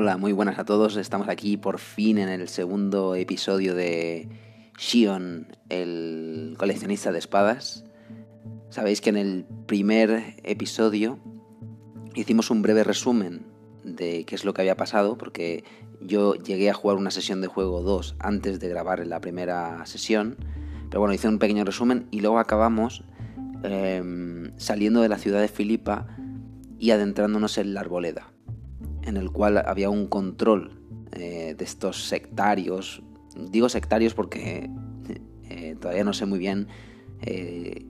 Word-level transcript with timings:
Hola, 0.00 0.16
muy 0.16 0.30
buenas 0.30 0.60
a 0.60 0.64
todos. 0.64 0.96
Estamos 0.96 1.28
aquí 1.28 1.56
por 1.56 1.80
fin 1.80 2.18
en 2.18 2.28
el 2.28 2.46
segundo 2.46 3.16
episodio 3.16 3.74
de 3.74 4.28
Shion, 4.78 5.48
el 5.70 6.54
coleccionista 6.56 7.10
de 7.10 7.18
espadas. 7.18 7.84
Sabéis 8.70 9.00
que 9.00 9.10
en 9.10 9.16
el 9.16 9.44
primer 9.66 10.36
episodio 10.44 11.18
hicimos 12.14 12.52
un 12.52 12.62
breve 12.62 12.84
resumen 12.84 13.44
de 13.82 14.24
qué 14.24 14.36
es 14.36 14.44
lo 14.44 14.54
que 14.54 14.62
había 14.62 14.76
pasado, 14.76 15.18
porque 15.18 15.64
yo 16.00 16.36
llegué 16.36 16.70
a 16.70 16.74
jugar 16.74 16.96
una 16.96 17.10
sesión 17.10 17.40
de 17.40 17.48
juego 17.48 17.82
2 17.82 18.14
antes 18.20 18.60
de 18.60 18.68
grabar 18.68 19.04
la 19.04 19.20
primera 19.20 19.84
sesión. 19.84 20.36
Pero 20.90 21.00
bueno, 21.00 21.12
hice 21.12 21.26
un 21.26 21.40
pequeño 21.40 21.64
resumen 21.64 22.06
y 22.12 22.20
luego 22.20 22.38
acabamos 22.38 23.02
em, 23.64 24.52
saliendo 24.58 25.02
de 25.02 25.08
la 25.08 25.18
ciudad 25.18 25.40
de 25.40 25.48
Filipa 25.48 26.06
y 26.78 26.92
adentrándonos 26.92 27.58
en 27.58 27.74
la 27.74 27.80
arboleda, 27.80 28.30
en 29.08 29.16
el 29.16 29.30
cual 29.30 29.58
había 29.58 29.90
un 29.90 30.06
control 30.06 30.80
eh, 31.12 31.54
de 31.56 31.64
estos 31.64 32.04
sectarios. 32.04 33.02
Digo 33.36 33.68
sectarios 33.68 34.14
porque 34.14 34.70
eh, 35.48 35.76
todavía 35.80 36.04
no 36.04 36.12
sé 36.12 36.26
muy 36.26 36.38
bien 36.38 36.68
eh, 37.22 37.86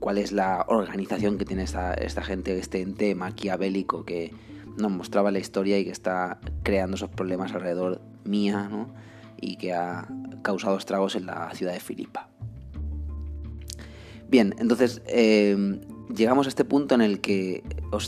cuál 0.00 0.18
es 0.18 0.32
la 0.32 0.64
organización 0.68 1.36
que 1.36 1.44
tiene 1.44 1.62
esta, 1.62 1.92
esta 1.94 2.22
gente, 2.22 2.58
este 2.58 2.80
ente 2.80 3.14
maquiavélico 3.14 4.04
que 4.04 4.32
nos 4.78 4.90
mostraba 4.90 5.30
la 5.30 5.38
historia 5.38 5.78
y 5.78 5.84
que 5.84 5.90
está 5.90 6.40
creando 6.62 6.96
esos 6.96 7.10
problemas 7.10 7.52
alrededor 7.52 8.00
mía, 8.24 8.68
¿no? 8.70 8.94
Y 9.38 9.56
que 9.56 9.74
ha 9.74 10.08
causado 10.42 10.78
estragos 10.78 11.16
en 11.16 11.26
la 11.26 11.50
ciudad 11.54 11.72
de 11.72 11.80
Filipa. 11.80 12.30
Bien, 14.28 14.54
entonces 14.58 15.02
eh, 15.06 15.78
llegamos 16.14 16.46
a 16.46 16.48
este 16.48 16.64
punto 16.64 16.94
en 16.94 17.02
el 17.02 17.20
que 17.20 17.62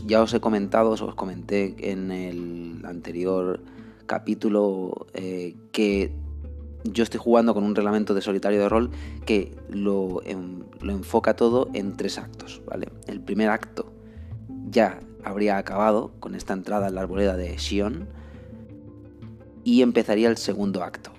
ya 0.07 0.23
os 0.23 0.35
he 0.35 0.41
comentado, 0.41 0.91
os 0.91 1.15
comenté 1.15 1.75
en 1.91 2.11
el 2.11 2.85
anterior 2.85 3.61
capítulo 4.07 5.07
eh, 5.15 5.55
que 5.73 6.13
yo 6.85 7.03
estoy 7.03 7.21
jugando 7.21 7.55
con 7.55 7.65
un 7.65 7.75
reglamento 7.75 8.15
de 8.15 8.23
solitario 8.23 8.61
de 8.61 8.69
rol 8.69 8.91
que 9.27 9.55
lo, 9.69 10.23
enfoca 10.83 11.35
todo 11.35 11.69
en 11.75 11.97
tres 11.97 12.19
actos, 12.19 12.63
¿vale? 12.67 12.89
El 13.07 13.21
primer 13.21 13.51
acto 13.51 13.93
ya 14.71 15.01
habría 15.25 15.59
acabado 15.59 16.13
con 16.21 16.35
esta 16.35 16.55
entrada 16.55 16.89
en 16.89 16.95
la 16.95 17.03
arboleda 17.03 17.37
de 17.37 17.57
Shion 17.57 18.09
y 19.65 19.83
empezaría 19.83 20.29
el 20.29 20.37
segundo 20.37 20.83
acto. 20.83 21.11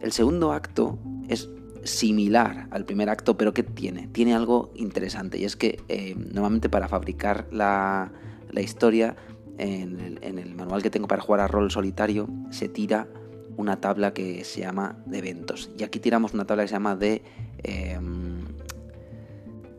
El 0.00 0.12
segundo 0.12 0.52
acto 0.52 0.98
es 1.28 1.48
similar 1.84 2.68
al 2.70 2.84
primer 2.84 3.10
acto, 3.10 3.36
pero 3.36 3.52
¿qué 3.52 3.62
tiene? 3.62 4.08
Tiene 4.08 4.34
algo 4.34 4.72
interesante 4.74 5.38
y 5.38 5.44
es 5.44 5.56
que 5.56 5.82
eh, 5.88 6.14
normalmente 6.16 6.68
para 6.68 6.88
fabricar 6.88 7.46
la, 7.50 8.12
historia, 8.56 9.16
en 9.58 10.18
el, 10.22 10.54
manual 10.54 10.82
que 10.82 10.90
tengo 10.90 11.08
para 11.08 11.22
jugar 11.22 11.40
a 11.40 11.48
rol 11.48 11.70
solitario, 11.70 12.28
se 12.50 12.68
tira 12.68 13.08
una 13.56 13.80
tabla 13.80 14.14
que 14.14 14.44
se 14.44 14.60
llama 14.60 15.02
de 15.06 15.18
eventos. 15.18 15.70
Y 15.78 15.84
aquí 15.84 15.98
tiramos 15.98 16.34
una 16.34 16.44
tabla 16.46 16.64
que 16.64 16.68
se 16.68 16.74
llama 16.74 16.96
de... 16.96 17.22
Em, 17.62 18.42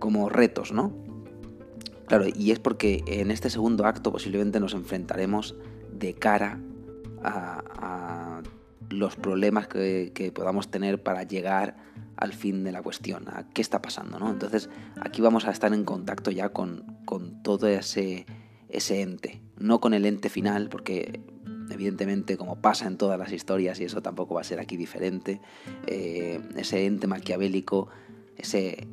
como 0.04 0.28
retos, 0.28 0.74
¿no? 0.74 0.92
Claro, 2.08 2.26
y 2.28 2.52
es 2.52 2.60
porque 2.60 3.04
en 3.08 3.32
este 3.32 3.50
segundo 3.50 3.86
acto 3.86 4.12
posiblemente 4.12 4.60
nos 4.60 4.74
enfrentaremos 4.74 5.56
de 5.94 6.14
cara 6.14 6.60
a, 7.24 8.42
los 9.00 9.16
problemas 9.16 9.68
que, 9.68 10.32
podamos 10.34 10.70
tener 10.70 11.02
para 11.02 11.24
llegar 11.24 11.76
al 12.16 12.34
fin 12.34 12.64
de 12.64 12.72
la 12.72 12.82
cuestión, 12.82 13.28
a 13.28 13.48
qué 13.50 13.62
está 13.62 13.82
pasando, 13.82 14.20
¿no? 14.20 14.30
Entonces 14.30 14.70
aquí 15.02 15.22
vamos 15.22 15.46
a 15.46 15.52
estar 15.52 15.74
en 15.74 15.84
contacto 15.84 16.32
ya 16.32 16.50
con, 16.50 16.86
todo 17.44 17.68
ese, 17.68 18.26
ese 18.70 19.02
ente, 19.02 19.42
no 19.58 19.80
con 19.80 19.94
el 19.94 20.06
ente 20.06 20.30
final, 20.30 20.70
porque 20.70 21.22
evidentemente 21.70 22.38
como 22.38 22.62
pasa 22.62 22.88
en 22.88 22.98
todas 22.98 23.18
las 23.18 23.32
historias 23.32 23.80
y 23.80 23.86
eso 23.86 24.02
tampoco 24.02 24.36
va 24.36 24.42
a 24.42 24.46
ser 24.46 24.60
aquí 24.60 24.78
diferente, 24.78 25.42
eh, 25.88 26.42
ese 26.56 26.86
ente 26.86 27.08
maquiavélico, 27.08 27.90
ese 28.38 28.88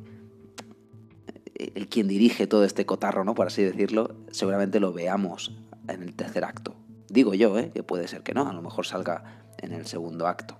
el 1.75 1.87
quien 1.87 2.07
dirige 2.07 2.47
todo 2.47 2.65
este 2.65 2.85
cotarro, 2.85 3.23
¿no? 3.23 3.35
Por 3.35 3.47
así 3.47 3.63
decirlo, 3.63 4.15
seguramente 4.31 4.79
lo 4.79 4.93
veamos 4.93 5.55
en 5.87 6.01
el 6.01 6.15
tercer 6.15 6.43
acto. 6.43 6.75
Digo 7.09 7.33
yo, 7.33 7.57
¿eh? 7.59 7.71
Que 7.73 7.83
puede 7.83 8.07
ser 8.07 8.23
que 8.23 8.33
no, 8.33 8.47
a 8.47 8.53
lo 8.53 8.61
mejor 8.61 8.85
salga 8.85 9.43
en 9.61 9.73
el 9.73 9.85
segundo 9.85 10.27
acto. 10.27 10.57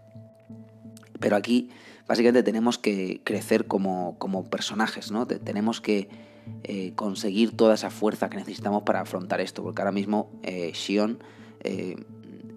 Pero 1.19 1.35
aquí, 1.35 1.69
básicamente, 2.07 2.43
tenemos 2.43 2.77
que 2.77 3.21
crecer 3.23 3.67
como, 3.67 4.17
como 4.17 4.49
personajes, 4.49 5.11
¿no? 5.11 5.27
Tenemos 5.27 5.79
que 5.79 6.09
eh, 6.63 6.93
conseguir 6.95 7.55
toda 7.55 7.75
esa 7.75 7.89
fuerza 7.91 8.29
que 8.29 8.37
necesitamos 8.37 8.83
para 8.83 9.01
afrontar 9.01 9.39
esto, 9.39 9.63
porque 9.63 9.81
ahora 9.81 9.91
mismo 9.91 10.31
eh, 10.41 10.71
Shion 10.73 11.19
eh, 11.61 11.95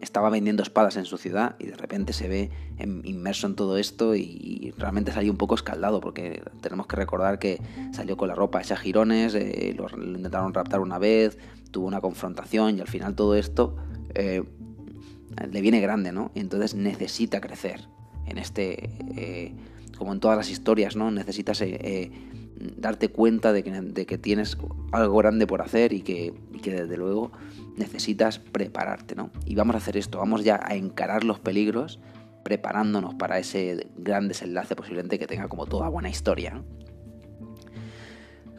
estaba 0.01 0.31
vendiendo 0.31 0.63
espadas 0.63 0.97
en 0.97 1.05
su 1.05 1.19
ciudad 1.19 1.57
y 1.59 1.67
de 1.67 1.77
repente 1.77 2.13
se 2.13 2.29
ve 2.29 2.51
inmerso 3.05 3.47
en 3.47 3.55
todo 3.55 3.79
esto 3.79 4.15
y 4.15 4.75
realmente 4.77 5.13
salió 5.13 5.31
un 5.31 5.39
poco 5.39 5.55
escaldado 5.55 6.01
porque 6.01 6.43
tenemos 6.61 6.87
que 6.87 6.97
recordar 6.97 7.39
que 7.39 7.61
salió 7.93 8.17
con 8.17 8.29
la 8.29 8.35
ropa 8.35 8.61
hecha 8.61 8.77
girones, 8.77 9.35
eh, 9.35 9.75
lo, 9.77 9.89
intentaron 10.03 10.53
raptar 10.53 10.81
una 10.81 10.99
vez, 10.99 11.39
tuvo 11.71 11.87
una 11.87 12.01
confrontación 12.01 12.79
y 12.79 12.81
al 12.81 12.89
final 12.89 13.15
todo 13.15 13.35
esto 13.35 13.77
le 15.51 15.61
viene 15.61 15.81
grande, 15.81 16.13
¿no? 16.13 16.31
Y 16.35 16.41
entonces 16.41 16.75
necesita 16.75 17.41
crecer 17.41 17.89
en 18.27 18.39
este, 18.39 18.91
eh, 19.17 19.53
como 19.99 20.13
en 20.13 20.21
todas 20.21 20.37
las 20.37 20.51
historias, 20.51 20.97
¿no? 20.97 21.11
Necesitas 21.11 21.63
darte 22.77 23.09
cuenta 23.09 23.53
de 23.53 23.63
que, 23.63 24.19
tienes 24.19 24.57
algo 24.93 25.17
grande 25.19 25.47
por 25.47 25.63
hacer 25.63 25.93
y 25.93 26.03
que, 26.03 26.33
y 26.53 26.59
que 26.61 26.73
desde 26.73 26.97
luego 26.97 27.33
necesitas 27.77 28.39
prepararte, 28.39 29.15
¿no? 29.15 29.31
Y 29.45 29.55
vamos 29.55 29.75
a 29.75 29.79
hacer 29.79 29.97
esto, 29.97 30.19
vamos 30.19 30.45
ya 30.45 30.61
a 30.63 30.75
encarar 30.75 31.25
los 31.25 31.41
peligros 31.41 32.01
preparándonos 32.45 33.15
para 33.15 33.39
ese 33.39 33.89
gran 33.97 34.29
desenlace 34.29 34.77
posiblemente 34.77 35.19
que 35.19 35.27
tenga 35.27 35.49
como 35.49 35.67
toda 35.67 35.89
buena 35.89 36.11
historia. 36.11 36.63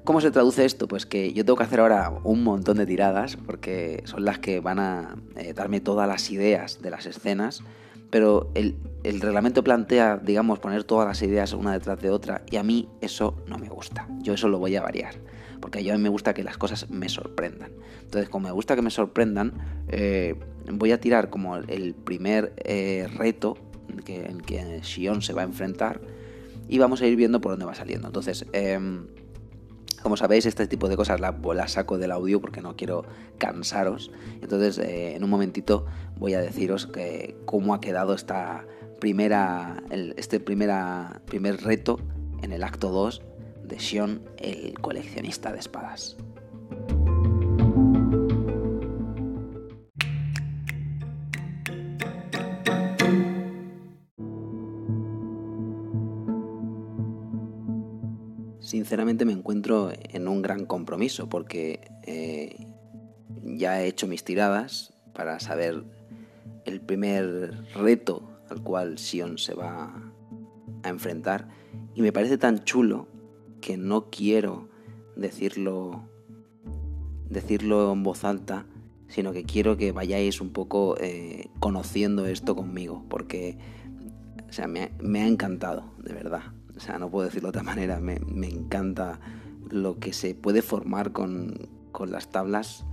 ¿Cómo 0.06 0.22
se 0.22 0.30
traduce 0.30 0.66
esto? 0.66 0.88
Pues 0.88 1.08
que 1.08 1.34
yo 1.34 1.44
tengo 1.44 1.58
que 1.58 1.64
hacer 1.64 1.80
ahora 1.80 2.14
un 2.24 2.44
montón 2.44 2.78
de 2.78 2.86
tiradas 2.86 3.38
porque 3.38 4.04
son 4.06 4.24
las 4.24 4.38
que 4.38 4.60
van 4.60 4.78
a 4.78 5.16
eh, 5.36 5.54
darme 5.54 5.82
todas 5.82 6.08
las 6.08 6.30
ideas 6.30 6.80
de 6.80 6.92
las 6.92 7.08
escenas, 7.08 7.64
pero 8.12 8.52
el, 8.54 8.78
reglamento 9.04 9.64
plantea, 9.64 10.18
digamos, 10.18 10.60
poner 10.60 10.84
todas 10.84 11.08
las 11.08 11.24
ideas 11.24 11.54
una 11.54 11.74
detrás 11.74 12.00
de 12.02 12.12
otra 12.12 12.44
y 12.52 12.58
a 12.58 12.64
mí 12.64 12.88
eso 13.02 13.44
no 13.48 13.58
me 13.58 13.68
gusta. 13.68 14.08
Yo 14.20 14.36
eso 14.36 14.48
lo 14.48 14.60
voy 14.60 14.76
a 14.76 14.84
variar 14.84 15.16
porque 15.60 15.80
a 15.90 15.96
mí 15.96 16.04
me 16.04 16.10
gusta 16.10 16.36
que 16.36 16.44
las 16.44 16.60
cosas 16.60 16.88
me 16.92 17.10
sorprendan. 17.10 17.72
Entonces, 18.04 18.30
como 18.30 18.48
me 18.48 18.54
gusta 18.54 18.76
que 18.76 18.84
me 18.84 18.92
sorprendan, 18.92 19.54
eh, 19.88 20.36
voy 20.72 20.92
a 20.92 21.00
tirar 21.00 21.32
como 21.32 21.56
el 21.56 21.96
primer 21.96 22.54
eh, 22.58 23.08
reto 23.18 23.58
que, 24.06 24.26
en 24.26 24.40
que 24.42 24.82
Shion 24.84 25.24
se 25.24 25.34
va 25.34 25.42
a 25.42 25.46
enfrentar 25.46 26.00
y 26.68 26.78
vamos 26.78 27.02
a 27.02 27.08
ir 27.08 27.16
viendo 27.16 27.42
por 27.42 27.54
dónde 27.54 27.66
va 27.66 27.74
saliendo. 27.74 28.08
Entonces, 28.08 28.46
em, 28.54 29.08
como 30.02 30.18
sabéis, 30.18 30.46
este 30.46 30.68
tipo 30.68 30.88
de 30.88 30.96
cosas 30.96 31.20
las 31.20 31.34
la 31.44 31.68
saco 31.68 31.98
del 31.98 32.12
audio 32.12 32.40
porque 32.40 32.62
no 32.62 32.76
quiero 32.76 33.06
cansaros. 33.38 34.12
Entonces, 34.42 34.78
eh, 34.78 35.16
en 35.16 35.24
un 35.24 35.30
momentito 35.30 35.86
voy 36.18 36.36
a 36.36 36.42
deciros 36.42 36.88
cómo 37.46 37.74
ha 37.74 37.82
quedado 37.82 38.14
esta 38.14 38.66
primera, 39.00 39.82
este 39.90 40.40
primera, 40.40 41.22
primer 41.26 41.64
reto 41.64 42.00
en 42.44 42.52
el 42.52 42.64
acto 42.64 42.90
2 42.90 43.22
de 43.64 43.78
Shion, 43.78 44.22
el 44.38 44.80
coleccionista 44.80 45.52
de 45.52 45.60
espadas. 45.60 46.18
Sinceramente 58.96 59.26
me 59.26 59.34
encuentro 59.34 59.92
en 59.92 60.30
un 60.30 60.42
gran 60.42 60.66
compromiso 60.66 61.28
porque 61.28 61.82
eh, 62.04 62.56
ya 63.44 63.82
he 63.82 63.88
hecho 63.88 64.08
mis 64.08 64.24
tiradas 64.24 64.94
para 65.14 65.42
saber 65.42 65.84
el 66.64 66.80
primer 66.80 67.52
reto 67.74 68.24
al 68.50 68.64
cual 68.64 68.98
Sion 68.98 69.38
se 69.38 69.54
va 69.54 69.94
a 70.84 70.88
enfrentar 70.88 71.50
y 71.94 72.04
me 72.04 72.14
parece 72.14 72.38
tan 72.38 72.64
chulo 72.64 73.10
que 73.60 73.76
no 73.76 74.10
quiero 74.10 74.70
decirlo, 75.18 76.08
decirlo 77.30 77.92
en 77.92 78.02
voz 78.02 78.24
alta, 78.24 78.66
sino 79.10 79.34
que 79.34 79.44
quiero 79.44 79.76
que 79.76 79.92
vayáis 79.92 80.40
un 80.40 80.52
poco 80.52 80.96
eh, 81.02 81.50
conociendo 81.60 82.28
esto 82.28 82.56
conmigo, 82.56 83.04
porque 83.10 83.58
me, 85.02 85.20
ha 85.22 85.28
encantado, 85.28 85.84
de 86.02 86.14
verdad. 86.14 86.44
O 86.76 86.80
sea, 86.80 87.00
no 87.00 87.10
puedo 87.10 87.26
decirlo 87.26 87.48
de 87.48 87.60
otra 87.60 87.64
manera, 87.64 88.00
me, 88.00 88.18
encanta 88.48 89.20
lo 89.70 90.00
que 90.00 90.14
se 90.14 90.36
puede 90.36 90.62
formar 90.62 91.12
con, 91.12 91.70
con 91.92 92.12
las 92.12 92.30
tablas 92.30 92.86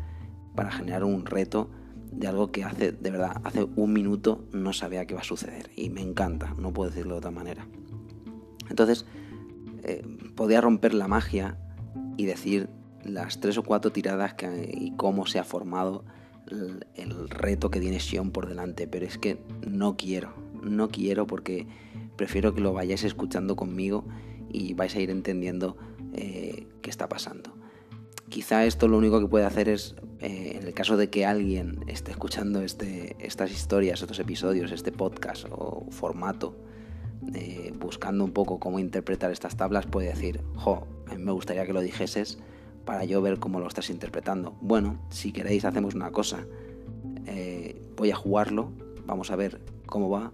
para 0.54 0.70
generar 0.70 1.04
un 1.04 1.26
reto 1.26 1.70
de 2.12 2.28
algo 2.28 2.52
que 2.52 2.64
hace, 2.64 2.92
de 2.92 3.10
verdad, 3.10 3.40
hace 3.44 3.66
un 3.76 3.92
minuto 3.92 4.44
no 4.52 4.72
sabía 4.72 5.06
que 5.06 5.14
iba 5.14 5.20
a 5.20 5.24
suceder. 5.24 5.70
Y 5.76 5.90
me 5.90 6.02
encanta, 6.02 6.54
no 6.58 6.72
puedo 6.72 6.90
decirlo 6.90 7.14
de 7.14 7.18
otra 7.18 7.30
manera. 7.30 7.66
Entonces, 8.68 9.06
eh, 9.82 10.02
podía 10.36 10.60
romper 10.60 10.94
la 10.94 11.08
magia 11.08 11.58
y 12.16 12.26
decir 12.26 12.68
las 13.04 13.40
tres 13.40 13.58
o 13.58 13.64
cuatro 13.64 13.90
tiradas 13.90 14.34
y 14.72 14.92
cómo 14.96 15.26
se 15.26 15.38
ha 15.38 15.44
formado 15.44 16.04
el, 16.94 17.28
reto 17.28 17.70
que 17.70 17.80
tiene 17.80 18.00
Sion 18.00 18.30
por 18.30 18.46
delante, 18.46 18.86
pero 18.86 19.06
es 19.06 19.18
que 19.18 19.42
no 19.66 19.96
quiero, 19.96 20.34
no 20.62 20.88
quiero 20.88 21.26
porque 21.26 21.66
prefiero 22.22 22.54
que 22.54 22.60
lo 22.60 22.72
vayáis 22.72 23.02
escuchando 23.02 23.56
conmigo 23.56 24.04
y 24.48 24.74
vais 24.74 24.94
a 24.94 25.00
ir 25.00 25.10
entendiendo 25.10 25.76
eh, 26.12 26.68
qué 26.80 26.88
está 26.88 27.08
pasando. 27.08 27.52
Quizá 28.28 28.64
esto 28.64 28.86
lo 28.86 28.96
único 28.96 29.18
que 29.18 29.26
puede 29.26 29.44
hacer 29.44 29.68
es, 29.68 29.96
eh, 30.20 30.52
en 30.54 30.68
el 30.68 30.72
caso 30.72 30.96
de 30.96 31.10
que 31.10 31.26
alguien 31.26 31.80
esté 31.88 32.12
escuchando 32.12 32.62
este, 32.62 33.16
estas 33.18 33.50
historias, 33.50 34.02
estos 34.02 34.20
episodios, 34.20 34.70
este 34.70 34.92
podcast 34.92 35.46
o 35.50 35.88
formato, 35.90 36.54
eh, 37.34 37.72
buscando 37.76 38.22
un 38.22 38.30
poco 38.30 38.60
cómo 38.60 38.78
interpretar 38.78 39.32
estas 39.32 39.56
tablas, 39.56 39.86
puede 39.86 40.06
decir, 40.06 40.42
jo, 40.54 40.86
a 41.08 41.16
mí 41.16 41.24
me 41.24 41.32
gustaría 41.32 41.66
que 41.66 41.72
lo 41.72 41.80
dijeses 41.80 42.38
para 42.84 43.04
yo 43.04 43.20
ver 43.20 43.40
cómo 43.40 43.58
lo 43.58 43.66
estás 43.66 43.90
interpretando. 43.90 44.56
Bueno, 44.60 45.04
si 45.10 45.32
queréis 45.32 45.64
hacemos 45.64 45.96
una 45.96 46.12
cosa. 46.12 46.46
Voy 47.96 48.10
a 48.12 48.16
jugarlo, 48.16 48.70
vamos 49.06 49.32
a 49.32 49.36
ver 49.36 49.60
cómo 49.86 50.08
va 50.08 50.30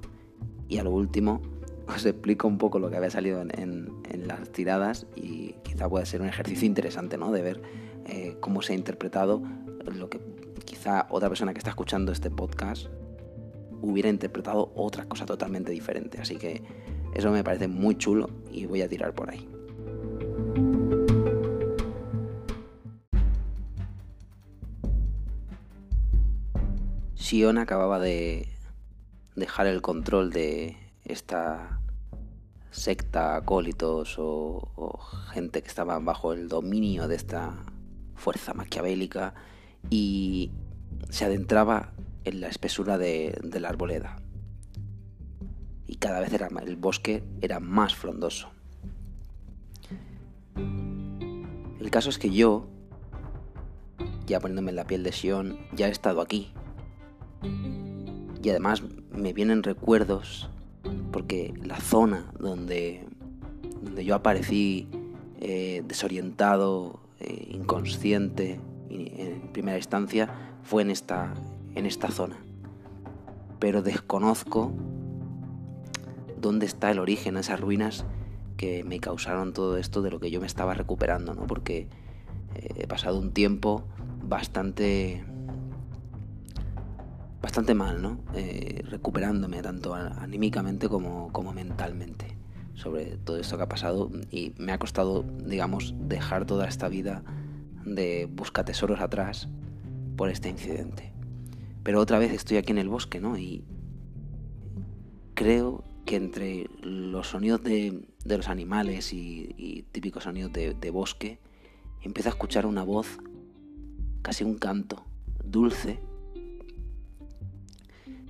y 0.69 0.79
a 0.79 0.85
lo 0.85 0.91
último 0.91 1.41
os 1.89 2.05
explico 2.05 2.47
un 2.47 2.59
poco 2.59 2.79
lo 2.79 2.91
que 2.91 2.97
había 2.97 3.11
salido 3.11 3.41
en, 3.41 3.89
las 4.27 4.51
tiradas 4.51 5.07
y 5.17 5.55
quizá 5.63 5.89
pueda 5.89 6.05
ser 6.05 6.21
un 6.21 6.29
ejercicio 6.29 6.67
interesante, 6.67 7.17
¿no? 7.17 7.33
De 7.33 7.43
ver 7.43 7.63
eh, 8.07 8.37
cómo 8.41 8.61
se 8.63 8.75
ha 8.75 8.77
interpretado 8.77 9.43
lo 9.85 10.11
que 10.11 10.21
quizá 10.65 11.07
otra 11.09 11.29
persona 11.29 11.53
que 11.55 11.59
está 11.59 11.71
escuchando 11.71 12.13
este 12.13 12.31
podcast 12.31 12.89
hubiera 13.81 14.11
interpretado 14.11 14.73
otra 14.75 15.07
cosa 15.07 15.25
totalmente 15.25 15.73
diferente. 15.73 16.21
Así 16.21 16.37
que 16.37 16.63
eso 17.15 17.31
me 17.31 17.43
parece 17.43 17.69
muy 17.69 17.97
chulo 17.97 18.29
y 18.51 18.67
voy 18.67 18.83
a 18.83 18.89
tirar 18.89 19.15
por 19.15 19.31
ahí. 19.31 19.49
Sion 27.15 27.59
acababa 27.59 27.99
de 27.99 28.49
dejar 29.37 29.67
el 29.67 29.81
control 29.81 30.31
de 30.31 30.77
esta 31.05 31.78
secta, 32.71 33.37
acólitos 33.37 34.17
o, 34.19 34.99
gente 35.33 35.63
que 35.63 35.69
estaba 35.69 35.99
bajo 35.99 36.33
el 36.33 36.49
dominio 36.49 37.09
de 37.09 37.17
esta 37.17 37.55
fuerza 38.15 38.55
maquiavélica 38.55 39.35
y 39.91 40.51
se 41.11 41.25
adentraba 41.25 41.93
en 42.25 42.41
la 42.41 42.49
espesura 42.49 42.99
de, 42.99 43.39
de 43.43 43.61
la 43.61 43.69
arboleda. 43.69 44.17
Y 45.87 45.97
cada 45.97 46.21
vez 46.21 46.33
era, 46.33 46.49
el 46.63 46.77
bosque 46.77 47.23
era 47.41 47.61
más 47.61 47.95
frondoso. 47.95 48.51
El 50.57 51.91
caso 51.91 52.11
es 52.11 52.19
que 52.19 52.31
yo, 52.31 52.67
ya 54.27 54.41
poniéndome 54.41 54.71
en 54.71 54.77
la 54.77 54.87
piel 54.87 55.03
de 55.03 55.13
Sion, 55.13 55.59
ya 55.75 55.89
he 55.89 55.91
estado 55.91 56.21
aquí, 56.21 56.53
y 58.43 58.51
además 58.51 58.83
me 59.11 59.33
vienen 59.33 59.63
recuerdos 59.63 60.51
porque 61.13 61.55
la 61.63 61.81
zona 61.81 62.31
donde, 62.39 63.07
donde 63.83 64.05
yo 64.05 64.15
aparecí 64.15 64.89
eh, 65.41 65.83
desorientado, 65.87 67.01
eh, 67.21 67.49
inconsciente 67.51 68.61
en 68.91 69.41
primera 69.53 69.77
instancia 69.77 70.31
fue 70.63 70.83
en 70.83 70.91
esta, 70.91 71.35
en 71.75 71.87
esta 71.87 72.11
zona. 72.11 72.37
Pero 73.59 73.83
desconozco 73.83 74.73
dónde 76.41 76.67
está 76.67 76.91
el 76.91 76.99
origen, 76.99 77.37
esas 77.37 77.61
ruinas 77.61 78.05
que 78.57 78.85
me 78.85 79.01
causaron 79.01 79.53
todo 79.53 79.79
esto 79.79 80.03
de 80.03 80.11
lo 80.11 80.21
que 80.21 80.31
yo 80.31 80.41
me 80.41 80.47
estaba 80.47 80.75
recuperando, 80.75 81.35
¿no? 81.35 81.47
Porque 81.47 81.89
eh, 82.55 82.75
he 82.77 82.87
pasado 82.87 83.19
un 83.19 83.33
tiempo 83.33 83.85
bastante 84.23 85.25
bastante 87.41 87.75
mal, 87.75 88.03
¿no? 88.03 88.21
Eh, 88.35 88.83
recuperándome 88.89 89.63
tanto 89.63 89.95
anímicamente 89.95 90.89
como, 90.89 91.33
como 91.33 91.53
mentalmente 91.53 92.39
sobre 92.79 93.17
todo 93.17 93.39
esto 93.39 93.57
que 93.57 93.65
ha 93.65 93.69
pasado 93.69 94.11
y 94.31 94.53
me 94.57 94.71
ha 94.71 94.79
costado, 94.79 95.25
digamos, 95.45 95.95
dejar 95.99 96.47
toda 96.47 96.69
esta 96.69 96.89
vida 96.89 97.25
de 97.85 98.27
busca 98.31 98.65
tesoros 98.65 99.01
atrás 99.01 99.49
por 100.17 100.31
este 100.31 100.49
incidente. 100.49 101.13
Pero 101.83 102.01
otra 102.01 102.21
vez 102.21 102.33
estoy 102.33 102.57
aquí 102.57 102.71
en 102.71 102.79
el 102.79 102.89
bosque, 102.89 103.21
¿no? 103.21 103.37
Y 103.37 103.65
creo 105.35 105.83
que 106.07 106.17
entre 106.17 106.71
los 106.81 107.29
sonidos 107.29 107.65
de, 107.65 108.07
los 108.25 108.49
animales 108.49 109.13
y, 109.13 109.85
típicos 109.91 110.25
sonidos 110.25 110.53
de, 110.53 110.75
de 110.75 110.91
bosque, 110.91 111.41
empiezo 112.01 112.29
a 112.29 112.33
escuchar 112.33 112.65
una 112.65 112.85
voz, 112.85 113.19
casi 114.23 114.45
un 114.45 114.57
canto, 114.57 115.05
dulce, 115.45 115.99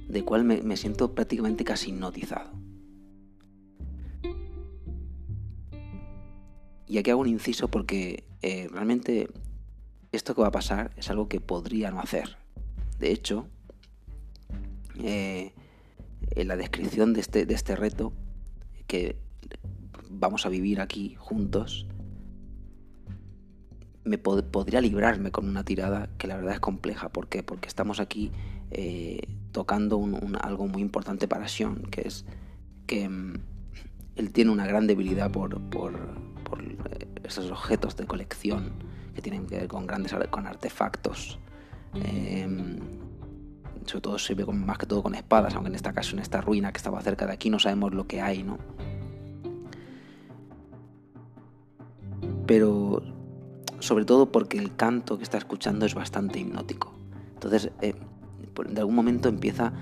de 0.08 0.24
cual 0.24 0.44
me, 0.44 0.76
siento 0.76 1.14
prácticamente 1.14 1.64
casi 1.64 1.90
hipnotizado. 1.90 2.50
Y 6.86 6.96
aquí 6.96 7.10
hago 7.10 7.20
un 7.20 7.28
inciso 7.28 7.68
porque 7.68 8.24
eh, 8.40 8.68
realmente 8.72 9.28
esto 10.10 10.34
que 10.34 10.40
va 10.40 10.48
a 10.48 10.52
pasar 10.52 10.92
es 10.96 11.10
algo 11.10 11.28
que 11.28 11.40
podría 11.40 11.90
no 11.90 12.00
hacer. 12.00 12.38
De 12.98 13.12
hecho, 13.12 13.46
eh, 14.98 15.52
en 16.30 16.48
la 16.48 16.56
descripción 16.56 17.12
de 17.12 17.20
este, 17.20 17.44
de 17.44 17.54
este 17.54 17.76
reto 17.76 18.14
que 18.86 19.16
vamos 20.08 20.46
a 20.46 20.48
vivir 20.48 20.80
aquí 20.80 21.14
juntos, 21.18 21.86
me 24.04 24.16
podría 24.16 24.80
librarme 24.80 25.30
con 25.30 25.46
una 25.46 25.64
tirada 25.64 26.08
que 26.16 26.26
la 26.26 26.36
verdad 26.36 26.54
es 26.54 26.60
compleja. 26.60 27.10
¿Por 27.10 27.28
qué? 27.28 27.42
Porque 27.42 27.68
estamos 27.68 28.00
aquí 28.00 28.32
eh, 28.70 29.20
tocando 29.52 30.00
algo 30.40 30.66
muy 30.66 30.82
importante 30.82 31.26
para 31.26 31.48
Sean, 31.48 31.82
que 31.90 32.02
es 32.02 32.24
que 32.86 33.08
mm, 33.08 33.34
él 34.16 34.32
tiene 34.32 34.50
una 34.50 34.66
gran 34.66 34.86
debilidad 34.86 35.30
por, 35.30 35.60
por, 35.70 35.94
eh, 35.94 37.06
esos 37.24 37.50
objetos 37.50 37.96
de 37.96 38.06
colección 38.06 38.72
que 39.14 39.22
tienen 39.22 39.46
que 39.46 39.56
ver 39.56 39.68
con 39.68 39.86
grandes 39.86 40.14
con 40.30 40.46
artefactos. 40.46 41.38
Em, 41.94 42.78
sobre 43.86 44.02
todo 44.02 44.18
sirve 44.18 44.44
más 44.46 44.78
que 44.78 44.86
todo 44.86 45.02
con 45.02 45.14
espadas, 45.14 45.54
aunque 45.54 45.68
en 45.70 45.74
esta 45.74 45.92
caso 45.92 46.14
en 46.14 46.20
esta 46.20 46.40
ruina 46.40 46.72
que 46.72 46.76
estaba 46.76 47.00
cerca 47.00 47.26
de 47.26 47.32
aquí 47.32 47.48
no 47.48 47.58
sabemos 47.58 47.94
lo 47.94 48.06
que 48.06 48.20
hay, 48.20 48.42
¿no? 48.42 48.58
Pero 52.46 53.02
sobre 53.80 54.04
todo 54.04 54.30
porque 54.30 54.58
el 54.58 54.74
canto 54.76 55.16
que 55.18 55.24
está 55.24 55.38
escuchando 55.38 55.86
es 55.86 55.94
bastante 55.94 56.40
hipnótico. 56.40 56.92
Entonces, 57.34 57.70
eh, 57.80 57.94
de 58.66 58.80
algún 58.80 58.94
momento 58.94 59.28
empieza, 59.28 59.72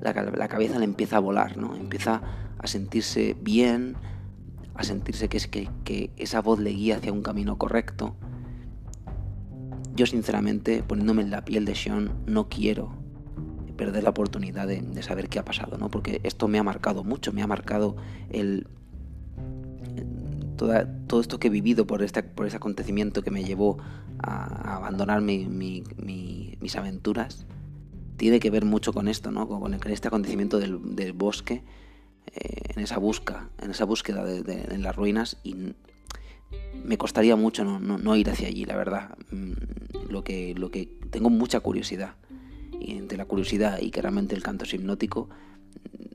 la, 0.00 0.48
cabeza 0.48 0.78
le 0.78 0.84
empieza 0.84 1.16
a 1.16 1.20
volar, 1.20 1.56
¿no? 1.56 1.74
Empieza 1.76 2.22
a 2.58 2.66
sentirse 2.66 3.36
bien, 3.40 3.96
a 4.74 4.84
sentirse 4.84 5.28
que, 5.28 5.36
es 5.36 5.46
que, 5.48 6.10
esa 6.16 6.40
voz 6.40 6.60
le 6.60 6.70
guía 6.70 6.96
hacia 6.96 7.12
un 7.12 7.22
camino 7.22 7.58
correcto. 7.58 8.14
Yo 9.94 10.06
sinceramente, 10.06 10.82
poniéndome 10.82 11.22
en 11.22 11.30
la 11.30 11.44
piel 11.44 11.64
de 11.64 11.74
Sean, 11.74 12.12
no 12.26 12.48
quiero 12.48 12.92
perder 13.76 14.04
la 14.04 14.10
oportunidad 14.10 14.66
de, 14.68 15.02
saber 15.02 15.28
qué 15.28 15.38
ha 15.38 15.44
pasado, 15.44 15.78
¿no? 15.78 15.90
Porque 15.90 16.20
esto 16.22 16.48
me 16.48 16.58
ha 16.58 16.62
marcado 16.62 17.02
mucho, 17.02 17.32
me 17.32 17.42
ha 17.42 17.46
marcado 17.46 17.96
el, 18.30 18.66
todo 20.56 21.20
esto 21.20 21.40
que 21.40 21.48
he 21.48 21.50
vivido 21.50 21.86
por, 21.86 22.02
este, 22.02 22.22
por 22.22 22.46
ese 22.46 22.56
acontecimiento 22.56 23.22
que 23.22 23.30
me 23.30 23.44
llevó 23.44 23.78
a, 24.18 24.76
abandonar 24.76 25.22
mis 25.22 26.76
aventuras 26.76 27.46
tiene 28.20 28.38
que 28.38 28.50
ver 28.50 28.66
mucho 28.66 28.92
con 28.92 29.08
esto, 29.08 29.30
¿no? 29.30 29.48
Con 29.48 29.72
este 29.72 30.08
acontecimiento 30.08 30.58
del, 30.58 31.12
bosque, 31.14 31.62
eh, 32.26 32.74
en 32.74 32.82
esa 32.82 32.98
busca, 32.98 33.48
en 33.62 33.70
esa 33.70 33.86
búsqueda 33.86 34.22
de, 34.26 34.76
las 34.76 34.94
ruinas 34.94 35.38
y 35.42 35.56
me 36.84 36.98
costaría 36.98 37.34
mucho 37.34 37.64
no, 37.64 38.16
ir 38.16 38.28
hacia 38.28 38.48
allí, 38.48 38.66
la 38.66 38.76
verdad. 38.76 39.16
Mm, 39.30 39.52
lo 40.10 40.22
que, 40.22 40.54
lo 40.54 40.70
que 40.70 40.84
tengo 41.08 41.30
mucha 41.30 41.60
curiosidad 41.60 42.16
y 42.78 42.98
entre 42.98 43.16
la 43.16 43.24
curiosidad 43.24 43.78
y 43.80 43.90
que 43.90 44.00
el 44.00 44.42
canto 44.42 44.66
es 44.66 44.74
hipnótico, 44.74 45.30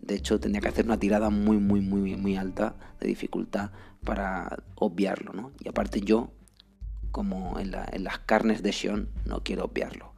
de 0.03 0.13
hecho 0.13 0.39
tendría 0.39 0.61
que 0.61 0.67
hacer 0.67 0.85
una 0.85 0.99
tirada 0.99 1.31
muy 1.31 1.57
muy 1.57 1.81
muy 1.81 2.15
muy 2.15 2.35
alta 2.35 2.75
de 2.99 3.07
dificultad 3.07 3.71
para 4.03 4.63
obviarlo, 4.75 5.33
¿no? 5.33 5.53
Y 5.59 5.69
aparte 5.69 6.01
yo, 6.01 6.29
como 7.09 7.59
en, 7.59 7.73
en 7.93 8.03
las 8.03 8.19
carnes 8.19 8.61
de 8.61 8.73
Sion, 8.73 9.09
no 9.25 9.41
quiero 9.43 9.65
obviarlo 9.65 10.14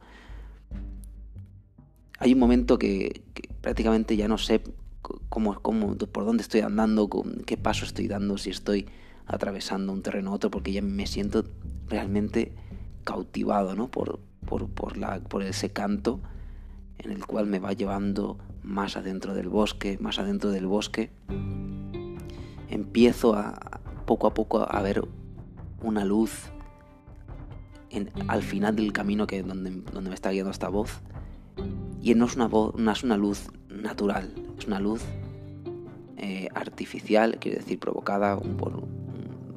hay 2.18 2.32
un 2.32 2.38
momento 2.38 2.78
que, 2.78 3.22
prácticamente 3.60 4.16
ya 4.16 4.28
no 4.28 4.38
sé 4.38 4.62
cómo, 5.28 5.60
cómo, 5.60 5.96
por 5.96 6.24
dónde 6.24 6.42
estoy 6.42 6.60
andando, 6.60 7.08
qué 7.46 7.56
paso 7.56 7.84
estoy 7.84 8.08
dando, 8.08 8.38
si 8.38 8.50
estoy 8.50 8.86
atravesando 9.26 9.92
un 9.92 10.02
terreno 10.02 10.32
u 10.32 10.34
otro, 10.34 10.50
porque 10.50 10.72
ya 10.72 10.82
me 10.82 11.06
siento 11.06 11.44
realmente 11.88 12.52
cautivado 13.04 13.74
¿no? 13.74 13.88
por, 13.90 14.18
la, 14.96 15.20
por 15.20 15.42
ese 15.42 15.70
canto 15.70 16.20
en 16.98 17.12
el 17.12 17.24
cual 17.26 17.46
me 17.46 17.60
va 17.60 17.72
llevando 17.72 18.38
más 18.62 18.96
adentro 18.96 19.34
del 19.34 19.48
bosque, 19.48 19.96
más 20.00 20.18
adentro 20.18 20.50
del 20.50 20.66
bosque. 20.66 21.10
Empiezo 22.68 23.34
a 23.34 23.80
poco 24.06 24.26
a 24.26 24.34
poco 24.34 24.66
a 24.68 24.82
ver 24.82 25.06
una 25.82 26.04
luz 26.04 26.50
al 28.26 28.42
final 28.42 28.74
del 28.76 28.92
camino 28.92 29.26
que 29.26 29.42
donde 29.42 29.70
me 29.70 30.14
está 30.14 30.30
guiando 30.30 30.50
esta 30.50 30.68
voz. 30.68 31.00
Y 32.00 32.14
no 32.14 32.26
es 32.26 32.36
una 32.36 32.48
no 32.48 32.92
es 32.92 33.02
una 33.02 33.16
luz 33.16 33.50
natural, 33.68 34.32
es 34.58 34.66
una 34.66 34.80
luz 34.80 35.02
eh, 36.16 36.48
artificial, 36.54 37.38
quiere 37.38 37.58
decir 37.58 37.78
provocada 37.78 38.38
por 38.38 38.82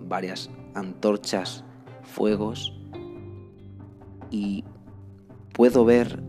varias 0.08 0.50
antorchas, 0.76 1.64
fuegos. 2.04 2.78
Y 4.30 4.64
puedo 5.54 5.86
ver 5.86 6.22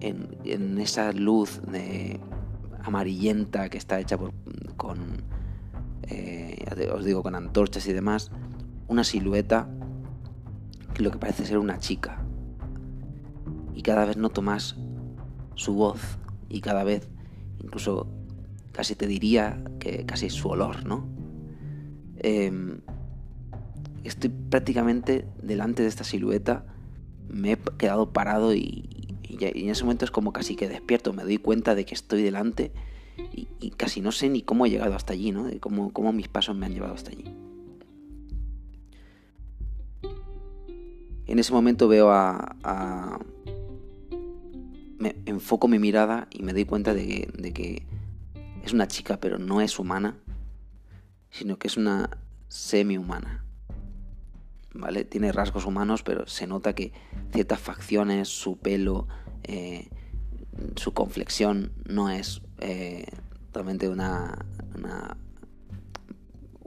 en, 0.00 0.78
esa 0.78 1.12
luz 1.12 1.62
de 1.70 2.20
amarillenta 2.82 3.68
que 3.68 3.78
está 3.78 4.00
hecha 4.00 4.18
por, 4.18 4.32
con, 4.76 5.22
eh, 6.02 6.64
os 6.92 7.04
digo, 7.04 7.22
con 7.22 7.34
antorchas 7.34 7.86
y 7.86 7.92
demás, 7.92 8.30
una 8.88 9.04
silueta 9.04 9.70
que 10.94 11.02
lo 11.02 11.10
que 11.10 11.18
parece 11.18 11.44
ser 11.44 11.58
una 11.58 11.78
chica. 11.78 12.24
Y 13.74 13.82
cada 13.82 14.04
vez 14.04 14.16
noto 14.16 14.42
más 14.42 14.76
su 15.58 15.74
voz 15.74 16.00
y 16.48 16.60
cada 16.60 16.84
vez 16.84 17.08
incluso 17.62 18.06
casi 18.72 18.94
te 18.94 19.06
diría 19.06 19.62
que 19.80 20.06
casi 20.06 20.30
su 20.30 20.48
olor, 20.48 20.86
¿no? 20.86 21.06
Em, 22.18 22.80
estoy 24.04 24.30
prácticamente 24.30 25.26
delante 25.42 25.82
de 25.82 25.88
esta 25.88 26.04
silueta, 26.04 26.64
me 27.28 27.52
he 27.52 27.56
quedado 27.76 28.12
parado 28.12 28.54
y, 28.54 28.88
en 29.28 29.68
ese 29.68 29.84
momento 29.84 30.04
es 30.04 30.10
como 30.10 30.32
casi 30.32 30.56
que 30.56 30.68
despierto, 30.68 31.12
me 31.12 31.24
doy 31.24 31.38
cuenta 31.38 31.74
de 31.74 31.84
que 31.84 31.94
estoy 31.94 32.22
delante 32.22 32.72
y, 33.32 33.70
casi 33.72 34.00
no 34.00 34.12
sé 34.12 34.28
ni 34.28 34.42
cómo 34.42 34.64
he 34.64 34.70
llegado 34.70 34.94
hasta 34.94 35.12
allí, 35.12 35.32
¿no? 35.32 35.44
De 35.44 35.58
cómo, 35.58 35.92
cómo 35.92 36.12
mis 36.12 36.28
pasos 36.28 36.56
me 36.56 36.66
han 36.66 36.72
llevado 36.72 36.94
hasta 36.94 37.10
allí. 37.10 37.24
En 41.26 41.38
ese 41.38 41.52
momento 41.52 41.88
veo 41.88 42.10
a, 42.10 43.20
me 44.98 45.16
enfoco 45.26 45.68
mi 45.68 45.78
mirada 45.78 46.28
y 46.30 46.42
me 46.42 46.52
doy 46.52 46.64
cuenta 46.64 46.92
de 46.92 47.06
que, 47.06 47.30
de 47.36 47.52
que, 47.52 47.86
es 48.64 48.72
una 48.72 48.88
chica, 48.88 49.18
pero 49.18 49.38
no 49.38 49.60
es 49.60 49.78
humana, 49.78 50.18
sino 51.30 51.58
que 51.58 51.68
es 51.68 51.76
una 51.76 52.10
semi-humana. 52.48 53.44
¿Vale? 54.74 55.04
Tiene 55.04 55.32
rasgos 55.32 55.64
humanos, 55.64 56.02
pero 56.02 56.26
se 56.26 56.46
nota 56.46 56.74
que 56.74 56.92
ciertas 57.32 57.60
facciones, 57.60 58.28
su 58.28 58.58
pelo, 58.58 59.08
eh, 59.44 59.88
su 60.76 60.92
conflexión 60.92 61.72
no 61.86 62.10
es 62.10 62.42
eh, 62.58 63.06
totalmente 63.46 63.88
una, 63.88 64.44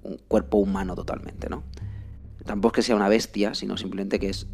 un 0.01 0.17
cuerpo 0.27 0.57
humano 0.57 0.95
totalmente, 0.95 1.50
¿no? 1.50 1.63
Tampoco 2.45 2.73
es 2.73 2.75
que 2.77 2.88
sea 2.88 2.95
una 2.95 3.09
bestia, 3.09 3.53
sino 3.53 3.77
simplemente 3.77 4.19
que 4.19 4.29
es 4.29 4.47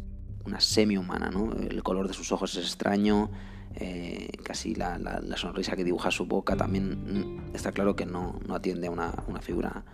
una 0.44 0.60
semi-humana, 0.60 1.30
¿no? 1.30 1.52
El 1.52 1.82
color 1.82 2.06
de 2.08 2.14
sus 2.14 2.32
ojos 2.32 2.54
es 2.56 2.64
extraño, 2.64 3.30
eh, 3.74 4.30
casi 4.42 4.74
la, 4.74 4.98
sonrisa 5.36 5.76
que 5.76 5.84
dibuja 5.84 6.10
su 6.10 6.26
boca 6.26 6.56
también 6.56 7.48
mm, 7.50 7.54
está 7.54 7.72
claro 7.72 7.96
que 7.96 8.06
no, 8.06 8.38
atiende 8.50 8.88
a 8.88 8.90
una, 8.90 9.12
una, 9.28 9.40
figura 9.40 9.84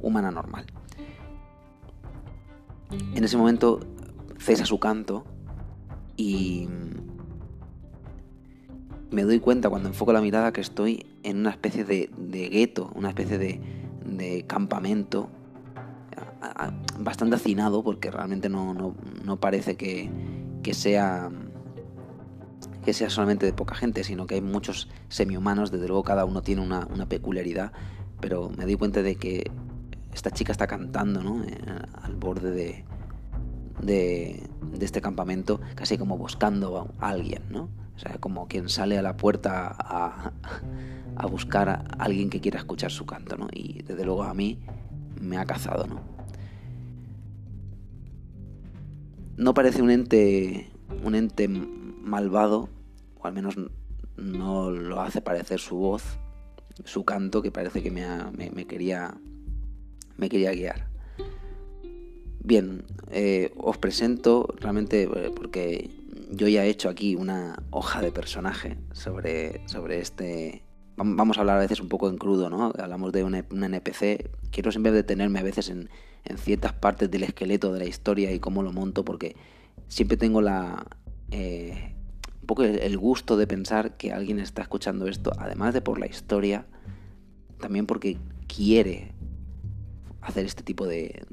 humana 0.00 0.30
normal. 0.30 0.66
En 3.14 3.24
ese 3.24 3.36
momento 3.36 3.80
cesa 4.38 4.66
su 4.66 4.78
canto 4.78 5.24
y 6.16 6.68
me 9.12 9.22
doy 9.22 9.38
cuenta 9.40 9.68
cuando 9.68 9.88
enfoco 9.88 10.12
la 10.12 10.20
mirada 10.20 10.52
que 10.52 10.60
estoy 10.60 11.06
en 11.22 11.38
una 11.38 11.50
especie 11.50 11.84
de, 11.84 12.08
gueto, 12.50 12.90
una 12.94 13.10
especie 13.10 13.38
de, 13.38 13.60
campamento 14.46 15.28
bastante 16.98 17.36
hacinado 17.36 17.82
porque 17.82 18.10
realmente 18.10 18.48
no, 18.48 18.94
parece 19.40 19.76
que, 19.76 20.10
sea 20.72 21.30
que 22.84 22.92
sea 22.92 23.10
solamente 23.10 23.46
de 23.46 23.52
poca 23.52 23.74
gente, 23.74 24.04
sino 24.04 24.26
que 24.26 24.34
hay 24.34 24.40
muchos 24.40 24.88
semi-humanos, 25.08 25.70
desde 25.70 25.86
luego 25.86 26.02
cada 26.02 26.24
uno 26.24 26.42
tiene 26.42 26.62
una, 26.62 26.86
peculiaridad, 27.08 27.72
pero 28.20 28.50
me 28.50 28.64
doy 28.64 28.76
cuenta 28.76 29.02
de 29.02 29.16
que 29.16 29.50
esta 30.12 30.30
chica 30.30 30.52
está 30.52 30.66
cantando 30.66 31.22
¿no? 31.22 31.42
Eh, 31.44 31.58
al 32.02 32.14
borde 32.16 32.50
de, 32.50 32.84
de, 33.82 34.48
este 34.80 35.00
campamento, 35.00 35.60
casi 35.74 35.96
como 35.96 36.18
buscando 36.18 36.92
a 36.98 37.08
alguien, 37.08 37.42
¿no? 37.50 37.68
O 37.94 37.98
sea, 37.98 38.18
como 38.18 38.48
quien 38.48 38.68
sale 38.68 38.98
a 38.98 39.02
la 39.02 39.16
puerta 39.16 39.76
a, 39.78 40.32
a 41.16 41.26
buscar 41.26 41.68
a 41.68 41.84
alguien 41.98 42.30
que 42.30 42.40
quiera 42.40 42.58
escuchar 42.58 42.90
su 42.90 43.06
canto, 43.06 43.36
¿no? 43.36 43.48
Y 43.52 43.82
desde 43.82 44.04
luego 44.04 44.24
a 44.24 44.34
mí 44.34 44.58
me 45.20 45.36
ha 45.36 45.44
cazado, 45.44 45.86
¿no? 45.86 46.00
No 49.36 49.54
parece 49.54 49.82
un 49.82 49.90
ente, 49.90 50.70
un 51.04 51.14
ente 51.14 51.48
malvado, 52.02 52.68
o 53.20 53.26
al 53.26 53.32
menos 53.32 53.54
no 54.16 54.70
lo 54.70 55.00
hace 55.00 55.20
parecer 55.20 55.60
su 55.60 55.76
voz, 55.76 56.02
su 56.84 57.04
canto, 57.04 57.42
que 57.42 57.50
parece 57.50 57.82
que 57.82 57.90
me, 57.90 58.06
me, 58.32 58.66
quería, 58.66 59.14
me 60.16 60.28
quería 60.28 60.52
guiar. 60.52 60.88
Bien, 62.40 62.84
eh, 63.10 63.52
os 63.56 63.78
presento 63.78 64.52
realmente 64.58 65.04
eh, 65.04 65.30
porque 65.34 65.90
yo 66.30 66.48
ya 66.48 66.64
he 66.64 66.70
hecho 66.70 66.88
aquí 66.88 67.14
una 67.14 67.62
hoja 67.70 68.00
de 68.00 68.10
personaje 68.10 68.78
sobre, 68.92 69.66
sobre 69.68 70.00
este... 70.00 70.64
Vamos 70.96 71.38
a 71.38 71.40
hablar 71.40 71.56
a 71.56 71.60
veces 71.60 71.80
un 71.80 71.88
poco 71.88 72.08
en 72.08 72.18
crudo, 72.18 72.50
¿no? 72.50 72.72
Hablamos 72.78 73.12
de 73.12 73.24
un, 73.24 73.34
NPC. 73.34 74.30
Quiero 74.50 74.70
siempre 74.70 74.92
detenerme 74.92 75.38
a 75.38 75.42
veces 75.42 75.70
en, 75.70 75.88
ciertas 76.36 76.72
partes 76.72 77.10
del 77.10 77.24
esqueleto 77.24 77.72
de 77.72 77.80
la 77.80 77.86
historia 77.86 78.32
y 78.32 78.38
cómo 78.38 78.62
lo 78.62 78.72
monto 78.72 79.04
porque 79.04 79.36
siempre 79.88 80.16
tengo 80.16 80.40
la... 80.40 80.86
Eh, 81.30 81.91
un 82.42 82.46
poco 82.46 82.64
el, 82.64 82.98
gusto 82.98 83.36
de 83.36 83.46
pensar 83.46 83.96
que 83.96 84.12
alguien 84.12 84.38
está 84.38 84.62
escuchando 84.62 85.06
esto, 85.06 85.32
además 85.38 85.72
de 85.74 85.80
por 85.80 85.98
la 85.98 86.06
historia, 86.06 86.66
también 87.58 87.86
porque 87.86 88.18
quiere 88.46 89.12
hacer 90.20 90.44
este 90.44 90.62
tipo 90.62 90.86
de 90.86 91.24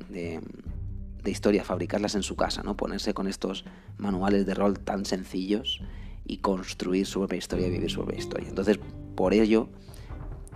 de 1.24 1.32
historia, 1.32 1.64
fabricarlas 1.64 2.16
en 2.16 2.24
su 2.24 2.36
casa, 2.36 2.64
¿no? 2.64 2.78
Ponerse 2.78 3.14
con 3.14 3.28
estos 3.28 3.66
manuales 3.98 4.46
de 4.46 4.54
rol 4.54 4.80
tan 4.80 5.06
sencillos 5.06 5.82
y 6.26 6.38
construir 6.38 7.06
su 7.06 7.20
propia 7.20 7.38
historia 7.38 7.68
y 7.68 7.72
vivir 7.72 7.90
su 7.90 8.02
propia 8.02 8.20
historia. 8.20 8.50
Entonces, 8.50 8.80
por 9.16 9.34
ello, 9.34 9.70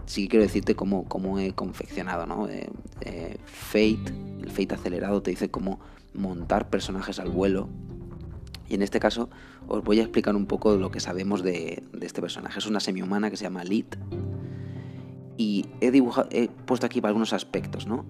sí 0.05 0.27
quiero 0.27 0.43
decirte 0.43 0.75
cómo, 0.75 1.05
cómo 1.05 1.39
he 1.39 1.53
confeccionado, 1.53 2.25
¿no? 2.25 2.47
Eh, 2.47 2.69
eh, 3.01 3.37
Fate, 3.45 4.13
el 4.41 4.49
Fate 4.49 4.75
acelerado, 4.75 5.21
te 5.21 5.31
dice 5.31 5.49
cómo 5.49 5.79
montar 6.13 6.69
personajes 6.69 7.19
al 7.19 7.29
vuelo. 7.29 7.69
Y 8.73 8.75
en 8.75 8.81
este 8.81 8.99
caso 8.99 9.29
os 9.67 9.83
voy 9.83 9.99
a 9.99 10.01
explicar 10.01 10.35
un 10.35 10.47
poco 10.47 10.75
lo 10.77 10.89
que 10.89 10.99
sabemos 10.99 11.43
de, 11.43 11.83
este 12.01 12.21
personaje. 12.21 12.57
Es 12.57 12.65
una 12.65 12.79
semi-humana 12.79 13.29
que 13.29 13.37
se 13.37 13.43
llama 13.43 13.63
Lit. 13.63 13.95
Y 15.37 15.67
he, 15.79 15.91
dibujado, 15.91 16.27
he 16.31 16.47
puesto 16.47 16.87
aquí 16.87 16.99
algunos 17.03 17.33
aspectos, 17.33 17.85
¿no? 17.85 18.03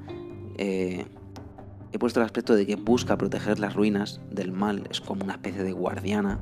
Eh, 0.57 1.05
he 1.91 1.99
puesto 1.99 2.21
el 2.21 2.25
aspecto 2.25 2.55
de 2.55 2.65
que 2.65 2.77
busca 2.77 3.17
proteger 3.17 3.59
las 3.59 3.75
ruinas 3.75 4.21
del 4.31 4.53
mal, 4.53 4.87
es 4.89 5.01
como 5.01 5.25
una 5.25 5.33
especie 5.33 5.63
de 5.63 5.73
guardiana. 5.73 6.39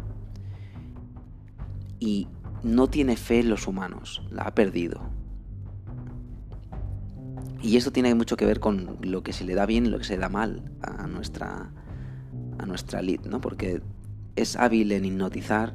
Y 2.00 2.28
no 2.62 2.92
tiene 2.92 3.18
fe 3.18 3.40
en 3.40 3.50
los 3.50 3.66
humanos, 3.66 4.22
la 4.30 4.44
ha 4.44 4.54
perdido. 4.54 5.02
Y 7.64 7.76
esto 7.76 7.92
tiene 7.92 8.14
mucho 8.14 8.38
que 8.38 8.46
ver 8.46 8.60
con 8.60 9.00
lo 9.02 9.24
que 9.24 9.34
se 9.34 9.46
le 9.46 9.56
da 9.56 9.66
bien 9.66 9.88
y 9.88 9.90
lo 9.90 9.98
que 9.98 10.04
se 10.04 10.14
le 10.14 10.20
da 10.20 10.30
mal 10.30 10.72
a 10.84 11.08
nuestra, 11.08 11.72
a 12.60 12.66
nuestra 12.68 13.02
lead, 13.02 13.22
¿no? 13.26 13.42
Porque 13.42 13.82
es 14.36 14.56
hábil 14.56 14.92
en 14.92 15.06
hipnotizar 15.06 15.74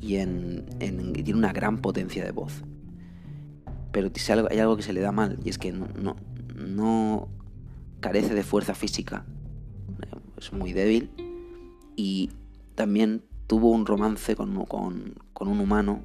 y 0.00 0.16
en, 0.16 0.66
tiene 0.78 1.34
una 1.34 1.52
gran 1.52 1.78
potencia 1.78 2.24
de 2.24 2.32
voz. 2.32 2.62
Pero 3.92 4.10
hay 4.50 4.58
algo 4.58 4.76
que 4.76 4.82
se 4.82 4.92
le 4.92 5.00
da 5.00 5.12
mal 5.12 5.38
y 5.44 5.50
es 5.50 5.58
que 5.58 5.72
no, 5.72 7.28
carece 8.00 8.34
de 8.34 8.42
fuerza 8.42 8.74
física, 8.74 9.24
es 10.36 10.52
muy 10.52 10.72
débil 10.72 11.10
y 11.96 12.30
también 12.74 13.22
tuvo 13.46 13.70
un 13.70 13.86
romance 13.86 14.34
con, 14.36 14.56
un 14.56 15.60
humano, 15.60 16.04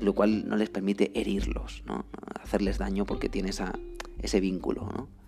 lo 0.00 0.14
cual 0.14 0.48
no 0.48 0.56
les 0.56 0.70
permite 0.70 1.10
herirlos, 1.18 1.82
¿no? 1.86 2.06
hacerles 2.40 2.78
daño 2.78 3.04
porque 3.04 3.28
tiene 3.28 3.50
esa, 3.50 3.72
ese 4.20 4.40
vínculo. 4.40 4.88
¿no? 4.96 5.21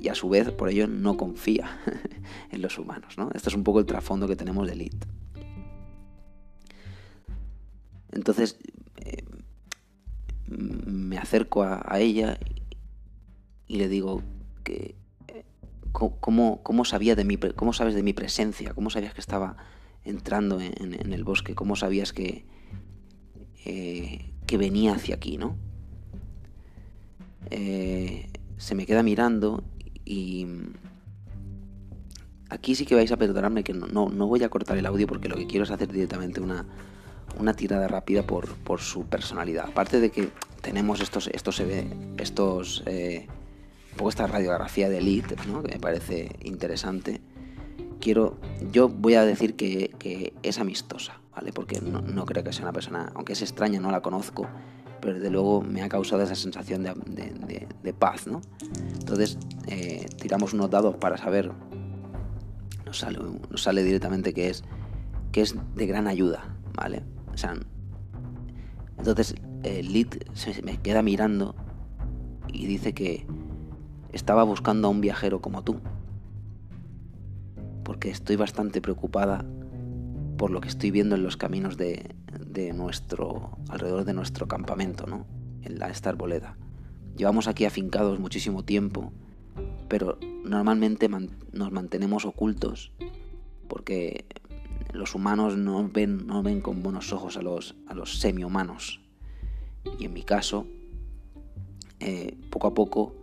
Y 0.00 0.08
a 0.08 0.14
su 0.14 0.28
vez, 0.28 0.50
por 0.50 0.68
ello, 0.68 0.86
no 0.86 1.16
confía 1.16 1.80
en 2.50 2.62
los 2.62 2.78
humanos. 2.78 3.16
¿no? 3.16 3.30
Esto 3.34 3.48
es 3.48 3.54
un 3.54 3.64
poco 3.64 3.80
el 3.80 3.86
trasfondo 3.86 4.28
que 4.28 4.36
tenemos 4.36 4.66
de 4.66 4.72
Elite. 4.74 5.06
Entonces, 8.12 8.58
eh, 8.96 9.24
me 10.46 11.18
acerco 11.18 11.62
a, 11.62 11.98
ella 11.98 12.38
y 13.66 13.76
le 13.76 13.88
digo 13.88 14.22
que 14.64 14.94
eh, 15.28 15.44
¿cómo, 15.92 16.84
sabía 16.84 17.14
de 17.14 17.24
mi, 17.24 17.36
cómo 17.36 17.72
sabes 17.72 17.94
de 17.94 18.02
mi 18.02 18.12
presencia, 18.12 18.74
cómo 18.74 18.90
sabías 18.90 19.14
que 19.14 19.20
estaba 19.20 19.56
entrando 20.04 20.60
en, 20.60 21.12
el 21.12 21.24
bosque, 21.24 21.54
cómo 21.54 21.74
sabías 21.74 22.12
que, 22.12 22.46
eh, 23.64 24.32
que 24.46 24.56
venía 24.56 24.94
hacia 24.94 25.16
aquí, 25.16 25.36
¿no? 25.36 25.56
Eh, 27.50 28.28
se 28.56 28.74
me 28.74 28.86
queda 28.86 29.02
mirando 29.02 29.64
y, 30.04 30.46
aquí 32.48 32.74
sí 32.74 32.86
que 32.86 32.94
vais 32.94 33.10
a 33.12 33.16
perdonarme 33.16 33.64
que 33.64 33.72
no, 33.72 33.86
no, 34.08 34.26
voy 34.26 34.42
a 34.42 34.48
cortar 34.48 34.78
el 34.78 34.86
audio 34.86 35.06
porque 35.06 35.28
lo 35.28 35.36
que 35.36 35.46
quiero 35.46 35.64
es 35.64 35.70
hacer 35.70 35.92
directamente 35.92 36.40
una, 36.40 36.66
una 37.38 37.54
tirada 37.54 37.88
rápida 37.88 38.22
por, 38.22 38.54
por 38.56 38.80
su 38.80 39.04
personalidad. 39.06 39.66
Aparte 39.68 40.00
de 40.00 40.10
que 40.10 40.30
tenemos 40.62 41.00
estos, 41.00 41.28
estos, 41.28 41.60
estos 42.18 42.82
eh, 42.86 43.26
un 43.92 43.96
poco 43.96 44.10
esta 44.10 44.26
radiografía 44.26 44.88
de 44.88 44.98
Elite, 44.98 45.36
¿no? 45.48 45.62
que 45.62 45.72
me 45.72 45.80
parece 45.80 46.36
interesante. 46.42 47.20
Quiero, 48.00 48.38
yo 48.72 48.88
voy 48.88 49.14
a 49.14 49.24
decir 49.24 49.56
que, 49.56 49.90
que 49.98 50.34
es 50.42 50.58
amistosa, 50.58 51.20
¿vale? 51.34 51.52
Porque 51.52 51.80
no, 51.80 52.02
no, 52.02 52.26
creo 52.26 52.44
que 52.44 52.52
sea 52.52 52.64
una 52.64 52.72
persona, 52.72 53.10
aunque 53.14 53.32
es 53.32 53.40
extraña, 53.40 53.80
no 53.80 53.90
la 53.90 54.02
conozco, 54.02 54.46
pero 55.00 55.14
desde 55.14 55.30
luego 55.30 55.62
me 55.62 55.82
ha 55.82 55.88
causado 55.88 56.22
esa 56.22 56.34
sensación 56.34 56.82
de, 56.82 57.66
de, 57.82 57.92
paz, 57.94 58.26
¿no? 58.26 58.40
Entonces, 58.98 59.38
eh, 59.66 60.06
tiramos 60.20 60.52
unos 60.52 60.70
dados 60.70 60.96
para 60.96 61.16
saber, 61.16 61.52
nos 62.84 62.98
sale, 62.98 63.18
nos 63.50 63.62
sale 63.62 63.82
directamente 63.84 64.34
que 64.34 64.48
es, 64.48 64.64
que 65.32 65.42
es 65.42 65.54
de 65.74 65.86
gran 65.86 66.06
ayuda, 66.06 66.56
¿vale? 66.74 67.02
O 67.32 67.36
sea, 67.36 67.54
entonces 68.98 69.34
el 69.62 69.92
lead 69.92 70.08
se 70.34 70.62
me 70.62 70.80
queda 70.80 71.02
mirando 71.02 71.54
y 72.48 72.66
dice 72.66 72.94
que 72.94 73.26
estaba 74.12 74.44
buscando 74.44 74.88
a 74.88 74.90
un 74.90 75.00
viajero 75.00 75.40
como 75.40 75.62
tú. 75.62 75.80
Porque 77.84 78.10
estoy 78.10 78.36
bastante 78.36 78.80
preocupada 78.80 79.44
por 80.36 80.50
lo 80.50 80.60
que 80.60 80.68
estoy 80.68 80.90
viendo 80.90 81.14
en 81.14 81.22
los 81.22 81.36
caminos 81.36 81.76
de, 81.76 82.14
nuestro. 82.72 83.58
alrededor 83.68 84.04
de 84.04 84.14
nuestro 84.14 84.48
campamento, 84.48 85.06
¿no? 85.06 85.26
En 85.62 85.78
la 85.78 85.88
esta 85.88 86.10
arboleda. 86.10 86.56
Llevamos 87.16 87.48
aquí 87.48 87.64
afincados 87.64 88.18
muchísimo 88.18 88.64
tiempo, 88.64 89.12
pero 89.88 90.18
normalmente 90.44 91.08
nos 91.08 91.72
mantenemos 91.72 92.24
ocultos 92.24 92.92
porque 93.68 94.26
los 94.92 95.14
humanos 95.14 95.56
no 95.56 95.88
ven, 95.88 96.26
no 96.26 96.42
ven 96.42 96.60
con 96.60 96.82
buenos 96.82 97.12
ojos 97.12 97.36
a 97.36 97.42
los, 97.42 97.76
a 97.86 97.94
los 97.94 98.18
semi-humanos. 98.18 99.00
Y 99.98 100.06
en 100.06 100.12
mi 100.12 100.22
caso, 100.22 100.66
eh, 102.00 102.36
poco 102.50 102.68
a 102.68 102.74
poco 102.74 103.14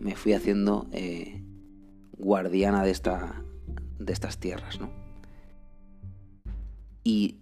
me 0.00 0.16
fui 0.16 0.32
haciendo 0.32 0.86
eh, 0.92 1.42
guardiana 2.18 2.84
de, 2.84 2.90
esta, 2.90 3.42
de 3.98 4.12
estas 4.12 4.38
tierras, 4.38 4.80
¿no? 4.80 4.90
Y 7.04 7.41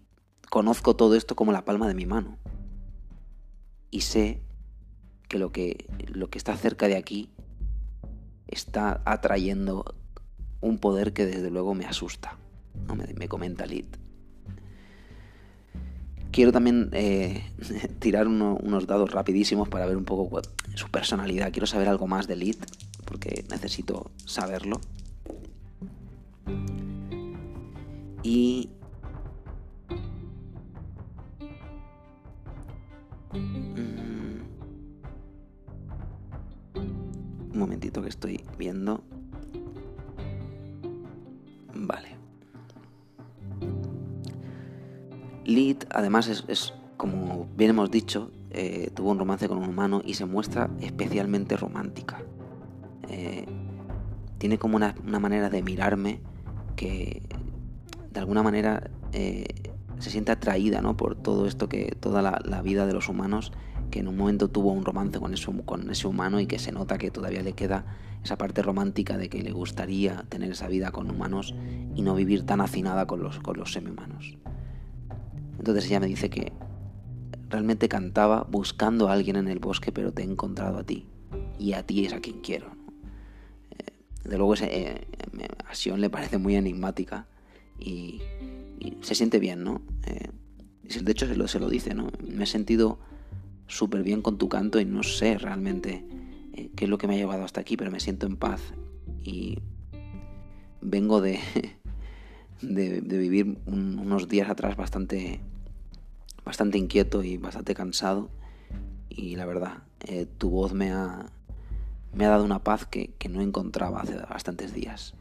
conozco 0.51 0.95
todo 0.97 1.15
esto 1.15 1.35
como 1.37 1.53
la 1.53 1.65
palma 1.65 1.89
de 1.89 1.95
mi 1.95 2.05
mano. 2.05 2.37
Y 3.91 4.03
sé 4.03 4.43
que 5.29 5.39
lo 5.39 5.53
que, 5.53 5.87
lo 6.09 6.29
que 6.29 6.39
está 6.39 6.57
cerca 6.57 6.89
de 6.89 6.97
aquí 6.97 7.31
está 8.49 9.01
atrayendo 9.05 9.95
un 10.61 10.79
poder 10.79 11.13
que 11.13 11.25
desde 11.25 11.51
luego 11.51 11.75
me 11.75 11.87
asusta. 11.87 12.37
¿no? 12.87 12.97
Me, 12.97 13.07
me 13.15 13.29
comenta 13.29 13.65
Lid. 13.65 13.87
Quiero 16.33 16.53
también 16.53 16.91
eh, 16.93 17.45
tirar 17.99 18.27
unos 18.29 18.87
dados 18.87 19.11
rapidísimos 19.13 19.69
para 19.69 19.87
ver 19.87 19.97
un 19.97 20.05
poco 20.05 20.43
su 20.75 20.89
personalidad. 20.89 21.53
Quiero 21.53 21.67
saber 21.67 21.89
algo 21.89 22.07
más 22.07 22.27
de 22.27 22.37
Lid, 22.37 22.57
porque 23.05 23.45
necesito 23.51 24.11
saberlo. 24.25 24.81
Y... 28.23 28.71
un 33.33 34.41
momentito 37.53 38.03
que 38.03 38.09
estoy 38.09 38.45
viendo. 38.59 39.03
Vale. 41.75 42.17
Lid, 45.45 45.79
además, 45.91 46.29
es, 46.47 46.75
como 46.97 47.49
bien 47.57 47.71
hemos 47.71 47.91
dicho, 47.91 48.31
eh, 48.51 48.91
tuvo 48.95 49.11
un 49.11 49.19
romance 49.19 49.49
con 49.49 49.59
un 49.59 49.69
humano 49.69 50.03
y 50.05 50.15
se 50.15 50.27
muestra 50.27 50.71
especialmente 50.81 51.57
romántica. 51.57 52.23
Eh, 53.09 53.47
tiene 54.39 54.59
como 54.59 54.77
una, 54.77 54.95
manera 55.05 55.51
de 55.51 55.63
mirarme 55.63 56.21
que 56.77 57.23
de 58.11 58.21
alguna 58.21 58.43
manera 58.43 58.91
eh, 59.13 59.70
se 60.01 60.11
siente 60.11 60.33
atraída 60.33 60.81
¿no? 60.81 60.97
por 60.97 61.15
todo 61.15 61.47
esto 61.47 61.69
que 61.69 61.97
toda 61.99 62.23
la, 62.23 62.63
vida 62.63 62.87
de 62.87 62.93
los 62.93 63.09
humanos 63.09 63.53
que 63.91 64.01
en 64.01 64.09
un 64.09 64.17
momento 64.17 64.49
tuvo 64.49 64.73
un 64.73 64.85
romance 64.85 65.19
con 65.19 65.35
ese, 65.91 66.07
humano 66.07 66.41
y 66.41 66.47
que 66.47 66.59
se 66.59 66.73
nota 66.73 66.99
que 66.99 67.11
todavía 67.11 67.43
le 67.43 67.53
queda 67.53 67.85
esa 68.23 68.37
parte 68.37 68.63
romántica 68.63 69.17
de 69.17 69.29
que 69.29 69.43
le 69.43 69.53
gustaría 69.53 70.25
tener 70.29 70.53
esa 70.53 70.69
vida 70.69 70.91
con 70.93 71.11
humanos 71.11 71.55
y 71.95 72.03
no 72.03 72.15
vivir 72.15 72.45
tan 72.45 72.61
hacinada 72.61 73.07
con 73.07 73.23
los, 73.23 73.41
con 73.41 73.65
semi-humanos. 73.67 74.37
Entonces 75.59 75.87
ella 75.87 76.01
me 76.01 76.07
dice 76.07 76.31
que 76.31 76.53
realmente 77.49 77.89
cantaba 77.89 78.47
buscando 78.49 79.09
a 79.09 79.13
alguien 79.13 79.37
en 79.37 79.49
el 79.49 79.59
bosque, 79.59 79.93
pero 79.93 80.13
te 80.13 80.23
he 80.23 80.25
encontrado 80.25 80.79
a 80.79 80.85
ti. 80.85 81.07
Y 81.59 81.73
a 81.73 81.85
ti 81.85 82.07
es 82.07 82.13
a 82.13 82.21
quien 82.21 82.41
quiero. 82.41 82.67
Eh, 83.73 84.29
de 84.29 84.39
luego, 84.39 84.55
ese, 84.55 84.69
eh, 84.71 85.07
a 85.69 85.75
Sion 85.75 86.01
le 86.01 86.11
parece 86.11 86.39
muy 86.39 86.55
enigmática 86.57 87.27
y, 87.79 88.23
se 89.01 89.15
siente 89.15 89.39
bien, 89.39 89.65
¿no? 89.65 89.83
Eh, 90.07 90.31
de 90.83 91.13
hecho, 91.13 91.27
se 91.27 91.37
lo, 91.37 91.47
se 91.49 91.61
lo 91.61 91.69
dice, 91.69 91.95
¿no? 91.95 92.11
Me 92.27 92.45
he 92.45 92.47
sentido 92.47 92.99
súper 93.67 94.03
bien 94.03 94.23
con 94.23 94.39
tu 94.39 94.49
canto 94.49 94.81
y 94.81 94.85
no 94.85 95.03
sé 95.03 95.39
realmente 95.39 96.05
qué 96.77 96.85
es 96.85 96.91
lo 96.91 96.99
que 96.99 97.07
me 97.07 97.15
ha 97.15 97.19
llevado 97.19 97.45
hasta 97.45 97.61
aquí, 97.61 97.77
pero 97.77 97.91
me 97.91 98.01
siento 98.01 98.27
en 98.27 98.37
paz 98.37 98.61
y 99.23 99.59
vengo 100.81 101.21
de, 101.21 101.39
de, 102.63 103.01
vivir 103.01 103.59
unos 103.67 104.29
días 104.29 104.51
atrás 104.51 104.77
bastante 104.77 105.41
bastante 106.45 106.79
inquieto 106.79 107.23
y 107.23 107.37
bastante 107.37 107.75
cansado. 107.75 108.31
Y 109.09 109.37
la 109.37 109.47
verdad, 109.47 109.83
eh, 110.07 110.27
tu 110.39 110.51
voz 110.51 110.73
me 110.73 110.91
ha, 110.91 111.27
me 112.13 112.25
ha 112.25 112.31
dado 112.31 112.45
una 112.45 112.65
paz 112.65 112.87
que, 112.87 113.15
no 113.31 113.41
encontraba 113.41 114.01
hace 114.01 114.17
bastantes 114.17 114.75
días. 114.75 115.15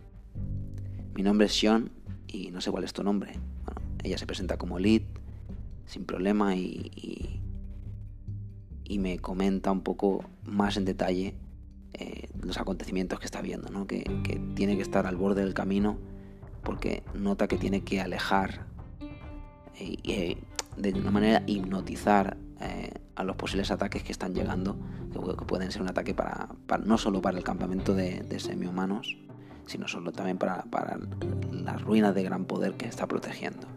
Mi 1.14 1.24
nombre 1.24 1.48
es 1.48 1.54
Sean 1.54 1.92
y 2.32 2.52
no 2.52 2.62
sé 2.62 2.72
cuál 2.72 2.84
es 2.84 2.94
tu 2.94 3.04
nombre. 3.04 3.34
Ella 4.04 4.18
se 4.18 4.26
presenta 4.26 4.58
como 4.58 4.80
Lid, 4.80 5.04
sin 5.86 6.06
problema, 6.06 6.56
y, 6.56 6.92
y, 8.86 9.00
me 9.00 9.20
comenta 9.20 9.72
un 9.72 9.82
poco 9.82 10.26
más 10.44 10.76
en 10.76 10.84
detalle 10.84 11.36
eh, 11.94 12.28
los 12.42 12.58
acontecimientos 12.58 13.20
que 13.20 13.26
está 13.26 13.42
viendo, 13.42 13.70
¿no? 13.70 13.88
que, 13.88 14.04
que 14.24 14.42
tiene 14.56 14.76
que 14.76 14.82
estar 14.82 15.06
al 15.06 15.16
borde 15.16 15.42
del 15.42 15.54
camino 15.54 15.98
porque 16.64 17.04
nota 17.14 17.48
que 17.48 17.58
tiene 17.58 17.82
que 17.82 18.02
alejar 18.02 18.66
y, 19.80 20.38
de 20.78 20.94
una 20.94 21.12
manera 21.12 21.44
hipnotizar 21.46 22.38
eh, 22.62 22.94
a 23.16 23.24
los 23.24 23.36
posibles 23.36 23.72
ataques 23.72 24.04
que 24.04 24.12
están 24.12 24.34
llegando, 24.34 24.78
que, 25.12 25.46
pueden 25.46 25.72
ser 25.72 25.82
un 25.82 25.90
ataque 25.90 26.14
para, 26.14 26.50
no 26.84 26.98
solo 26.98 27.22
para 27.22 27.38
el 27.38 27.44
campamento 27.44 27.94
de, 27.94 28.22
de 28.22 28.40
semi-humanos, 28.40 29.18
sino 29.70 29.88
solo 29.88 30.12
también 30.12 30.38
para, 30.38 30.64
para 30.64 30.98
las 31.52 31.82
ruinas 31.82 32.16
de 32.16 32.24
gran 32.24 32.46
poder 32.46 32.74
que 32.74 32.88
está 32.88 33.08
protegiendo. 33.08 33.68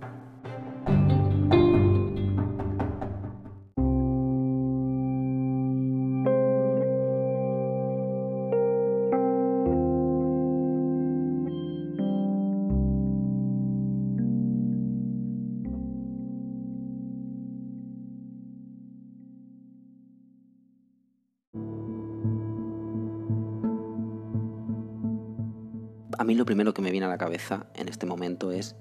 A 26.19 26.25
mí 26.25 26.35
lo 26.35 26.45
primero 26.45 26.75
que 26.75 26.83
me 26.83 26.91
viene 26.91 27.07
a 27.07 27.09
la 27.09 27.19
cabeza 27.19 27.67
en 27.75 27.89
este 27.89 28.07
momento 28.07 28.53
es 28.53 28.77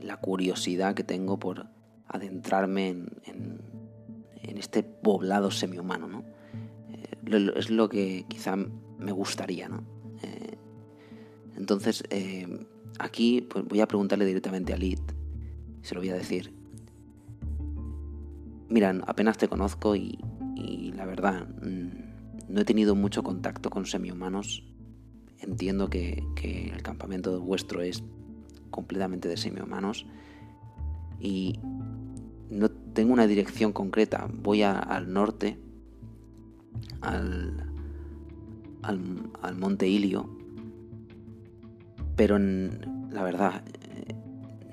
la 0.00 0.16
curiosidad 0.18 0.94
que 0.94 1.04
tengo 1.04 1.38
por 1.38 1.66
adentrarme 2.06 2.88
en, 2.88 3.74
este 4.42 4.84
poblado 4.84 5.50
semihumano, 5.50 6.06
¿no? 6.06 6.24
Eh, 6.88 7.52
es 7.56 7.70
lo 7.70 7.88
que 7.88 8.24
quizá 8.28 8.56
me 8.56 9.10
gustaría, 9.10 9.68
¿no? 9.68 9.82
Eh, 10.22 10.56
entonces, 11.56 12.04
eh, 12.10 12.46
aquí 12.98 13.40
pues 13.40 13.64
voy 13.64 13.80
a 13.80 13.88
preguntarle 13.88 14.24
directamente 14.24 14.72
a 14.72 14.76
Lid, 14.76 15.00
se 15.82 15.94
lo 15.94 16.00
voy 16.00 16.10
a 16.10 16.14
decir. 16.14 16.54
Mira, 18.68 18.94
apenas 19.06 19.38
te 19.38 19.48
conozco 19.48 19.96
y, 19.96 20.18
y 20.54 20.92
la 20.92 21.04
verdad, 21.04 21.48
mm, 21.48 21.88
no 22.48 22.60
he 22.60 22.64
tenido 22.64 22.94
mucho 22.94 23.22
contacto 23.22 23.70
con 23.70 23.86
semihumanos 23.86 24.62
entiendo 25.44 25.88
que, 25.90 26.22
el 26.42 26.82
campamento 26.82 27.40
vuestro 27.40 27.80
es 27.80 28.02
completamente 28.70 29.28
de 29.28 29.36
semi-humanos 29.36 30.06
y 31.20 31.58
no 32.50 32.70
tengo 32.70 33.12
una 33.12 33.26
dirección 33.26 33.72
concreta. 33.72 34.28
Voy 34.32 34.62
al 34.62 35.12
norte, 35.12 35.58
al, 37.00 37.70
al, 38.82 39.56
monte 39.56 39.88
Ilio, 39.88 40.28
pero 42.16 42.38
la 42.38 43.22
verdad, 43.22 43.64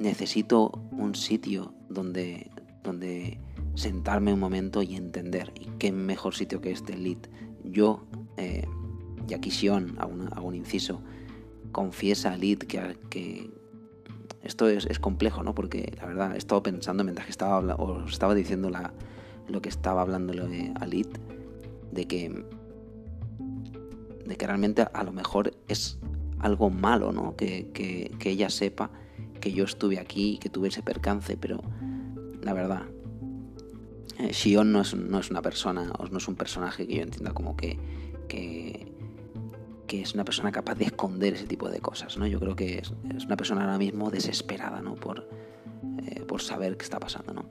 necesito 0.01 0.81
un 0.91 1.15
sitio 1.15 1.73
donde, 1.89 2.49
donde 2.83 3.39
sentarme 3.75 4.33
un 4.33 4.39
momento 4.39 4.81
y 4.81 4.95
entender. 4.95 5.53
Qué 5.79 5.91
mejor 5.91 6.35
sitio 6.35 6.59
que 6.59 6.71
este 6.71 6.97
Lit. 6.97 7.27
Yo, 7.63 8.05
eh, 8.37 8.67
y 9.27 9.33
aquí 9.33 9.51
Sion, 9.51 9.95
hago, 9.99 10.47
un 10.47 10.55
inciso, 10.55 11.01
confiesa 11.71 12.33
a 12.33 12.37
Lit 12.37 12.63
que, 12.63 13.49
esto 14.43 14.67
es, 14.67 14.99
complejo, 14.99 15.43
¿no? 15.43 15.53
Porque 15.53 15.93
la 15.97 16.05
verdad 16.05 16.35
he 16.35 16.37
estado 16.37 16.63
pensando 16.63 17.03
mientras 17.03 17.25
que 17.25 17.31
estaba, 17.31 17.75
os 17.75 18.11
estaba 18.11 18.33
diciendo 18.33 18.71
lo 19.47 19.61
que 19.61 19.69
estaba 19.69 20.01
hablando 20.01 20.33
a 20.33 20.85
Lit, 20.85 21.17
de 21.91 22.05
que, 22.05 22.45
de 24.25 24.37
que 24.37 24.47
realmente 24.47 24.85
a 24.93 25.03
lo 25.03 25.11
mejor 25.11 25.53
es 25.67 25.99
algo 26.39 26.69
malo, 26.69 27.11
¿no? 27.11 27.35
Que, 27.35 27.69
que, 27.73 28.29
ella 28.29 28.49
sepa 28.49 28.89
que 29.39 29.53
yo 29.53 29.63
estuve 29.63 29.99
aquí, 29.99 30.37
que 30.39 30.49
tuve 30.49 30.69
ese 30.69 30.81
percance, 30.81 31.37
pero 31.37 31.61
la 32.41 32.53
verdad, 32.53 32.83
eh, 34.19 34.31
Shion 34.31 34.71
no 34.71 34.81
es, 34.81 34.95
no 34.95 35.19
es, 35.19 35.29
una 35.29 35.41
persona, 35.41 35.91
o 35.97 36.07
no 36.07 36.17
es 36.17 36.27
un 36.27 36.35
personaje 36.35 36.87
que 36.87 36.95
yo 36.95 37.03
entienda 37.03 37.33
como 37.33 37.55
que, 37.55 37.77
es 39.99 40.13
una 40.13 40.23
persona 40.23 40.51
capaz 40.51 40.75
de 40.75 40.85
esconder 40.85 41.33
ese 41.33 41.45
tipo 41.45 41.69
de 41.69 41.81
cosas, 41.81 42.17
¿no? 42.17 42.25
Yo 42.25 42.39
creo 42.39 42.55
que 42.55 42.77
es, 42.77 42.91
una 43.25 43.35
persona 43.35 43.63
ahora 43.63 43.77
mismo 43.77 44.09
desesperada, 44.09 44.81
¿no? 44.81 44.95
Por, 44.95 45.27
eh, 46.05 46.21
por 46.21 46.41
saber 46.41 46.77
qué 46.77 46.83
está 46.83 46.99
pasando, 46.99 47.33
¿no? 47.33 47.45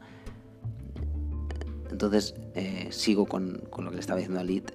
Entonces, 1.90 2.35
eh, 2.55 2.88
sigo 2.90 3.26
con, 3.26 3.61
lo 3.76 3.90
que 3.90 3.96
le 3.96 4.00
estaba 4.00 4.18
diciendo 4.18 4.40
a 4.40 4.44
Lit. 4.44 4.70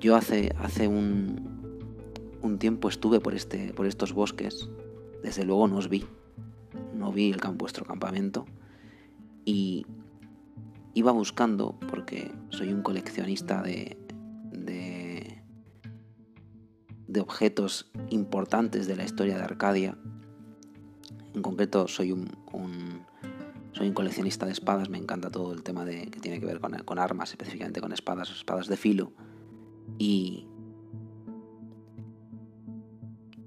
Yo 0.00 0.16
hace, 0.16 0.54
hace 0.58 0.88
un, 0.88 1.62
un 2.42 2.58
tiempo 2.58 2.88
estuve 2.88 3.20
por, 3.20 3.34
este, 3.34 3.72
por 3.72 3.86
estos 3.86 4.12
bosques, 4.12 4.68
desde 5.22 5.44
luego 5.44 5.68
no 5.68 5.76
os 5.76 5.88
vi, 5.88 6.04
no 6.94 7.12
vi 7.12 7.30
el, 7.30 7.38
vuestro 7.54 7.84
campamento 7.84 8.44
y 9.44 9.86
iba 10.94 11.12
buscando, 11.12 11.78
porque 11.88 12.32
soy 12.50 12.72
un 12.72 12.82
coleccionista 12.82 13.62
de, 13.62 13.96
objetos 17.20 17.90
importantes 18.10 18.86
de 18.86 18.96
la 18.96 19.04
historia 19.04 19.36
de 19.36 19.44
Arcadia. 19.44 19.98
En 21.34 21.42
concreto 21.42 21.88
soy 21.88 22.12
un, 22.12 22.30
soy 23.72 23.88
un 23.88 23.94
coleccionista 23.94 24.46
de 24.46 24.52
espadas, 24.52 24.88
me 24.88 24.98
encanta 24.98 25.30
todo 25.30 25.52
el 25.52 25.62
tema 25.62 25.84
de, 25.84 26.06
que 26.10 26.20
tiene 26.20 26.40
que 26.40 26.46
ver 26.46 26.60
con, 26.60 26.72
con 26.84 26.98
armas, 26.98 27.30
específicamente 27.30 27.80
con 27.80 27.92
espadas, 27.92 28.30
espadas 28.30 28.68
de 28.68 28.76
filo. 28.76 29.12
Y, 29.98 30.46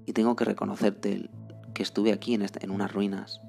y 0.04 0.12
tengo 0.12 0.36
que 0.36 0.44
reconocerte 0.44 1.30
que 1.74 1.82
estuve 1.82 2.12
aquí 2.12 2.34
en, 2.34 2.46
en 2.60 2.70
unas 2.70 2.92
ruinas, 2.92 3.40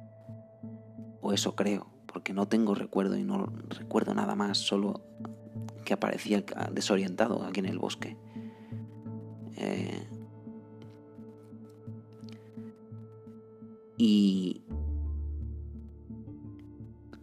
o 1.22 1.34
eso 1.34 1.56
creo, 1.56 1.88
porque 2.06 2.34
no 2.34 2.48
tengo 2.48 2.76
recuerdo 2.76 3.18
y 3.18 3.24
no 3.24 3.46
recuerdo 3.70 4.14
nada 4.14 4.36
más, 4.36 4.58
solo 4.58 5.02
que 5.86 5.94
aparecía 5.94 6.44
desorientado 6.72 7.44
aquí 7.44 7.60
en 7.60 7.68
el 7.68 7.80
bosque. 7.80 8.18
Eh, 9.58 10.08
y 13.98 14.62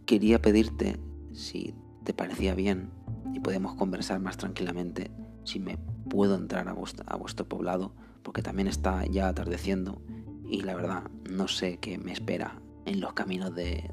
quería 0.05 0.41
pedirte, 0.41 0.99
si 1.33 1.73
te 2.03 2.13
parecía 2.13 2.53
bien 2.53 2.91
y 3.33 3.39
podemos 3.39 3.75
conversar 3.75 4.19
más 4.19 4.37
tranquilamente, 4.37 5.11
si 5.43 5.59
me 5.59 5.77
puedo 6.09 6.35
entrar 6.35 6.67
a 6.67 6.73
vuestro, 6.73 7.47
poblado, 7.47 7.93
porque 8.23 8.41
también 8.41 8.67
está 8.67 9.05
ya 9.05 9.27
atardeciendo 9.27 10.01
y 10.49 10.61
la 10.61 10.75
verdad 10.75 11.03
no 11.29 11.47
sé 11.47 11.77
qué 11.77 11.97
me 11.97 12.11
espera 12.11 12.61
en 12.85 12.99
los 12.99 13.13
caminos 13.13 13.55
de, 13.55 13.89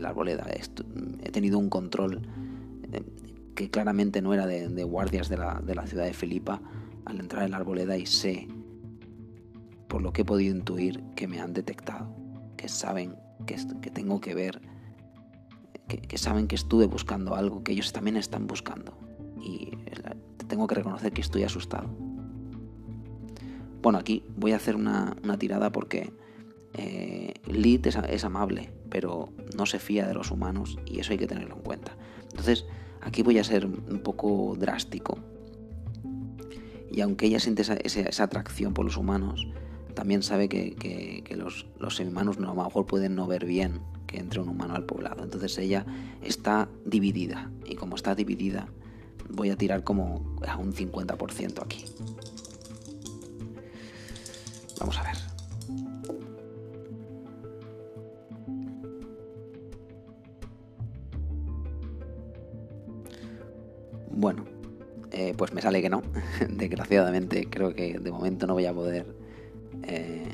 la 0.00 0.08
arboleda. 0.08 0.46
he 0.48 1.30
tenido 1.30 1.58
un 1.58 1.68
control 1.68 2.22
eh, 2.92 3.02
que 3.54 3.70
claramente 3.70 4.22
no 4.22 4.32
era 4.32 4.46
de, 4.46 4.84
guardias 4.84 5.28
de 5.28 5.36
la, 5.36 5.86
ciudad 5.86 6.04
de 6.04 6.14
Filipa 6.14 6.62
al 7.04 7.20
entrar 7.20 7.44
en 7.44 7.52
la 7.52 7.58
arboleda 7.58 7.96
y 7.96 8.06
sé, 8.06 8.48
por 9.88 10.02
lo 10.02 10.12
que 10.12 10.22
he 10.22 10.24
podido 10.24 10.54
intuir, 10.54 11.02
que 11.14 11.26
me 11.28 11.40
han 11.40 11.52
detectado, 11.52 12.14
que 12.56 12.68
saben 12.68 13.16
que, 13.46 13.56
tengo 13.90 14.20
que 14.20 14.34
ver, 14.34 14.60
que, 15.86 16.18
saben 16.18 16.48
que 16.48 16.54
estuve 16.54 16.86
buscando 16.86 17.34
algo 17.34 17.62
que 17.62 17.72
ellos 17.72 17.92
también 17.92 18.16
están 18.16 18.46
buscando. 18.46 18.96
Y 19.40 19.76
tengo 20.48 20.66
que 20.66 20.76
reconocer 20.76 21.12
que 21.12 21.20
estoy 21.20 21.42
asustado. 21.42 21.88
Bueno, 23.82 23.98
aquí 23.98 24.24
voy 24.36 24.52
a 24.52 24.56
hacer 24.56 24.76
una, 24.76 25.16
tirada 25.38 25.72
porque 25.72 26.12
eh, 26.74 27.34
Lid 27.46 27.86
es 27.86 28.24
amable, 28.24 28.72
pero 28.88 29.32
no 29.56 29.66
se 29.66 29.78
fía 29.78 30.06
de 30.06 30.14
los 30.14 30.30
humanos 30.30 30.78
y 30.86 31.00
eso 31.00 31.12
hay 31.12 31.18
que 31.18 31.26
tenerlo 31.26 31.56
en 31.56 31.62
cuenta. 31.62 31.96
Entonces, 32.30 32.66
aquí 33.00 33.22
voy 33.22 33.38
a 33.38 33.44
ser 33.44 33.66
un 33.66 34.00
poco 34.02 34.54
drástico. 34.58 35.18
Y 36.92 37.00
aunque 37.00 37.26
ella 37.26 37.40
siente 37.40 37.62
esa, 37.62 38.24
atracción 38.24 38.74
por 38.74 38.84
los 38.84 38.98
humanos, 38.98 39.48
también 39.94 40.22
sabe 40.22 40.48
que, 40.48 41.24
los, 41.36 41.66
los 41.78 41.96
semi-humanos 41.96 42.36
a 42.36 42.40
lo 42.40 42.54
mejor 42.54 42.86
pueden 42.86 43.14
no 43.14 43.26
ver 43.26 43.46
bien 43.46 43.80
que 44.06 44.18
entre 44.18 44.40
un 44.40 44.50
humano 44.50 44.74
al 44.74 44.84
poblado. 44.84 45.24
Entonces 45.24 45.56
ella 45.58 45.86
está 46.22 46.68
dividida. 46.84 47.50
Y 47.64 47.76
como 47.76 47.96
está 47.96 48.14
dividida, 48.14 48.68
voy 49.30 49.50
a 49.50 49.56
tirar 49.56 49.84
como 49.84 50.36
a 50.46 50.56
un 50.56 50.74
50% 50.74 51.62
aquí. 51.62 51.84
Vamos 54.78 54.98
a 54.98 55.02
ver. 55.04 55.31
Pues 65.42 65.54
me 65.54 65.60
sale 65.60 65.82
que 65.82 65.90
no. 65.90 66.04
Desgraciadamente 66.50 67.48
creo 67.50 67.74
que 67.74 67.98
de 67.98 68.12
momento 68.12 68.46
no 68.46 68.52
voy 68.54 68.66
a 68.66 68.72
poder... 68.72 69.12
Eh, 69.82 70.28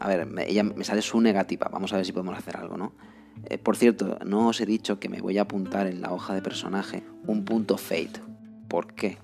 a 0.00 0.08
ver, 0.08 0.26
ella 0.48 0.64
me 0.64 0.82
sale 0.82 1.00
su 1.00 1.20
negativa. 1.20 1.68
Vamos 1.72 1.92
a 1.92 1.96
ver 1.96 2.04
si 2.04 2.10
podemos 2.10 2.36
hacer 2.36 2.56
algo, 2.56 2.76
¿no? 2.76 2.92
Eh, 3.44 3.58
por 3.58 3.76
cierto, 3.76 4.18
no 4.26 4.48
os 4.48 4.60
he 4.60 4.66
dicho 4.66 4.98
que 4.98 5.08
me 5.08 5.20
voy 5.20 5.38
a 5.38 5.42
apuntar 5.42 5.86
en 5.86 6.00
la 6.00 6.12
hoja 6.12 6.34
de 6.34 6.42
personaje 6.42 7.04
un 7.28 7.44
punto 7.44 7.78
fate. 7.78 8.20
¿Por 8.66 8.94
qué? 8.94 9.18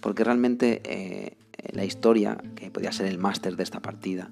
Porque 0.00 0.22
realmente 0.22 1.36
la 1.72 1.84
historia, 1.84 2.38
que 2.54 2.70
podría 2.70 2.92
ser 2.92 3.06
el 3.06 3.18
máster 3.18 3.56
de 3.56 3.64
esta 3.64 3.80
partida, 3.82 4.30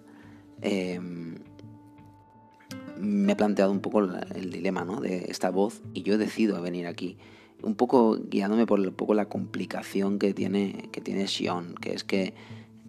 me 3.01 3.33
ha 3.33 3.37
planteado 3.37 3.73
un 3.73 3.81
poco 3.81 4.03
el 4.03 4.53
dilema 4.53 4.85
¿no? 4.85 5.01
de 5.01 5.27
esta 5.31 5.51
voz 5.51 5.83
y 5.95 6.05
yo 6.05 6.15
he 6.15 6.17
decidido 6.17 6.63
venir 6.63 6.87
aquí 6.87 7.19
un 7.63 7.75
poco 7.75 8.19
guiándome 8.19 8.67
por 8.67 8.81
un 8.81 8.95
poco 8.95 9.15
la 9.15 9.29
complicación 9.29 10.19
que 10.19 10.35
tiene, 10.35 10.89
que 10.93 11.01
tiene 11.01 11.27
Xion, 11.27 11.75
que 11.75 11.95
es 11.95 12.05
que, 12.05 12.35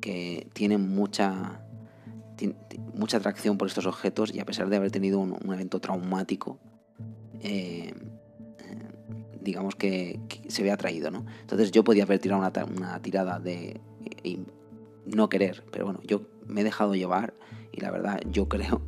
que 0.01 0.47
tiene 0.53 0.77
mucha, 0.77 1.61
mucha 2.93 3.17
atracción 3.17 3.57
por 3.57 3.67
estos 3.67 3.85
objetos 3.85 4.33
y 4.33 4.39
a 4.39 4.45
pesar 4.45 4.69
de 4.69 4.77
haber 4.77 4.91
tenido 4.91 5.19
un, 5.19 5.53
evento 5.53 5.79
traumático, 5.79 6.59
eh, 7.41 7.93
digamos 9.41 9.75
que, 9.75 10.19
se 10.47 10.63
ve 10.63 10.71
atraído, 10.71 11.11
¿no? 11.11 11.25
Entonces 11.41 11.71
yo 11.71 11.83
podía 11.83 12.03
haber 12.03 12.19
tirado 12.19 12.41
una, 12.41 13.01
tirada 13.01 13.39
de 13.39 13.79
no 15.05 15.29
querer, 15.29 15.63
pero 15.71 15.85
bueno, 15.85 16.01
yo 16.05 16.21
me 16.45 16.61
he 16.61 16.63
dejado 16.63 16.95
llevar 16.95 17.33
y 17.71 17.81
la 17.81 17.91
verdad 17.91 18.19
yo 18.29 18.47
creo 18.49 18.81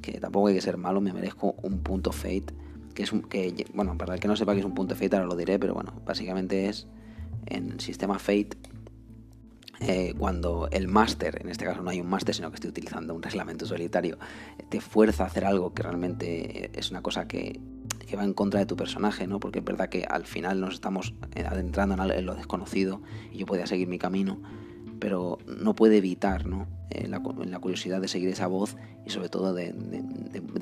que 0.00 0.20
tampoco 0.20 0.48
hay 0.48 0.54
que 0.54 0.60
ser 0.60 0.76
malo, 0.76 1.00
me 1.00 1.12
merezco 1.12 1.54
un 1.62 1.80
punto 1.82 2.12
fate 2.12 2.65
que 2.96 3.02
es 3.02 3.12
un, 3.12 3.22
que, 3.22 3.66
bueno, 3.74 3.96
para 3.98 4.14
el 4.14 4.20
que 4.20 4.26
no 4.26 4.34
sepa 4.34 4.54
que 4.54 4.60
es 4.60 4.64
un 4.64 4.74
punto 4.74 4.96
Fate, 4.96 5.14
ahora 5.14 5.28
lo 5.28 5.36
diré, 5.36 5.58
pero 5.58 5.74
bueno, 5.74 5.92
básicamente 6.04 6.68
es 6.68 6.88
en 7.44 7.72
el 7.72 7.80
sistema 7.80 8.18
Fate 8.18 8.56
eh, 9.80 10.14
cuando 10.18 10.68
el 10.72 10.88
máster, 10.88 11.38
en 11.42 11.50
este 11.50 11.66
caso 11.66 11.82
no 11.82 11.90
hay 11.90 12.00
un 12.00 12.08
máster, 12.08 12.34
sino 12.34 12.50
que 12.50 12.54
estoy 12.54 12.70
utilizando 12.70 13.14
un 13.14 13.22
reglamento 13.22 13.66
solitario, 13.66 14.18
te 14.70 14.80
fuerza 14.80 15.24
a 15.24 15.26
hacer 15.26 15.44
algo 15.44 15.74
que 15.74 15.82
realmente 15.82 16.70
es 16.76 16.90
una 16.90 17.02
cosa 17.02 17.28
que, 17.28 17.60
que 18.08 18.16
va 18.16 18.24
en 18.24 18.32
contra 18.32 18.60
de 18.60 18.66
tu 18.66 18.76
personaje, 18.76 19.26
¿no? 19.26 19.40
Porque 19.40 19.58
es 19.58 19.64
verdad 19.64 19.90
que 19.90 20.04
al 20.04 20.24
final 20.24 20.58
nos 20.58 20.72
estamos 20.72 21.12
adentrando 21.46 22.02
en 22.02 22.24
lo 22.24 22.34
desconocido 22.34 23.02
y 23.30 23.36
yo 23.36 23.46
podía 23.46 23.66
seguir 23.66 23.88
mi 23.88 23.98
camino, 23.98 24.40
pero 24.98 25.38
no 25.46 25.74
puede 25.74 25.98
evitar 25.98 26.46
¿no? 26.46 26.66
Eh, 26.90 27.08
la, 27.08 27.20
curiosidad 27.58 28.00
de 28.00 28.06
seguir 28.06 28.28
esa 28.28 28.46
voz 28.46 28.76
y 29.04 29.10
sobre 29.10 29.28
todo 29.28 29.52
de, 29.52 29.72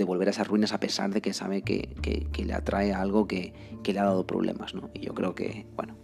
volver 0.07 0.29
a 0.29 0.31
esas 0.31 0.49
ruinas 0.49 0.73
a 0.73 0.81
pesar 0.81 1.13
de 1.13 1.21
que 1.21 1.35
sabe 1.35 1.63
que, 1.63 1.89
le 2.37 2.55
atrae 2.55 2.95
algo 2.95 3.27
que, 3.27 3.53
le 3.85 3.99
ha 3.99 4.05
dado 4.05 4.27
problemas. 4.27 4.75
¿no? 4.75 4.91
Y 4.95 5.01
yo 5.01 5.15
creo 5.15 5.35
que, 5.35 5.67
bueno, 5.77 5.97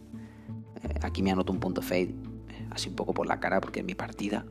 eh, 0.83 0.95
aquí 1.03 1.23
me 1.23 1.31
anoto 1.31 1.53
un 1.53 1.61
punto 1.61 1.81
fade, 1.81 2.15
eh, 2.49 2.69
así 2.71 2.91
un 2.91 2.97
poco 2.97 3.15
por 3.15 3.27
la 3.27 3.41
cara 3.41 3.61
porque 3.61 3.81
es 3.81 3.87
mi 3.87 3.95
partida. 3.95 4.45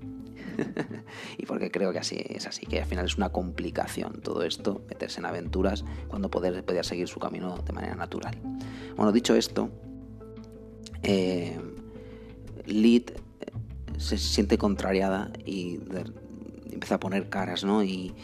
y 1.37 1.45
porque 1.45 1.71
creo 1.71 1.93
que 1.93 1.99
así 1.99 2.17
es 2.27 2.47
así, 2.47 2.65
que 2.65 2.81
al 2.81 2.87
final 2.87 3.05
es 3.05 3.15
una 3.15 3.29
complicación 3.29 4.21
todo 4.21 4.43
esto, 4.43 4.81
meterse 4.89 5.19
en 5.19 5.25
aventuras 5.27 5.85
cuando 6.07 6.29
poder, 6.31 6.65
poder 6.65 6.83
seguir 6.83 7.07
su 7.07 7.19
camino 7.19 7.57
de 7.59 7.73
manera 7.73 7.95
natural. 7.95 8.37
Bueno, 8.97 9.11
dicho 9.11 9.35
esto, 9.35 9.69
Lead 12.65 13.03
se 13.99 14.17
siente 14.17 14.57
contrariada 14.57 15.31
y 15.45 15.79
empieza 16.71 16.95
a 16.95 16.99
poner 16.99 17.29
caras, 17.29 17.63
¿no? 17.63 17.83
Y, 17.83 18.15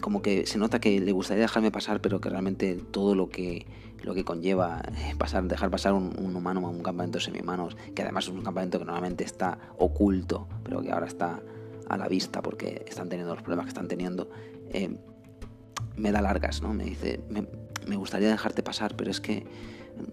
como 0.00 0.22
que 0.22 0.46
se 0.46 0.58
nota 0.58 0.80
que 0.80 1.00
le 1.00 1.10
gustaría 1.10 1.42
dejarme 1.42 1.72
pasar, 1.72 2.00
pero 2.00 2.20
que 2.20 2.28
realmente 2.28 2.76
todo 2.76 3.16
lo 3.16 3.28
que 3.30 3.66
lo 4.02 4.14
que 4.14 4.24
conlleva 4.24 4.80
pasar, 5.18 5.42
dejar 5.48 5.70
pasar 5.70 5.92
un, 5.92 6.36
humano 6.36 6.64
a 6.66 6.70
un 6.70 6.82
campamento 6.82 7.18
de 7.18 7.24
semi-humanos, 7.24 7.76
que 7.96 8.02
además 8.02 8.24
es 8.24 8.30
un 8.30 8.42
campamento 8.42 8.78
que 8.78 8.84
normalmente 8.84 9.24
está 9.24 9.58
oculto, 9.76 10.46
pero 10.62 10.82
que 10.82 10.92
ahora 10.92 11.06
está 11.06 11.42
a 11.88 11.96
la 11.96 12.06
vista 12.08 12.40
porque 12.40 12.84
están 12.86 13.08
teniendo 13.08 13.34
los 13.34 13.42
problemas 13.42 13.66
que 13.66 13.70
están 13.70 13.88
teniendo, 13.88 14.30
eh, 14.70 14.96
me 15.96 16.12
da 16.12 16.22
largas, 16.22 16.62
¿no? 16.62 16.72
Me 16.72 16.84
dice, 16.84 17.20
me, 17.28 17.96
gustaría 17.96 18.28
dejarte 18.28 18.62
pasar, 18.62 18.94
pero 18.96 19.10
es 19.10 19.20
que 19.20 19.46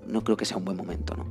no 0.08 0.24
creo 0.24 0.36
que 0.36 0.46
sea 0.46 0.58
un 0.58 0.66
buen 0.66 0.78
momento, 0.78 1.16
¿no? 1.16 1.26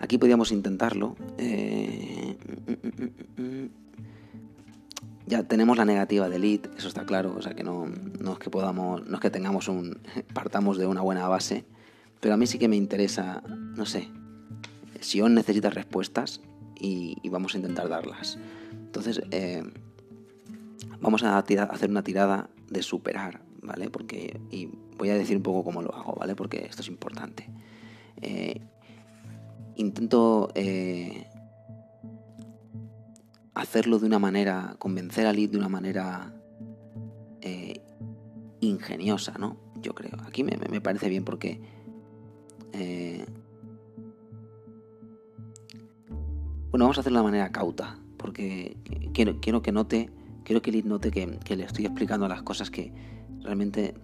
Aquí 0.00 0.18
podríamos 0.18 0.52
intentarlo. 0.52 1.16
Eh, 1.38 2.36
ya 5.26 5.44
tenemos 5.44 5.76
la 5.76 5.84
negativa 5.84 6.28
de 6.28 6.38
lead, 6.38 6.60
eso 6.76 6.88
está 6.88 7.04
claro, 7.04 7.34
o 7.36 7.42
sea 7.42 7.54
que 7.54 7.62
no, 7.62 7.86
no, 8.20 8.32
es 8.32 8.38
que 8.38 8.50
podamos, 8.50 9.06
no 9.06 9.14
es 9.14 9.20
que 9.20 9.30
tengamos 9.30 9.68
un, 9.68 10.00
partamos 10.34 10.76
de 10.76 10.86
una 10.86 11.02
buena 11.02 11.28
base, 11.28 11.64
pero 12.18 12.34
a 12.34 12.36
mí 12.36 12.46
sí 12.46 12.58
que 12.58 12.68
me 12.68 12.76
interesa, 12.76 13.42
no 13.46 13.86
sé, 13.86 14.08
Sion 15.00 15.34
necesita 15.34 15.70
respuestas 15.70 16.40
y, 16.78 17.16
vamos 17.30 17.54
a 17.54 17.58
intentar 17.58 17.88
darlas. 17.88 18.38
Entonces, 18.72 19.22
eh, 19.30 19.62
vamos 21.00 21.22
a, 21.22 21.38
hacer 21.38 21.90
una 21.90 22.02
tirada 22.02 22.50
de 22.68 22.82
superar, 22.82 23.40
¿vale? 23.62 23.88
Porque, 23.88 24.40
y 24.50 24.68
voy 24.98 25.10
a 25.10 25.14
decir 25.14 25.36
un 25.36 25.42
poco 25.42 25.64
cómo 25.64 25.82
lo 25.82 25.94
hago, 25.94 26.14
¿vale? 26.14 26.34
Porque 26.34 26.66
esto 26.68 26.82
es 26.82 26.88
importante. 26.88 27.48
Eh, 28.20 28.60
intento 29.76 30.50
eh, 30.54 31.26
hacerlo 33.54 33.98
de 33.98 34.06
una 34.06 34.18
manera, 34.18 34.76
convencer 34.78 35.26
a 35.26 35.32
Lid 35.32 35.50
de 35.50 35.58
una 35.58 35.68
manera 35.68 36.34
ingeniosa, 38.62 39.38
¿no? 39.38 39.56
Yo 39.80 39.94
creo. 39.94 40.20
Aquí 40.26 40.44
me, 40.44 40.80
parece 40.82 41.08
bien 41.08 41.24
porque 41.24 41.60
Bueno, 46.70 46.84
vamos 46.84 46.98
a 46.98 47.00
hacerlo 47.00 47.18
de 47.18 47.24
manera 47.24 47.50
cauta, 47.50 47.98
porque 48.16 48.76
quiero, 49.12 49.40
quiero 49.40 49.60
que 49.60 49.72
note, 49.72 50.08
quiero 50.44 50.62
que 50.62 50.70
Liz 50.70 50.84
note 50.84 51.10
que, 51.10 51.56
le 51.56 51.64
estoy 51.64 51.84
explicando 51.84 52.28
las 52.28 52.42
cosas 52.42 52.70
que 52.70 52.92
realmente 53.42 53.94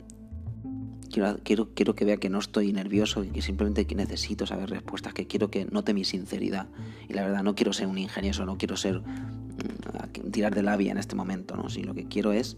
quiero, 1.43 1.69
quiero, 1.75 1.95
que 1.95 2.05
vea 2.05 2.17
que 2.17 2.31
no 2.31 2.39
estoy 2.39 2.73
nervioso 2.73 3.25
y 3.25 3.29
que 3.29 3.43
simplemente 3.43 3.87
necesito 3.95 4.47
saber 4.47 4.71
respuestas, 4.71 5.15
que 5.15 5.27
quiero 5.27 5.51
que 5.51 5.65
note 5.67 5.95
mi 5.95 6.05
sinceridad. 6.05 6.69
Y 7.09 7.15
la 7.15 7.23
verdad, 7.23 7.43
no 7.43 7.55
quiero 7.55 7.73
ser 7.73 7.87
un 7.87 7.99
ingenioso, 7.99 8.45
no 8.47 8.59
quiero 8.59 8.77
ser 8.77 9.01
mm, 9.01 10.31
tirar 10.31 10.55
de 10.55 10.63
labia 10.63 10.93
en 10.93 10.99
este 10.99 11.15
momento, 11.15 11.57
¿no? 11.57 11.69
Si 11.69 11.83
lo 11.83 11.95
que 11.95 12.07
quiero 12.07 12.33
es 12.33 12.57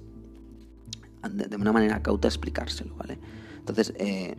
de, 1.31 1.57
una 1.57 1.73
manera 1.73 2.03
cauta 2.03 2.29
explicárselo, 2.29 2.95
¿vale? 2.97 3.19
Entonces, 3.59 3.93
eh, 3.99 4.37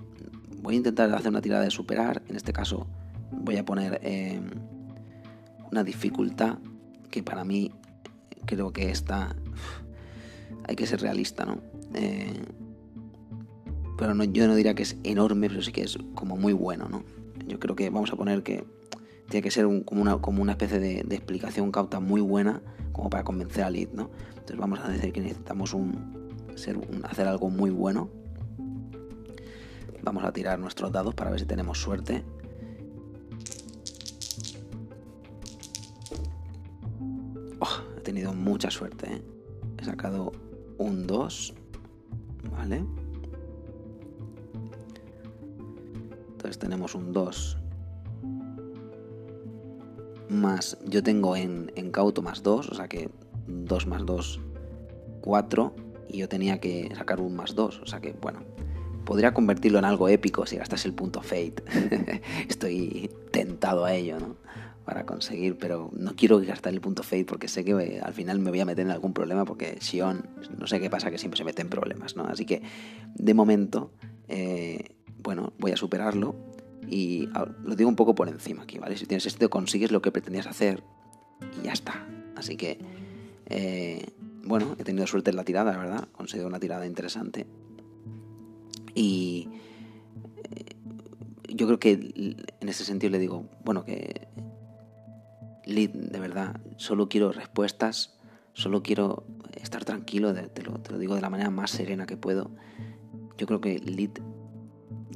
voy 0.62 0.76
a 0.76 0.78
intentar 0.78 1.14
hacer 1.14 1.30
una 1.30 1.42
tirada 1.42 1.64
de 1.64 1.72
superar, 1.72 2.22
en 2.28 2.36
este 2.36 2.54
caso 2.54 2.88
voy 3.32 3.58
a 3.58 3.66
poner... 3.66 4.00
Eh, 4.04 4.40
una 5.72 5.84
dificultad 5.84 6.58
que 7.10 7.24
para 7.24 7.44
mí 7.44 7.72
creo 8.46 8.72
que 8.72 8.90
está... 8.90 9.36
Hay 10.68 10.76
que 10.76 10.86
ser 10.86 11.02
realista, 11.02 11.46
¿no? 11.46 11.60
Eh, 11.94 12.42
pero 14.00 14.16
no, 14.16 14.24
yo 14.24 14.48
no 14.48 14.56
diría 14.56 14.74
que 14.74 14.84
es 14.84 14.96
enorme, 15.04 15.50
pero 15.50 15.62
sí 15.62 15.74
que 15.74 15.82
es 15.82 15.98
como 16.16 16.38
muy 16.38 16.54
bueno, 16.54 16.88
¿no? 16.88 17.04
Yo 17.46 17.60
creo 17.60 17.76
que 17.76 17.90
vamos 17.90 18.14
a 18.14 18.16
poner 18.16 18.44
que 18.44 18.64
tiene 19.30 19.44
que 19.44 19.52
ser 19.52 19.66
como, 19.84 20.02
una, 20.02 20.18
como 20.20 20.42
una 20.42 20.54
especie 20.54 20.80
de, 20.80 21.00
explicación 21.02 21.70
cauta 21.70 22.00
muy 22.00 22.22
buena 22.22 22.62
como 22.94 23.10
para 23.10 23.26
convencer 23.26 23.66
al 23.66 23.74
lead, 23.74 23.90
¿no? 23.92 24.10
Entonces 24.30 24.58
vamos 24.58 24.80
a 24.80 24.88
decir 24.88 25.12
que 25.12 25.20
necesitamos 25.20 25.74
un, 25.74 26.30
ser, 26.56 26.80
hacer 27.04 27.28
algo 27.28 27.50
muy 27.50 27.72
bueno. 27.72 28.10
Vamos 30.02 30.24
a 30.24 30.32
tirar 30.32 30.58
nuestros 30.60 30.94
dados 30.94 31.14
para 31.14 31.30
ver 31.32 31.42
si 31.42 31.46
tenemos 31.46 31.78
suerte. 31.78 32.24
tenido 38.10 38.34
mucha 38.34 38.72
suerte. 38.72 39.14
¿eh? 39.14 39.22
He 39.78 39.86
sacado 39.86 40.32
un 40.80 41.06
2. 41.06 41.54
¿Vale? 42.50 42.84
Entonces 46.40 46.58
tenemos 46.58 46.96
un 46.96 47.12
2. 47.12 47.58
Más, 50.30 50.78
yo 50.86 51.04
tengo 51.04 51.36
en, 51.36 51.70
en 51.76 51.92
cauto 51.92 52.22
más 52.22 52.44
2, 52.44 52.70
o 52.70 52.76
sea 52.76 52.88
que 52.88 53.10
2 53.48 53.88
más 53.88 54.06
2, 54.06 54.40
4. 55.20 55.76
Y 56.08 56.20
yo 56.20 56.30
tenía 56.30 56.62
que 56.62 56.96
sacar 56.96 57.20
un 57.20 57.36
más 57.36 57.56
2, 57.56 57.82
o 57.84 57.86
sea 57.86 58.00
que 58.00 58.14
bueno. 58.22 58.40
Podría 59.04 59.34
convertirlo 59.34 59.80
en 59.80 59.86
algo 59.86 60.08
épico 60.08 60.46
si 60.46 60.56
gastase 60.56 60.88
el 60.88 60.94
punto 60.94 61.22
Fate. 61.22 61.62
Estoy 62.48 63.12
tentado 63.32 63.84
a 63.84 63.94
ello, 63.94 64.18
¿no? 64.18 64.38
para 64.86 65.06
conseguir, 65.06 65.56
pero 65.58 65.92
no 65.94 66.16
quiero 66.16 66.40
gastar 66.40 66.74
el 66.74 66.82
punto 66.82 67.04
fate 67.04 67.24
porque 67.24 67.48
sé 67.48 67.64
que 67.64 68.02
al 68.04 68.14
final 68.16 68.40
me 68.40 68.50
voy 68.50 68.60
a 68.62 68.66
meter 68.66 68.88
en 68.88 68.92
algún 68.92 69.14
problema 69.14 69.46
porque 69.46 69.78
Sion, 69.82 70.28
no 70.58 70.66
sé 70.66 70.80
qué 70.80 70.90
pasa, 70.90 71.12
que 71.12 71.20
siempre 71.20 71.38
se 71.38 71.44
mete 71.44 71.62
en 71.62 71.70
problemas, 71.70 72.16
¿no? 72.16 72.24
Así 72.24 72.44
que, 72.44 72.64
de 73.14 73.34
momento, 73.36 73.92
eh, 74.28 74.96
bueno, 75.24 75.54
voy 75.60 75.72
a 75.72 75.78
superarlo 75.78 76.36
y 76.88 77.28
lo 77.64 77.76
digo 77.76 77.90
un 77.90 77.96
poco 77.96 78.16
por 78.16 78.30
encima 78.30 78.64
aquí, 78.64 78.80
¿vale? 78.80 78.98
Si 78.98 79.06
tienes 79.06 79.26
esto, 79.26 79.50
consigues 79.50 79.92
lo 79.92 80.02
que 80.02 80.12
pretendías 80.12 80.48
hacer 80.48 80.84
y 81.60 81.66
ya 81.66 81.74
está. 81.74 82.08
Así 82.36 82.56
que, 82.56 82.80
eh, 83.48 84.06
bueno, 84.44 84.76
he 84.80 84.84
tenido 84.84 85.06
suerte 85.08 85.30
en 85.30 85.36
la 85.36 85.44
tirada, 85.44 85.72
la 85.72 85.78
verdad, 85.78 86.08
conseguido 86.12 86.48
una 86.48 86.60
tirada 86.60 86.86
interesante. 86.86 87.46
Y 88.96 89.50
yo 91.60 91.68
creo 91.68 91.80
que 91.80 91.92
en 92.60 92.70
ese 92.70 92.86
sentido 92.86 93.12
le 93.12 93.20
digo, 93.20 93.46
bueno, 93.64 93.84
que 93.84 94.28
Lid, 95.66 95.90
de 95.92 96.20
verdad, 96.20 96.60
solo 96.78 97.10
quiero 97.10 97.32
respuestas, 97.32 98.18
solo 98.54 98.82
quiero 98.82 99.26
estar 99.62 99.86
tranquilo, 99.86 100.34
te, 100.34 100.64
lo, 100.64 100.98
digo 100.98 101.16
de 101.16 101.22
la 101.22 101.30
manera 101.30 101.50
más 101.50 101.72
serena 101.72 102.06
que 102.06 102.18
puedo. 102.18 102.52
Yo 103.38 103.46
creo 103.46 103.62
que 103.62 103.80
Lid 103.80 104.12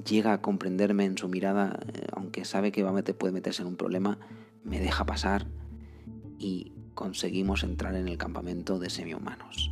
llega 0.08 0.34
a 0.34 0.42
comprenderme 0.42 1.06
en 1.06 1.18
su 1.18 1.28
mirada, 1.28 1.80
eh, 1.94 2.08
aunque 2.14 2.46
sabe 2.46 2.72
que 2.72 2.84
va 2.84 2.90
a 2.90 2.94
meter, 2.94 3.18
puede 3.18 3.34
meterse 3.34 3.62
en 3.62 3.70
un 3.70 3.76
problema, 3.76 4.20
me 4.64 4.80
deja 4.80 5.06
pasar 5.06 5.48
y 6.40 6.74
conseguimos 6.94 7.64
entrar 7.64 7.96
en 7.96 8.08
el 8.08 8.18
campamento 8.18 8.80
de 8.80 8.90
semi-humanos. 8.90 9.72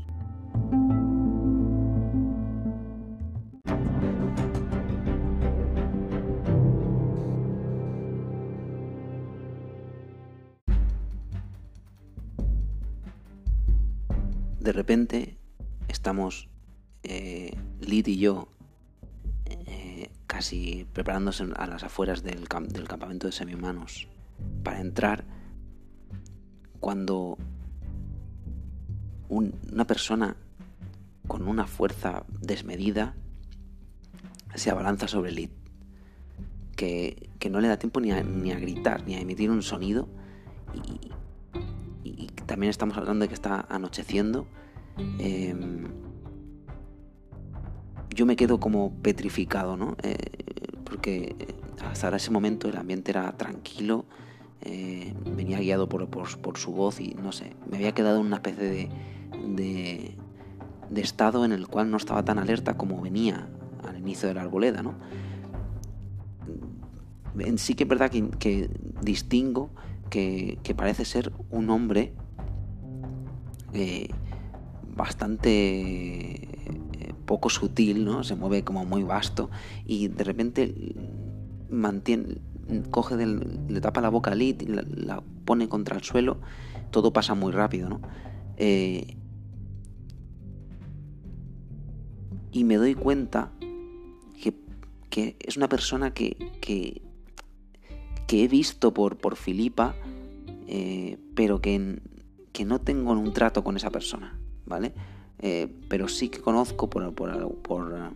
de 14.62 14.71
repente 14.71 15.38
estamos 15.88 16.47
eh, 17.03 17.57
Lid 17.81 18.07
y 18.07 18.17
yo 18.19 18.47
casi 20.41 20.88
preparándose 20.91 21.45
a 21.56 21.67
las 21.67 21.84
afueras 21.84 22.23
del, 22.23 22.47
campamento 22.47 23.27
de 23.27 23.32
semi-humanos 23.32 24.08
para 24.63 24.82
entrar 24.82 25.23
cuando 26.80 27.38
una 29.30 29.86
persona 29.86 30.36
con 31.27 31.47
una 31.47 31.67
fuerza 31.67 32.23
desmedida 32.39 33.13
se 34.56 34.71
abalanza 34.71 35.08
sobre 35.08 35.32
Lid 35.32 35.51
que, 36.75 37.30
que 37.38 37.51
no 37.51 37.62
le 37.62 37.67
da 37.67 37.77
tiempo 37.77 37.99
ni 38.01 38.10
a, 38.10 38.23
gritar 38.23 39.06
ni 39.06 39.13
a 39.13 39.19
emitir 39.19 39.51
un 39.51 39.62
sonido 39.62 40.10
y, 40.73 41.12
y 42.04 42.25
también 42.47 42.71
estamos 42.71 42.97
hablando 42.97 43.21
de 43.21 43.27
que 43.27 43.36
está 43.36 43.67
anocheciendo. 43.69 44.47
Em, 45.19 45.84
yo 48.13 48.26
me 48.26 48.36
quedo 48.36 48.60
como 48.60 48.91
petrificado, 49.02 49.78
¿no? 49.78 49.95
Eh, 50.04 50.15
porque 50.84 51.36
hasta 51.89 52.15
ese 52.15 52.32
momento 52.32 52.67
el 52.67 52.78
ambiente 52.78 53.12
era 53.12 53.32
tranquilo, 53.38 54.06
eh, 54.62 55.13
venía 55.36 55.60
guiado 55.60 55.89
por, 55.89 56.58
su 56.58 56.71
voz 56.71 57.00
y 57.00 57.15
no 57.15 57.32
sé, 57.32 57.56
me 57.69 57.78
había 57.78 57.93
quedado 57.93 58.19
en 58.19 58.28
una 58.28 58.38
especie 58.38 58.63
de, 58.63 60.15
de, 60.89 61.02
estado 61.02 61.45
en 61.45 61.52
el 61.52 61.67
cual 61.67 61.89
no 61.89 61.97
estaba 61.97 62.24
tan 62.24 62.38
alerta 62.38 62.78
como 62.78 63.02
venía 63.02 63.47
al 63.88 63.97
inicio 63.97 64.28
de 64.28 64.36
la 64.36 64.41
arboleda, 64.41 64.84
¿no? 64.84 64.95
sí 67.56 67.76
que 67.76 67.84
es 67.84 67.89
verdad 67.89 68.12
que 68.12 68.69
distingo 69.02 69.71
que, 70.12 70.76
parece 70.76 71.06
ser 71.06 71.32
un 71.50 71.69
hombre 71.69 72.13
eh, 73.74 74.10
bastante 74.95 76.50
poco 77.32 77.50
sutil, 77.50 78.04
¿no? 78.04 78.26
Se 78.26 78.36
mueve 78.36 78.65
como 78.65 78.84
muy 78.84 79.04
vasto 79.04 79.50
y 79.86 80.10
de 80.10 80.26
repente 80.26 80.76
mantiene, 81.70 82.41
coge 82.89 83.15
le 83.15 83.80
tapa 83.80 84.02
la 84.02 84.10
boca 84.10 84.32
a 84.32 84.36
Lid 84.36 84.63
y 84.63 84.65
la, 84.65 85.24
pone 85.46 85.70
contra 85.70 85.96
el 85.96 86.04
suelo, 86.04 86.39
todo 86.91 87.13
pasa 87.13 87.34
muy 87.34 87.54
rápido, 87.54 87.88
¿no? 87.88 88.02
Eh, 88.58 89.15
y 92.52 92.65
me 92.65 92.76
doy 92.76 92.96
cuenta 92.96 93.54
que, 95.10 95.38
es 95.39 95.56
una 95.56 95.70
persona 95.70 96.13
que, 96.13 96.36
que, 96.60 97.02
he 98.44 98.48
visto 98.50 98.94
por, 98.94 99.17
por 99.17 99.38
Filipa, 99.38 99.96
eh, 100.67 101.17
pero 101.34 101.62
que, 101.62 102.02
que 102.52 102.65
no 102.65 102.80
tengo 102.80 103.13
un 103.13 103.32
trato 103.32 103.63
con 103.63 103.78
esa 103.78 103.89
persona, 103.89 104.38
¿vale? 104.65 104.94
Eh, 105.41 105.67
pero 105.89 106.08
sí 106.08 106.30
que 106.30 106.39
conozco 106.39 106.89
por, 106.89 107.13
por, 107.15 107.56
por, 107.62 108.13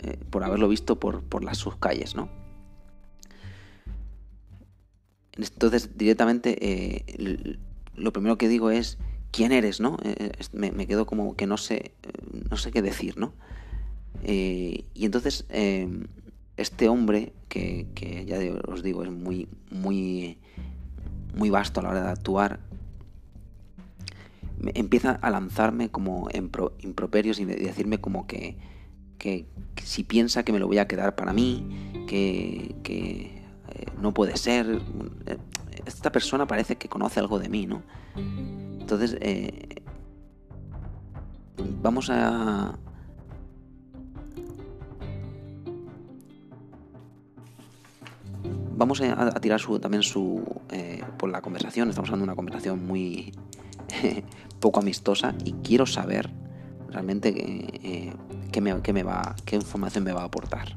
eh, 0.00 0.18
por 0.30 0.44
haberlo 0.44 0.68
visto 0.68 0.98
por, 0.98 1.22
por 1.22 1.44
las 1.44 1.58
sus 1.58 1.76
calles, 1.76 2.14
¿no? 2.16 2.28
Entonces, 5.32 5.96
directamente, 5.96 7.06
lo 7.94 8.12
primero 8.12 8.36
que 8.38 8.48
digo 8.48 8.70
es, 8.72 8.98
¿quién 9.30 9.52
eres, 9.52 9.78
no? 9.78 9.96
me, 10.52 10.86
quedo 10.88 11.06
como 11.06 11.36
que 11.36 11.46
no 11.46 11.56
sé, 11.56 11.92
no 12.50 12.56
sé 12.56 12.72
qué 12.72 12.82
decir, 12.82 13.16
¿no? 13.16 13.32
Eh, 14.24 14.84
y 14.94 15.04
entonces 15.04 15.46
em, 15.48 16.06
este 16.56 16.88
hombre, 16.88 17.32
que, 17.48 17.86
ya 18.26 18.38
os 18.66 18.82
digo, 18.82 19.04
es 19.04 19.10
muy, 19.10 19.48
muy, 19.70 20.38
muy 21.34 21.50
vasto 21.50 21.80
a 21.80 21.82
la 21.84 21.90
hora 21.90 22.02
de 22.02 22.10
actuar, 22.10 22.60
empieza 24.74 25.12
a 25.12 25.30
lanzarme 25.30 25.90
como 25.90 26.28
improperios 26.80 27.38
y 27.40 27.44
decirme 27.44 27.98
como 28.00 28.26
que, 28.26 28.56
que, 29.18 29.46
si 29.82 30.04
piensa 30.04 30.42
que 30.44 30.52
me 30.52 30.58
lo 30.58 30.66
voy 30.66 30.78
a 30.78 30.88
quedar 30.88 31.14
para 31.14 31.32
mí, 31.32 32.04
que, 32.06 32.76
que 32.82 33.42
eh, 33.68 33.86
no 34.00 34.12
puede 34.14 34.36
ser. 34.36 34.80
Esta 35.86 36.10
persona 36.12 36.46
parece 36.46 36.76
que 36.76 36.88
conoce 36.88 37.20
algo 37.20 37.38
de 37.38 37.48
mí, 37.48 37.66
¿no? 37.66 37.82
Entonces, 38.16 39.16
eh, 39.20 39.82
vamos 41.82 42.10
a, 42.10 42.78
vamos 48.76 49.00
a, 49.00 49.30
tirar 49.40 49.60
su, 49.60 49.78
también 49.78 50.02
su 50.02 50.42
eh, 50.70 51.02
por 51.18 51.30
la 51.30 51.42
conversación. 51.42 51.90
Estamos 51.90 52.08
hablando 52.08 52.24
de 52.24 52.30
una 52.30 52.36
conversación 52.36 52.86
muy 52.86 53.32
poco 54.60 54.80
amistosa 54.80 55.34
y 55.44 55.52
quiero 55.54 55.86
saber 55.86 56.30
realmente 56.90 57.28
eh, 57.28 58.12
qué, 58.50 58.60
me, 58.60 58.80
qué, 58.82 58.92
me, 58.92 59.02
va, 59.02 59.36
qué 59.44 59.56
información 59.56 60.04
me 60.04 60.12
va 60.12 60.22
a 60.22 60.24
aportar. 60.24 60.76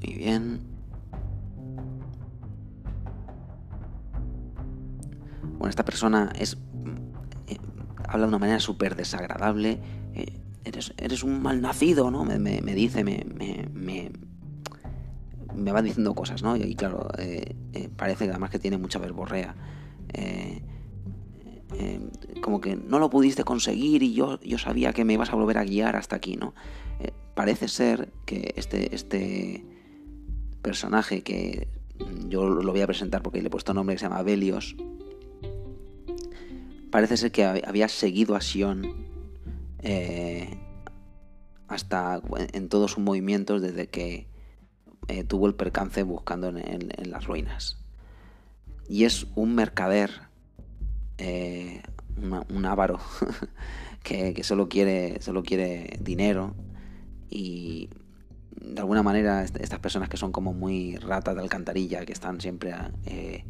Muy 0.00 0.14
bien. 0.14 0.60
Bueno, 5.58 5.70
esta 5.70 5.84
persona 5.84 6.32
es 6.38 6.58
eh, 7.46 7.56
habla 8.06 8.26
de 8.26 8.28
una 8.28 8.38
manera 8.38 8.60
súper 8.60 8.96
desagradable. 8.96 9.80
eres, 10.64 10.92
eres, 10.98 11.22
un 11.22 11.42
malnacido, 11.42 12.10
¿no? 12.10 12.24
Me, 12.24 12.38
me 12.38 12.74
dice, 12.74 13.04
me, 13.04 13.24
me 15.54 15.72
va 15.72 15.82
diciendo 15.82 16.14
cosas, 16.14 16.42
¿no? 16.42 16.56
Y, 16.56 16.74
claro, 16.74 17.08
eh, 17.18 17.54
eh, 17.72 17.88
parece 17.94 18.24
que 18.24 18.30
además 18.30 18.50
que 18.50 18.58
tiene 18.58 18.78
mucha 18.78 18.98
verborrea. 18.98 19.54
Eh, 20.12 20.62
como 22.40 22.60
que 22.60 22.76
no 22.76 23.00
lo 23.00 23.10
pudiste 23.10 23.42
conseguir 23.42 24.02
y 24.04 24.14
yo, 24.14 24.38
yo 24.40 24.58
sabía 24.58 24.92
que 24.92 25.04
me 25.04 25.14
ibas 25.14 25.30
a 25.30 25.34
volver 25.34 25.58
a 25.58 25.64
guiar 25.64 25.96
hasta 25.96 26.16
aquí, 26.16 26.36
¿no? 26.36 26.54
parece 27.34 27.66
ser 27.66 28.12
que 28.26 28.54
este, 28.56 28.94
este 28.94 29.66
personaje 30.62 31.22
que 31.22 31.66
yo 32.28 32.48
lo 32.48 32.70
voy 32.70 32.80
a 32.80 32.86
presentar 32.86 33.22
porque 33.22 33.40
le 33.40 33.48
he 33.48 33.50
puesto 33.50 33.74
nombre 33.74 33.96
que 33.96 33.98
se 33.98 34.04
llama 34.04 34.22
Belios, 34.22 34.76
parece 36.92 37.16
ser 37.16 37.32
que 37.32 37.44
había 37.44 37.88
seguido 37.88 38.36
a 38.36 38.40
Sion 38.40 38.94
hasta 41.66 42.22
en 42.52 42.68
todos 42.68 42.92
sus 42.92 43.02
movimientos 43.02 43.60
desde 43.60 43.88
que 43.88 44.28
eh, 45.08 45.24
tuvo 45.24 45.46
el 45.46 45.54
percance 45.54 46.02
buscando 46.02 46.48
en, 46.48 47.10
las 47.10 47.26
ruinas. 47.26 47.78
Y 48.88 49.04
es 49.04 49.26
un 49.34 49.54
mercader, 49.54 50.10
eh, 51.18 51.82
un 52.16 52.64
avaro, 52.64 53.00
que, 54.02 54.44
solo, 54.44 54.68
quiere, 54.68 55.20
solo 55.22 55.42
quiere 55.42 55.98
dinero 56.00 56.54
y 57.30 57.88
de 58.60 58.80
alguna 58.80 59.02
manera 59.02 59.42
estas 59.42 59.78
personas 59.78 60.08
que 60.08 60.16
son 60.16 60.32
como 60.32 60.52
muy 60.52 60.96
ratas 60.96 61.34
de 61.34 61.42
alcantarilla, 61.42 62.04
que 62.04 62.12
están 62.12 62.40
siempre 62.40 62.74
eh, 63.06 63.44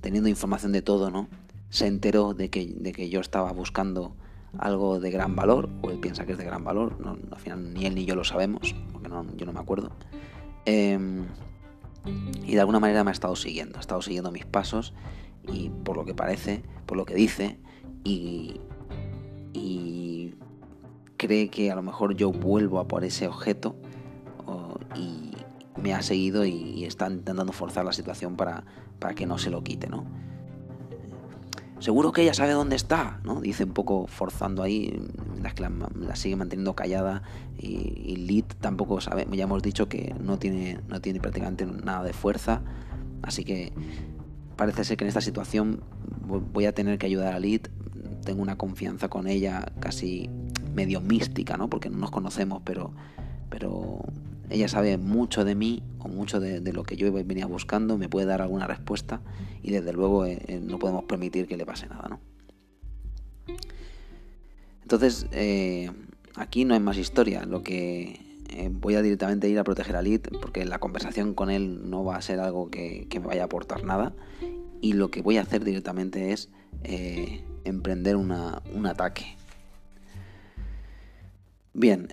teniendo 0.00 0.28
información 0.28 0.72
de 0.72 0.82
todo, 0.82 1.10
¿no? 1.10 1.28
Se 1.70 1.86
enteró 1.86 2.34
de 2.34 2.48
que, 2.48 2.66
de 2.66 2.92
que 2.92 3.08
yo 3.08 3.20
estaba 3.20 3.52
buscando 3.52 4.14
algo 4.58 5.00
de 5.00 5.10
gran 5.10 5.36
valor, 5.36 5.68
o 5.82 5.90
él 5.90 5.98
piensa 5.98 6.24
que 6.24 6.32
es 6.32 6.38
de 6.38 6.44
gran 6.44 6.64
valor, 6.64 6.98
no, 7.00 7.18
al 7.30 7.40
final 7.40 7.74
ni 7.74 7.86
él 7.86 7.94
ni 7.94 8.04
yo 8.04 8.14
lo 8.14 8.24
sabemos, 8.24 8.74
porque 8.92 9.08
no, 9.08 9.26
yo 9.36 9.46
no 9.46 9.52
me 9.52 9.60
acuerdo. 9.60 9.90
Em, 10.66 11.26
y 12.44 12.54
de 12.54 12.60
alguna 12.60 12.80
manera 12.80 13.04
me 13.04 13.10
ha 13.10 13.12
estado 13.12 13.36
siguiendo, 13.36 13.78
ha 13.78 13.80
estado 13.80 14.02
siguiendo 14.02 14.30
mis 14.30 14.44
pasos 14.44 14.92
y 15.48 15.70
por 15.70 15.96
lo 15.96 16.04
que 16.04 16.14
parece, 16.14 16.62
por 16.86 16.96
lo 16.96 17.04
que 17.04 17.14
dice, 17.14 17.58
y, 18.04 18.60
cree 21.16 21.48
que 21.48 21.72
a 21.72 21.74
lo 21.74 21.82
mejor 21.82 22.14
yo 22.14 22.30
vuelvo 22.30 22.78
a 22.78 22.86
por 22.86 23.02
ese 23.02 23.26
objeto 23.26 23.74
y 24.94 25.32
me 25.80 25.94
ha 25.94 26.02
seguido 26.02 26.44
y, 26.44 26.84
está 26.84 27.10
intentando 27.10 27.52
forzar 27.52 27.84
la 27.86 27.92
situación 27.92 28.36
para, 28.36 28.64
para 28.98 29.14
que 29.14 29.26
no 29.26 29.38
se 29.38 29.50
lo 29.50 29.64
quite, 29.64 29.88
¿no? 29.88 30.04
Seguro 31.78 32.12
que 32.12 32.22
ella 32.22 32.34
sabe 32.34 32.52
dónde 32.52 32.76
está, 32.76 33.20
¿no? 33.24 33.40
Dice 33.40 33.64
un 33.64 33.72
poco 33.72 34.06
forzando 34.06 34.62
ahí, 34.62 34.98
la, 35.40 36.16
sigue 36.16 36.36
manteniendo 36.36 36.74
callada 36.74 37.22
y, 37.58 38.02
y 38.04 38.16
Lid 38.16 38.44
tampoco 38.60 39.00
sabe, 39.00 39.26
ya 39.32 39.44
hemos 39.44 39.62
dicho 39.62 39.88
que 39.88 40.14
no 40.20 40.38
tiene, 40.38 40.80
no 40.88 41.00
tiene 41.00 41.20
prácticamente 41.20 41.66
nada 41.66 42.02
de 42.04 42.12
fuerza, 42.12 42.62
así 43.22 43.44
que 43.44 43.72
parece 44.56 44.84
ser 44.84 44.96
que 44.96 45.04
en 45.04 45.08
esta 45.08 45.20
situación 45.20 45.82
voy 46.52 46.64
a 46.66 46.72
tener 46.72 46.98
que 46.98 47.06
ayudar 47.06 47.34
a 47.34 47.38
Lid, 47.38 47.62
tengo 48.24 48.42
una 48.42 48.56
confianza 48.56 49.08
con 49.08 49.28
ella 49.28 49.66
casi 49.80 50.30
medio 50.74 51.00
mística, 51.00 51.56
¿no? 51.56 51.68
Porque 51.68 51.90
no 51.90 51.98
nos 51.98 52.10
conocemos, 52.10 52.62
pero, 52.64 52.92
pero 53.48 54.00
ella 54.50 54.68
sabe 54.68 54.96
mucho 54.96 55.44
de 55.44 55.54
mí 55.54 55.82
o 55.98 56.08
mucho 56.08 56.40
de, 56.40 56.60
lo 56.72 56.84
que 56.84 56.96
yo 56.96 57.12
venía 57.12 57.46
buscando, 57.46 57.98
me 57.98 58.08
puede 58.08 58.26
dar 58.26 58.42
alguna 58.42 58.66
respuesta 58.66 59.20
y 59.62 59.70
desde 59.70 59.92
luego 59.92 60.24
eh, 60.24 60.38
eh, 60.46 60.60
no 60.60 60.78
podemos 60.78 61.04
permitir 61.04 61.46
que 61.46 61.56
le 61.56 61.66
pase 61.66 61.86
nada, 61.88 62.08
¿no? 62.08 62.20
Entonces, 64.82 65.26
eh, 65.32 65.90
aquí 66.36 66.64
no 66.64 66.74
hay 66.74 66.80
más 66.80 66.96
historia. 66.96 67.44
Lo 67.44 67.64
que 67.64 68.20
voy 68.70 68.94
a 68.94 69.02
directamente 69.02 69.48
ir 69.48 69.58
a 69.58 69.64
proteger 69.64 69.96
a 69.96 70.02
Lid 70.02 70.20
porque 70.40 70.64
la 70.64 70.78
conversación 70.78 71.34
con 71.34 71.50
él 71.50 71.90
no 71.90 72.04
va 72.04 72.16
a 72.16 72.22
ser 72.22 72.38
algo 72.38 72.70
que, 72.70 73.08
me 73.12 73.26
vaya 73.26 73.42
a 73.42 73.46
aportar 73.46 73.82
nada. 73.82 74.14
Y 74.80 74.92
lo 74.92 75.10
que 75.10 75.22
voy 75.22 75.38
a 75.38 75.42
hacer 75.42 75.64
directamente 75.64 76.32
es 76.32 76.50
emprender 77.64 78.14
un 78.14 78.30
ataque. 78.86 79.36
Bien, 81.72 82.06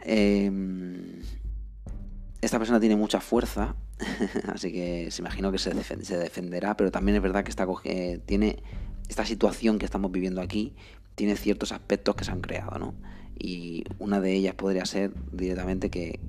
esta 2.46 2.58
persona 2.58 2.80
tiene 2.80 2.96
mucha 2.96 3.22
fuerza, 3.22 3.76
así 4.54 4.72
que 4.72 5.10
se 5.12 5.22
imagino 5.22 5.52
que 5.52 5.58
se, 5.58 5.74
defenderá, 5.74 6.76
pero 6.76 6.92
también 6.92 7.16
es 7.16 7.22
verdad 7.22 7.44
que 7.44 7.50
esta, 7.50 7.66
tiene 8.26 8.62
esta 9.08 9.26
situación 9.26 9.80
que 9.80 9.86
estamos 9.86 10.12
viviendo 10.12 10.42
aquí, 10.42 10.76
tiene 11.16 11.36
ciertos 11.36 11.72
aspectos 11.72 12.16
que 12.16 12.26
se 12.26 12.32
han 12.32 12.42
creado, 12.42 12.80
¿no? 12.80 12.96
Y 13.38 13.84
una 13.98 14.20
de 14.20 14.34
ellas 14.34 14.56
podría 14.56 14.86
ser 14.86 15.12
directamente 15.32 15.90
que, 15.90 16.20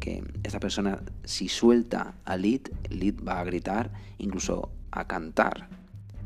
esta 0.42 0.60
persona, 0.60 1.02
si 1.24 1.48
suelta 1.48 2.14
a 2.24 2.36
Lid, 2.36 2.68
Lid 2.90 3.16
va 3.26 3.40
a 3.40 3.44
gritar, 3.44 3.90
incluso 4.18 4.70
a 4.90 5.06
cantar, 5.06 5.68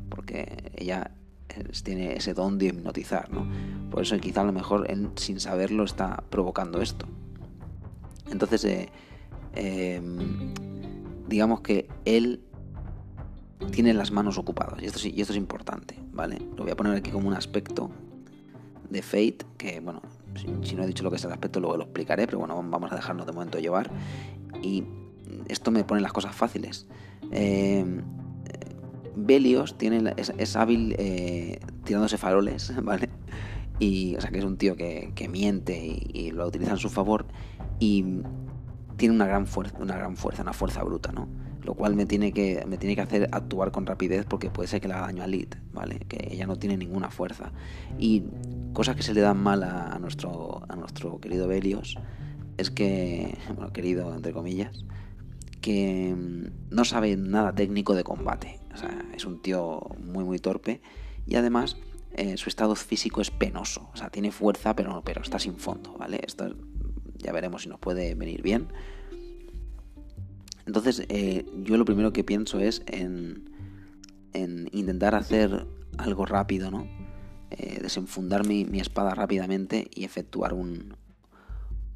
porque 0.08 0.70
ella 0.76 1.12
tiene 1.82 2.14
ese 2.14 2.34
don 2.34 2.58
de 2.58 2.66
hipnotizar, 2.66 3.30
¿no? 3.30 3.46
Por 3.90 4.02
eso 4.02 4.18
quizá 4.18 4.42
a 4.42 4.44
lo 4.44 4.52
mejor 4.52 4.90
él 4.90 5.10
sin 5.16 5.40
saberlo 5.40 5.84
está 5.84 6.22
provocando 6.30 6.80
esto. 6.82 7.06
Entonces, 8.30 8.64
eh, 8.64 8.88
Em, 9.54 10.52
digamos 11.28 11.60
que 11.60 11.88
él 12.04 12.40
tiene 13.70 13.94
las 13.94 14.10
manos 14.10 14.38
ocupadas. 14.38 14.82
Y 14.82 14.86
esto, 14.86 15.00
y 15.08 15.20
esto 15.20 15.32
es 15.32 15.36
importante, 15.36 15.98
¿vale? 16.12 16.38
Lo 16.56 16.64
voy 16.64 16.72
a 16.72 16.76
poner 16.76 16.94
aquí 16.94 17.10
como 17.10 17.28
un 17.28 17.34
aspecto 17.34 17.90
de 18.88 19.02
Fate, 19.02 19.38
que 19.56 19.80
bueno, 19.80 20.02
si, 20.62 20.74
no 20.74 20.84
he 20.84 20.86
dicho 20.86 21.04
lo 21.04 21.10
que 21.10 21.16
es 21.16 21.24
el 21.24 21.32
aspecto, 21.32 21.60
luego 21.60 21.76
lo 21.76 21.84
explicaré, 21.84 22.26
pero 22.26 22.38
bueno, 22.38 22.56
vamos 22.56 22.92
a 22.92 22.96
dejarnos 22.96 23.26
de 23.26 23.32
momento 23.32 23.58
llevar. 23.58 23.90
Y 24.62 24.84
esto 25.48 25.70
me 25.70 25.84
pone 25.84 26.00
las 26.00 26.12
cosas 26.12 26.34
fáciles. 26.34 26.86
Em, 27.30 28.02
Belios 29.16 29.76
tiene, 29.76 30.14
es, 30.16 30.56
hábil 30.56 30.94
eh, 30.96 31.58
tirándose 31.84 32.18
faroles, 32.18 32.72
¿vale? 32.82 33.08
Y, 33.80 34.16
o 34.16 34.20
sea, 34.20 34.30
que 34.30 34.38
es 34.38 34.44
un 34.44 34.56
tío 34.56 34.76
que, 34.76 35.28
miente 35.30 35.78
y, 35.84 36.10
y, 36.12 36.30
lo 36.30 36.46
utiliza 36.46 36.72
en 36.72 36.78
su 36.78 36.88
favor. 36.88 37.26
Y 37.78 38.22
tiene 38.98 39.14
una 39.14 39.26
gran 39.26 39.46
fuerza, 39.46 39.78
una 39.78 39.96
gran 39.96 40.16
fuerza, 40.16 40.42
una 40.42 40.52
fuerza 40.52 40.82
bruta, 40.82 41.12
¿no? 41.12 41.28
Lo 41.62 41.74
cual 41.74 41.94
me 41.94 42.04
tiene 42.04 42.32
que, 42.32 42.64
me 42.66 42.76
tiene 42.76 42.94
que 42.94 43.02
hacer 43.02 43.28
actuar 43.32 43.70
con 43.70 43.86
rapidez 43.86 44.26
porque 44.26 44.50
puede 44.50 44.68
ser 44.68 44.80
que 44.80 44.88
le 44.88 44.94
haga 44.94 45.06
daño 45.06 45.22
a 45.22 45.26
Lid, 45.26 45.48
¿vale? 45.72 46.00
Que 46.00 46.28
ella 46.30 46.46
no 46.46 46.56
tiene 46.56 46.76
ninguna 46.76 47.10
fuerza. 47.10 47.52
Y 47.98 48.24
cosas 48.72 48.96
que 48.96 49.02
se 49.02 49.14
le 49.14 49.20
dan 49.20 49.38
mal 49.38 49.62
a, 49.62 49.98
nuestro, 49.98 50.62
a 50.68 50.76
nuestro 50.76 51.20
querido 51.20 51.46
Belios 51.48 51.96
es 52.56 52.70
que, 52.70 53.38
bueno, 53.54 53.72
querido 53.72 54.14
entre 54.14 54.32
comillas, 54.32 54.84
que 55.60 56.14
mm, 56.14 56.74
no 56.74 56.84
sabe 56.84 57.16
nada 57.16 57.54
técnico 57.54 57.94
de 57.94 58.04
combate. 58.04 58.60
O 58.74 58.76
sea, 58.76 59.06
es 59.14 59.24
un 59.24 59.40
tío 59.40 59.80
muy, 60.02 60.24
muy 60.24 60.38
torpe 60.38 60.80
y 61.26 61.36
además 61.36 61.76
eh, 62.14 62.36
su 62.36 62.48
estado 62.48 62.74
físico 62.74 63.20
es 63.20 63.30
penoso. 63.30 63.90
O 63.92 63.96
sea, 63.96 64.10
tiene 64.10 64.32
fuerza, 64.32 64.74
pero, 64.74 65.02
pero 65.04 65.22
está 65.22 65.38
sin 65.38 65.56
fondo, 65.56 65.94
¿vale? 65.98 66.20
Esto 66.26 66.56
ya 67.18 67.32
veremos 67.32 67.62
si 67.62 67.68
nos 67.68 67.78
puede 67.78 68.14
venir 68.14 68.42
bien. 68.42 68.68
Entonces, 70.66 71.02
eh, 71.08 71.46
yo 71.62 71.76
lo 71.76 71.84
primero 71.84 72.12
que 72.12 72.24
pienso 72.24 72.60
es 72.60 72.82
en, 72.86 73.50
en 74.34 74.68
intentar 74.72 75.14
hacer 75.14 75.66
algo 75.96 76.26
rápido, 76.26 76.70
¿no? 76.70 76.86
Eh, 77.50 77.78
desenfundar 77.80 78.46
mi, 78.46 78.66
espada 78.78 79.14
rápidamente 79.14 79.88
y 79.94 80.04
efectuar 80.04 80.52
un, 80.52 80.94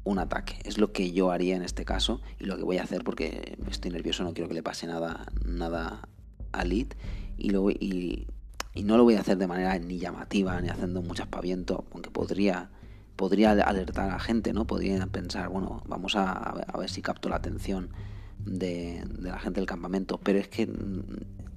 un 0.03 0.17
ataque. 0.17 0.55
Es 0.63 0.79
lo 0.79 0.91
que 0.91 1.11
yo 1.11 1.31
haría 1.31 1.55
en 1.55 1.61
este 1.61 1.85
caso 1.85 2.21
y 2.39 2.45
lo 2.45 2.57
que 2.57 2.63
voy 2.63 2.79
a 2.79 2.83
hacer 2.83 3.03
porque 3.03 3.57
estoy 3.69 3.91
nervioso, 3.91 4.23
no 4.23 4.33
quiero 4.33 4.47
que 4.47 4.55
le 4.55 4.63
pase 4.63 4.87
nada, 4.87 5.27
nada 5.45 6.09
a 6.51 6.65
Lid 6.65 6.87
y, 7.37 7.51
lo, 7.51 7.69
y, 7.69 8.25
y 8.73 8.83
no 8.83 8.97
lo 8.97 9.03
voy 9.03 9.15
a 9.15 9.19
hacer 9.19 9.37
de 9.37 9.45
manera 9.45 9.77
ni 9.77 9.99
llamativa 9.99 10.59
ni 10.59 10.69
haciendo 10.69 11.03
mucho 11.03 11.21
aspaviento, 11.21 11.85
aunque 11.93 12.09
podría 12.09 12.71
podría 13.15 13.51
alertar 13.51 14.09
a 14.11 14.19
gente, 14.19 14.53
¿no? 14.53 14.65
Podría 14.65 15.05
pensar, 15.07 15.49
bueno, 15.49 15.83
vamos 15.87 16.15
a, 16.15 16.65
ver 16.77 16.89
si 16.89 17.01
capto 17.01 17.29
la 17.29 17.35
atención 17.37 17.89
de, 18.39 19.03
la 19.19 19.39
gente 19.39 19.59
del 19.59 19.67
campamento, 19.67 20.19
pero 20.21 20.39
es 20.39 20.47
que 20.47 20.67
mm, 20.67 21.01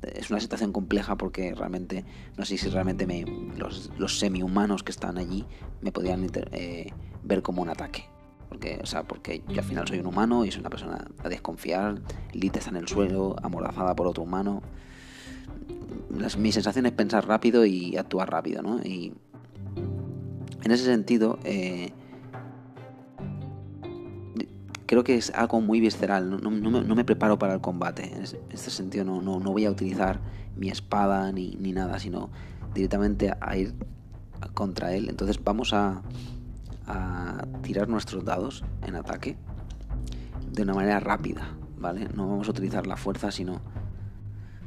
es 0.02 0.30
una 0.30 0.40
situación 0.40 0.72
compleja 0.72 1.16
porque 1.16 1.54
realmente, 1.54 2.04
no 2.36 2.44
sé 2.44 2.58
si 2.58 2.68
realmente 2.68 3.06
me, 3.06 3.24
los, 3.56 3.90
los 3.98 4.18
semi-humanos 4.18 4.82
que 4.82 4.92
están 4.92 5.18
allí 5.18 5.44
me 5.80 5.92
podrían 5.92 6.26
eh, 6.52 6.92
ver 7.24 7.42
como 7.42 7.62
un 7.62 7.70
ataque. 7.70 8.04
Porque, 8.48 8.78
o 8.80 8.86
sea, 8.86 9.02
porque 9.02 9.42
yo 9.48 9.60
al 9.60 9.66
final 9.66 9.88
soy 9.88 9.98
un 9.98 10.06
humano 10.06 10.44
y 10.44 10.52
soy 10.52 10.60
una 10.60 10.70
persona 10.70 11.04
a 11.22 11.28
desconfiar, 11.28 12.00
Lita 12.32 12.60
está 12.60 12.70
en 12.70 12.76
el 12.76 12.86
suelo, 12.88 13.34
amordazada 13.42 13.96
por 13.96 14.06
otro 14.06 14.22
humano. 14.22 14.62
mi 16.38 16.52
sensación 16.52 16.86
es 16.86 16.92
pensar 16.92 17.26
rápido 17.26 17.66
y 17.66 17.96
actuar 17.96 18.30
rápido, 18.30 18.62
¿no? 18.62 18.80
Y 18.82 19.14
en 20.66 20.72
ese 20.72 20.84
sentido, 20.84 21.38
eh, 21.44 21.92
creo 24.86 25.04
que 25.04 25.14
es 25.14 25.30
algo 25.30 25.60
muy 25.60 25.78
visceral, 25.78 26.42
no, 26.42 26.50
me, 26.50 27.04
preparo 27.04 27.38
para 27.38 27.54
el 27.54 27.60
combate. 27.60 28.12
En 28.12 28.24
este 28.24 28.70
sentido 28.70 29.04
no, 29.04 29.20
no, 29.20 29.38
voy 29.38 29.64
a 29.64 29.70
utilizar 29.70 30.18
mi 30.56 30.68
espada 30.68 31.30
ni, 31.30 31.54
nada, 31.72 32.00
sino 32.00 32.30
directamente 32.74 33.32
a 33.40 33.56
ir 33.56 33.74
contra 34.54 34.92
él. 34.92 35.08
Entonces 35.08 35.38
vamos 35.42 35.72
a, 35.72 36.02
a 36.88 37.46
tirar 37.62 37.88
nuestros 37.88 38.24
dados 38.24 38.64
en 38.84 38.96
ataque 38.96 39.36
de 40.50 40.62
una 40.62 40.74
manera 40.74 40.98
rápida, 40.98 41.48
¿vale? 41.78 42.08
No 42.12 42.26
vamos 42.28 42.48
a 42.48 42.50
utilizar 42.50 42.88
la 42.88 42.96
fuerza, 42.96 43.30
sino... 43.30 43.60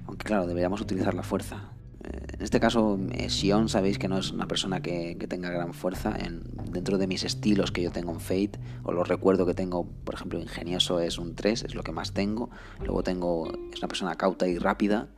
Aunque 0.08 0.24
claro, 0.24 0.48
deberíamos 0.48 0.80
utilizar 0.80 1.14
la 1.14 1.24
fuerza, 1.24 1.74
en 2.04 2.42
este 2.42 2.60
caso, 2.62 2.98
eh, 3.12 3.30
Sion 3.30 3.68
sabéis 3.68 4.00
que 4.00 4.08
no 4.08 4.18
es 4.18 4.32
una 4.32 4.48
persona 4.48 4.82
que, 4.82 5.18
tenga 5.28 5.50
gran 5.50 5.74
fuerza. 5.74 6.16
En, 6.18 6.44
dentro 6.72 6.98
de 6.98 7.08
mis 7.08 7.24
estilos 7.24 7.72
que 7.72 7.82
yo 7.82 7.92
tengo 7.92 8.12
en 8.12 8.22
Fate, 8.22 8.60
o 8.84 8.94
los 8.94 9.08
recuerdo 9.08 9.46
que 9.46 9.54
tengo, 9.54 9.86
por 10.06 10.16
ejemplo, 10.16 10.40
ingenioso 10.40 11.02
es 11.02 11.18
un 11.18 11.36
3, 11.36 11.64
es 11.64 11.76
lo 11.76 11.84
que 11.84 11.92
más 11.92 12.14
tengo. 12.14 12.50
Luego 12.80 13.04
tengo, 13.04 13.52
es 13.74 13.80
una 13.80 13.88
persona 13.90 14.16
cauta 14.16 14.48
y 14.48 14.58
rápida. 14.58 15.10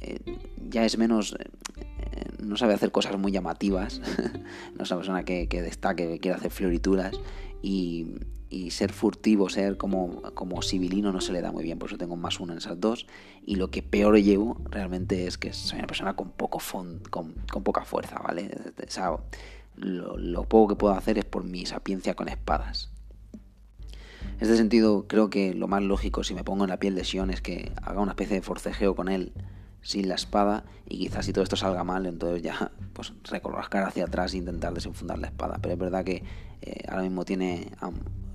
Eh, 0.00 0.18
ya 0.68 0.84
es 0.84 0.98
menos, 0.98 1.36
eh, 1.38 2.24
no 2.40 2.56
sabe 2.56 2.74
hacer 2.74 2.90
cosas 2.90 3.16
muy 3.16 3.30
llamativas. 3.30 4.00
no 4.76 4.82
es 4.82 4.90
una 4.90 4.98
persona 4.98 5.24
que, 5.24 5.48
que 5.48 5.62
destaque, 5.62 6.08
que 6.08 6.18
quiere 6.18 6.36
hacer 6.36 6.50
florituras. 6.50 7.14
Y, 7.62 8.16
y 8.52 8.70
ser 8.70 8.92
furtivo, 8.92 9.48
ser 9.48 9.78
como, 9.78 10.20
como 10.34 10.60
civilino 10.60 11.10
no 11.10 11.22
se 11.22 11.32
le 11.32 11.40
da 11.40 11.50
muy 11.50 11.64
bien, 11.64 11.78
por 11.78 11.88
eso 11.88 11.96
tengo 11.96 12.16
más 12.16 12.38
uno 12.38 12.52
en 12.52 12.58
esas 12.58 12.78
dos. 12.78 13.06
Y 13.46 13.56
lo 13.56 13.70
que 13.70 13.82
peor 13.82 14.18
llevo 14.18 14.60
realmente 14.70 15.26
es 15.26 15.38
que 15.38 15.54
soy 15.54 15.78
una 15.78 15.86
persona 15.86 16.14
con, 16.14 16.30
poco 16.30 16.60
con, 16.70 16.98
con, 17.50 17.62
poca 17.64 17.84
fuerza, 17.86 18.20
¿vale? 18.22 18.50
lo, 19.76 20.44
poco 20.44 20.68
que 20.68 20.76
puedo 20.76 20.92
hacer 20.92 21.16
es 21.16 21.24
por 21.24 21.44
mi 21.44 21.64
sapiencia 21.64 22.14
con 22.14 22.28
espadas. 22.28 22.90
En 24.36 24.42
este 24.42 24.56
sentido, 24.58 25.06
creo 25.08 25.30
que 25.30 25.54
lo 25.54 25.66
más 25.66 25.82
lógico 25.82 26.22
si 26.22 26.34
me 26.34 26.44
pongo 26.44 26.64
en 26.64 26.70
la 26.70 26.78
piel 26.78 26.94
de 26.94 27.04
Sion 27.04 27.30
es 27.30 27.40
que 27.40 27.72
haga 27.82 28.02
una 28.02 28.12
especie 28.12 28.36
de 28.36 28.42
forcejeo 28.42 28.94
con 28.94 29.08
él 29.08 29.32
sin 29.80 30.08
la 30.08 30.14
espada 30.14 30.64
y 30.86 30.98
quizás 30.98 31.24
si 31.24 31.32
todo 31.32 31.42
esto 31.42 31.56
salga 31.56 31.84
mal, 31.84 32.04
entonces 32.04 32.42
ya 32.42 32.70
pues 32.92 33.14
recoloscar 33.24 33.84
hacia 33.84 34.04
atrás 34.04 34.34
e 34.34 34.36
intentar 34.36 34.74
desenfundar 34.74 35.18
la 35.18 35.28
espada. 35.28 35.58
Pero 35.62 35.72
es 35.72 35.80
verdad 35.80 36.04
que 36.04 36.22
eh, 36.60 36.84
ahora 36.88 37.02
mismo 37.02 37.24
tiene 37.24 37.72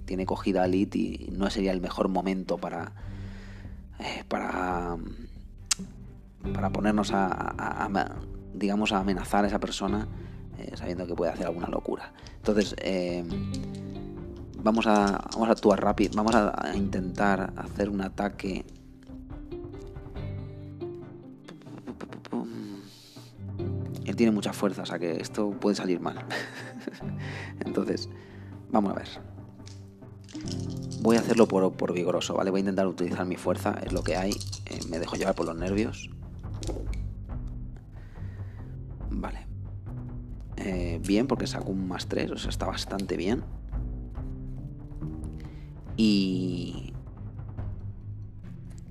tiene 0.07 0.25
cogida 0.25 0.63
a 0.63 0.67
Lit 0.67 0.95
y 0.95 1.29
no 1.31 1.49
sería 1.51 1.73
el 1.73 1.81
mejor 1.81 2.07
momento 2.07 2.57
para 2.57 2.93
eh, 3.99 4.23
para 4.27 4.97
para 6.53 6.71
ponernos 6.71 7.11
a, 7.13 7.89
digamos 8.53 8.93
a 8.93 8.99
amenazar 8.99 9.43
a 9.43 9.47
esa 9.47 9.59
persona 9.59 10.07
eh, 10.57 10.71
sabiendo 10.75 11.05
que 11.05 11.13
puede 11.13 11.31
hacer 11.31 11.45
alguna 11.45 11.67
locura. 11.67 12.13
Entonces 12.37 12.73
eh, 12.79 13.23
vamos 14.63 14.87
a 14.87 15.27
vamos 15.33 15.49
a 15.49 15.51
actuar 15.51 15.83
rápido 15.83 16.13
vamos 16.15 16.33
a, 16.33 16.71
intentar 16.73 17.53
hacer 17.57 17.89
un 17.89 18.01
ataque. 18.01 18.65
Él 24.05 24.15
tiene 24.15 24.31
mucha 24.31 24.53
fuerza 24.53 24.83
o 24.83 24.85
sea 24.85 24.97
que 24.97 25.19
esto 25.19 25.49
puede 25.51 25.75
salir 25.75 25.99
mal. 25.99 26.25
Entonces 27.59 28.07
vamos 28.71 28.93
a 28.93 28.95
ver 28.95 29.36
Voy 31.07 31.15
a 31.15 31.21
hacerlo 31.21 31.47
por, 31.47 31.93
vigoroso, 31.93 32.33
¿vale? 32.33 32.51
Voy 32.51 32.59
a 32.59 32.63
intentar 32.63 32.85
utilizar 32.85 33.25
mi 33.25 33.37
fuerza, 33.37 33.79
es 33.81 33.93
lo 33.93 34.03
que 34.03 34.17
hay. 34.17 34.31
Eh, 34.65 34.81
me 34.89 34.99
dejo 34.99 35.15
llevar 35.15 35.35
por 35.35 35.45
los 35.45 35.55
nervios. 35.55 36.09
Vale. 39.09 39.47
Eh, 40.57 40.99
bien, 41.07 41.25
porque 41.27 41.47
saco 41.47 41.71
un 41.71 41.87
más 41.87 42.07
3, 42.07 42.31
o 42.31 42.37
sea, 42.37 42.49
está 42.49 42.65
bastante 42.65 43.15
bien. 43.15 43.45
Y... 45.95 46.91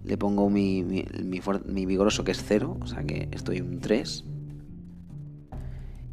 Le 0.03 0.17
pongo 0.17 0.49
mi, 0.49 0.85
mi, 0.85 1.85
vigoroso 1.85 2.25
que 2.25 2.33
es 2.33 2.43
0, 2.43 2.79
o 2.81 2.87
sea 2.87 3.05
que 3.05 3.29
estoy 3.31 3.61
un 3.61 3.79
3. 3.79 4.25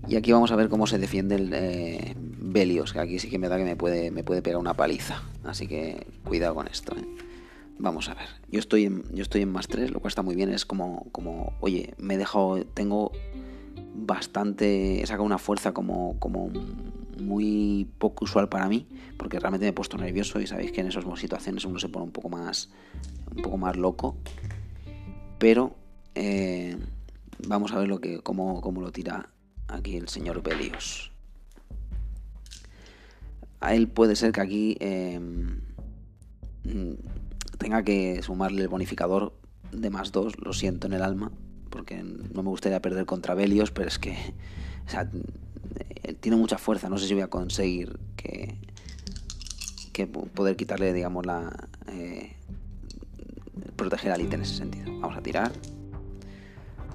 Y 0.07 0.15
aquí 0.17 0.31
vamos 0.31 0.51
a 0.51 0.55
ver 0.55 0.69
cómo 0.69 0.85
se 0.85 0.97
defiende 0.97 1.35
el, 1.35 1.51
eh, 1.53 2.15
Belios, 2.17 2.93
que 2.93 2.99
aquí 2.99 3.19
sí 3.19 3.29
que 3.29 3.39
me 3.39 3.47
da 3.47 3.57
que 3.57 3.63
me 3.63 3.75
puede, 3.75 4.11
me 4.11 4.23
puede 4.23 4.41
pegar 4.41 4.59
una 4.59 4.75
paliza. 4.75 5.23
Así 5.43 5.67
que 5.67 6.05
cuidado 6.23 6.55
con 6.55 6.67
esto. 6.67 6.95
¿eh? 6.95 7.05
Vamos 7.79 8.09
a 8.09 8.13
ver. 8.13 8.27
Yo 8.51 8.59
estoy 8.59 8.85
en, 8.85 9.03
yo 9.13 9.23
estoy 9.23 9.41
en 9.41 9.51
más 9.51 9.67
3, 9.67 9.91
lo 9.91 9.99
cual 9.99 10.09
está 10.09 10.21
muy 10.21 10.35
bien. 10.35 10.49
Es 10.49 10.65
como, 10.65 11.07
como 11.11 11.53
oye, 11.61 11.95
me 11.97 12.15
he 12.15 12.17
dejado, 12.17 12.63
tengo 12.65 13.11
bastante, 13.95 15.01
he 15.01 15.07
sacado 15.07 15.23
una 15.23 15.37
fuerza 15.37 15.73
como, 15.73 16.19
como 16.19 16.51
muy 17.19 17.87
poco 17.97 18.25
usual 18.25 18.49
para 18.49 18.67
mí, 18.67 18.87
porque 19.17 19.39
realmente 19.39 19.65
me 19.65 19.69
he 19.69 19.73
puesto 19.73 19.97
nervioso 19.97 20.39
y 20.39 20.47
sabéis 20.47 20.71
que 20.71 20.81
en 20.81 20.87
esas 20.87 21.05
situaciones 21.17 21.65
uno 21.65 21.79
se 21.79 21.89
pone 21.89 22.05
un 22.05 22.11
poco 22.11 22.29
más, 22.29 22.69
un 23.35 23.41
poco 23.41 23.57
más 23.57 23.77
loco. 23.77 24.17
Pero 25.39 25.75
eh, 26.13 26.77
vamos 27.47 27.71
a 27.71 27.79
ver 27.79 27.87
lo 27.87 27.99
que, 27.99 28.19
cómo, 28.19 28.61
cómo 28.61 28.81
lo 28.81 28.91
tira 28.91 29.32
aquí 29.73 29.97
el 29.97 30.07
señor 30.07 30.41
Belios 30.41 31.13
a 33.63 33.73
él 33.73 33.87
puede 33.87 34.17
ser 34.17 34.33
que 34.33 34.41
aquí 34.41 34.77
em, 34.81 35.61
tenga 37.57 37.81
que 37.83 38.21
sumarle 38.21 38.61
el 38.61 38.67
bonificador 38.67 39.33
de 39.71 39.89
más 39.89 40.11
2, 40.11 40.33
lo 40.43 40.51
siento 40.51 40.87
en 40.87 40.93
el 40.93 41.01
alma, 41.01 41.31
porque 41.69 42.03
no 42.03 42.43
me 42.43 42.49
gustaría 42.49 42.81
perder 42.81 43.05
contra 43.05 43.35
Belios, 43.35 43.71
pero 43.71 43.87
es 43.87 43.99
que 43.99 44.17
o 44.85 44.89
sea, 44.89 45.09
él 46.03 46.15
tiene 46.17 46.35
mucha 46.35 46.57
fuerza, 46.57 46.89
no 46.89 46.97
sé 46.97 47.07
si 47.07 47.13
voy 47.13 47.23
a 47.23 47.29
conseguir 47.29 47.97
que, 48.17 48.57
que 49.93 50.07
poder 50.07 50.57
quitarle, 50.57 50.91
digamos, 50.91 51.25
la... 51.25 51.69
Eh, 51.87 52.35
proteger 53.77 54.11
al 54.11 54.21
ítem 54.21 54.39
en 54.39 54.41
ese 54.41 54.55
sentido. 54.55 54.91
Vamos 54.99 55.17
a 55.17 55.21
tirar. 55.21 55.51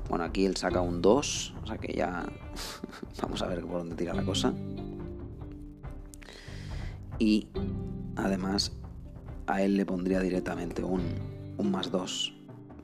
Bueno, 0.08 0.24
aquí 0.24 0.46
él 0.46 0.56
saca 0.56 0.80
un 0.80 1.02
2, 1.02 1.54
o 1.62 1.66
sea 1.66 1.78
que 1.78 1.92
ya 1.92 2.24
vamos 3.22 3.42
a 3.42 3.46
ver 3.46 3.60
por 3.62 3.78
dónde 3.78 3.96
tira 3.96 4.14
la 4.14 4.24
cosa 4.24 4.54
y 7.18 7.48
además 8.16 8.72
a 9.46 9.62
él 9.62 9.76
le 9.76 9.84
pondría 9.84 10.20
directamente 10.20 10.84
un, 10.84 11.02
un 11.56 11.70
más 11.70 11.90
2 11.90 12.34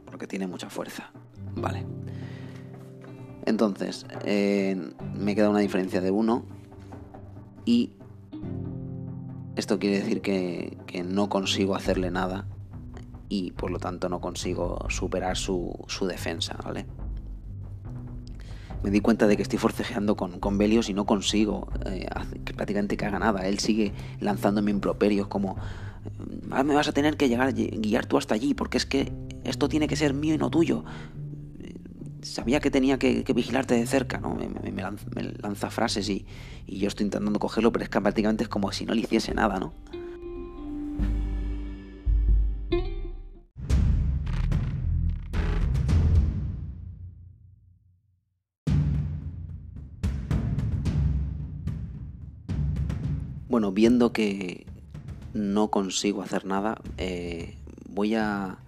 porque 0.05 0.27
tiene 0.27 0.47
mucha 0.47 0.71
fuerza. 0.71 1.11
Vale. 1.57 1.85
Entonces, 3.47 4.07
eh, 4.25 4.93
me 5.15 5.35
queda 5.35 5.51
una 5.51 5.61
diferencia 5.61 6.01
de 6.01 6.11
1 6.11 6.45
y 7.65 7.93
Esto 9.57 9.79
quiere 9.79 10.01
decir 10.01 10.21
que, 10.21 10.77
no 11.05 11.29
consigo 11.29 11.75
hacerle 11.75 12.11
nada 12.11 12.47
y 13.29 13.53
por 13.53 13.71
lo 13.71 13.79
tanto 13.79 14.09
no 14.09 14.21
consigo 14.21 14.87
superar 14.89 15.37
su, 15.37 15.77
defensa, 16.09 16.57
¿vale? 16.65 16.87
Me 18.85 18.91
di 18.91 19.01
cuenta 19.01 19.27
de 19.27 19.37
que 19.37 19.43
estoy 19.43 19.59
forcejeando 19.59 20.15
con, 20.15 20.39
con 20.39 20.59
Belios 20.59 20.89
y 20.91 20.95
no 20.95 21.07
consigo 21.07 21.69
eh, 21.87 22.07
que 22.45 22.53
prácticamente 22.53 22.97
que 22.97 23.07
haga 23.07 23.19
nada. 23.19 23.49
Él 23.49 23.59
sigue 23.59 23.93
lanzándome 24.21 24.71
improperios 24.71 25.27
como 25.27 25.57
ah, 26.51 26.63
me 26.63 26.75
vas 26.75 26.87
a 26.87 26.93
tener 26.93 27.17
que 27.17 27.29
llegar 27.29 27.55
guiar 27.55 28.05
tú 28.05 28.19
hasta 28.19 28.35
allí 28.35 28.53
porque 28.55 28.77
es 28.77 28.85
que 28.85 29.11
esto 29.43 29.69
tiene 29.69 29.89
que 29.89 29.97
ser 29.97 30.13
mío 30.15 30.35
y 30.35 30.39
no 30.39 30.51
tuyo 30.51 30.85
sabía 32.25 32.61
que 32.61 32.71
tenía 32.71 32.99
que, 32.99 33.25
vigilarte 33.35 33.75
de 33.75 33.87
cerca, 33.87 34.19
¿no? 34.19 34.35
Me, 34.35 34.83
lanza, 35.43 35.71
frases 35.71 36.09
y, 36.09 36.27
yo 36.67 36.89
estoy 36.89 37.05
intentando 37.05 37.39
cogerlo, 37.39 37.73
pero 37.73 37.85
es 37.85 37.91
que 37.91 38.01
prácticamente 38.01 38.45
es 38.45 38.49
como 38.49 38.73
si 38.73 38.87
no 38.87 38.95
le 38.95 39.03
hiciese 39.03 39.35
nada, 39.35 39.61
¿no? 39.61 39.73
Bueno, 53.55 53.71
viendo 53.71 54.13
que 54.13 54.67
no 55.33 55.71
consigo 55.71 56.23
hacer 56.23 56.45
nada, 56.45 56.83
eh, 56.99 57.55
voy 57.89 58.17
a, 58.17 58.59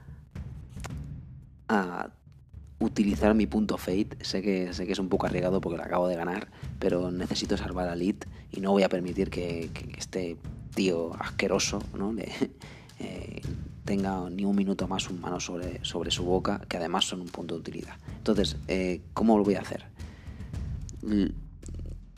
utilizar 2.78 3.34
mi 3.34 3.48
punto 3.48 3.78
fate. 3.78 4.16
Sé 4.20 4.42
que, 4.42 4.72
sé 4.72 4.86
que 4.86 4.92
es 4.92 5.00
un 5.00 5.08
poco 5.08 5.26
arriesgado 5.26 5.60
porque 5.60 5.76
lo 5.76 5.82
acabo 5.82 6.06
de 6.06 6.14
ganar, 6.14 6.52
pero 6.78 7.10
necesito 7.10 7.56
salvar 7.56 7.88
a 7.88 7.96
Lit 7.96 8.26
y 8.52 8.60
no 8.60 8.70
voy 8.70 8.84
a 8.84 8.88
permitir 8.88 9.28
que, 9.28 9.72
este 9.98 10.36
tío 10.76 11.16
asqueroso 11.18 11.82
¿no? 11.98 12.14
Eh, 13.00 13.42
tenga 13.84 14.30
ni 14.30 14.44
un 14.44 14.54
minuto 14.54 14.86
más 14.86 15.10
un 15.10 15.20
mano 15.20 15.40
sobre, 15.40 15.84
sobre 15.84 16.12
su 16.12 16.22
boca, 16.22 16.60
que 16.68 16.76
además 16.76 17.06
son 17.06 17.22
un 17.22 17.28
punto 17.28 17.56
de 17.56 17.60
utilidad. 17.60 17.96
Entonces, 18.18 18.56
eh, 18.68 19.00
¿cómo 19.14 19.36
lo 19.36 19.42
voy 19.42 19.56
a 19.56 19.62
hacer? 19.62 19.84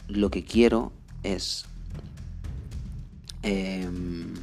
lo 0.09 0.31
que 0.31 0.45
quiero 0.45 0.93
es... 1.23 1.65
Em, 3.51 4.35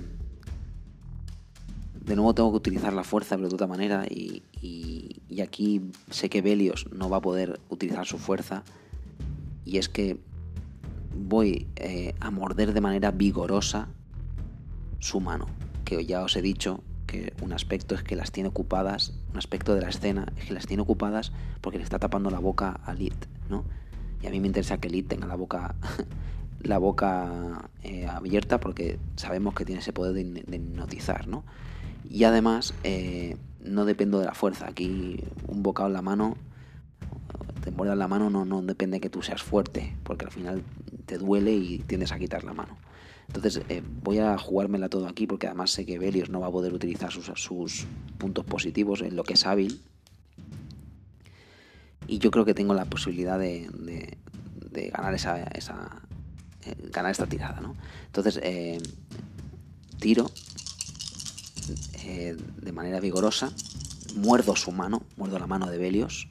de 1.94 2.16
nuevo 2.16 2.34
tengo 2.34 2.50
que 2.50 2.58
utilizar 2.58 2.92
la 2.92 3.04
fuerza, 3.04 3.36
pero 3.36 3.50
de 3.50 3.54
otra 3.54 3.68
manera, 3.68 4.04
y, 4.10 4.42
aquí 5.44 5.92
sé 6.10 6.28
que 6.28 6.42
Belios 6.42 6.88
no 6.92 7.08
va 7.08 7.18
a 7.18 7.22
poder 7.22 7.60
utilizar 7.70 8.08
su 8.08 8.18
fuerza, 8.18 8.64
y 9.64 9.78
es 9.78 9.90
que 9.90 10.18
voy 11.16 11.68
eh, 11.76 12.16
a 12.20 12.32
morder 12.32 12.74
de 12.74 12.82
manera 12.82 13.12
vigorosa 13.12 13.90
su 14.98 15.20
mano, 15.20 15.46
que 15.84 16.04
ya 16.04 16.24
os 16.24 16.36
he 16.36 16.42
dicho 16.42 16.82
que 17.06 17.32
un 17.44 17.54
aspecto 17.54 17.94
es 17.94 18.02
que 18.02 18.16
las 18.16 18.32
tiene 18.32 18.50
ocupadas, 18.50 19.14
un 19.32 19.38
aspecto 19.38 19.76
de 19.76 19.82
la 19.82 19.90
escena 19.90 20.34
es 20.36 20.46
que 20.46 20.54
las 20.56 20.66
tiene 20.66 20.82
ocupadas 20.82 21.32
porque 21.62 21.78
le 21.78 21.84
está 21.84 22.00
tapando 22.00 22.32
la 22.32 22.40
boca 22.40 22.80
a 22.84 22.96
Lit, 22.96 23.28
¿no? 23.52 23.66
Y 24.24 24.26
a 24.26 24.32
mí 24.32 24.40
me 24.40 24.48
interesa 24.48 24.80
que 24.80 24.90
Lit 24.90 25.08
tenga 25.08 25.28
la 25.28 25.36
boca 25.36 25.76
la 26.66 26.78
boca 26.78 27.70
eh, 27.84 28.08
abierta 28.08 28.60
porque 28.60 29.00
sabemos 29.16 29.54
que 29.54 29.66
tiene 29.66 29.82
ese 29.82 29.94
poder 29.94 30.14
de, 30.14 30.44
de 30.44 30.56
hipnotizar, 30.56 31.28
¿no? 31.28 31.44
Y 32.10 32.24
además, 32.24 32.74
eh, 32.84 33.38
no 33.62 33.86
dependo 33.86 34.20
de 34.20 34.26
la 34.26 34.34
fuerza. 34.34 34.68
Aquí 34.68 35.24
un 35.48 35.64
bocado 35.64 35.88
en 35.88 35.94
la 35.94 36.02
mano, 36.02 36.38
te 37.64 37.72
muerdas 37.72 37.98
la 37.98 38.08
mano, 38.08 38.30
no, 38.30 38.46
no 38.46 38.62
depende 38.62 38.98
de 38.98 39.02
que 39.02 39.10
tú 39.10 39.22
seas 39.22 39.44
fuerte, 39.44 39.96
porque 40.04 40.26
al 40.26 40.32
final 40.32 40.64
te 41.06 41.18
duele 41.18 41.54
y 41.54 41.80
tiendes 41.80 42.12
a 42.12 42.20
quitar 42.20 42.44
la 42.44 42.54
mano. 42.54 42.78
Entonces 43.28 43.64
eh, 43.70 43.82
voy 44.04 44.20
a 44.20 44.38
jugármela 44.38 44.88
todo 44.88 45.08
aquí 45.08 45.26
porque 45.26 45.48
además 45.48 45.72
sé 45.72 45.86
que 45.86 45.98
Belios 45.98 46.30
no 46.30 46.40
va 46.40 46.48
a 46.48 46.52
poder 46.52 46.74
utilizar 46.74 47.12
sus, 47.12 47.26
sus, 47.36 47.88
puntos 48.20 48.46
positivos 48.46 49.02
en 49.02 49.16
lo 49.16 49.24
que 49.24 49.34
es 49.34 49.46
hábil. 49.46 49.82
Y 52.08 52.20
yo 52.20 52.30
creo 52.30 52.46
que 52.46 52.54
tengo 52.54 52.76
la 52.76 52.86
posibilidad 52.86 53.40
de, 53.40 53.68
de, 54.72 54.90
ganar 54.90 55.16
esa, 55.16 55.42
esa 55.44 56.02
ganar 56.92 57.12
esta 57.12 57.28
tirada, 57.28 57.62
¿no? 57.62 57.76
Entonces 58.08 58.40
tiro 60.00 60.30
eh, 62.04 62.38
de 62.62 62.72
manera 62.72 63.00
vigorosa, 63.00 63.52
muerdo 64.16 64.56
su 64.56 64.72
mano, 64.72 65.02
muerdo 65.18 65.40
la 65.40 65.48
mano 65.48 65.68
de 65.68 65.78
Belios. 65.78 66.28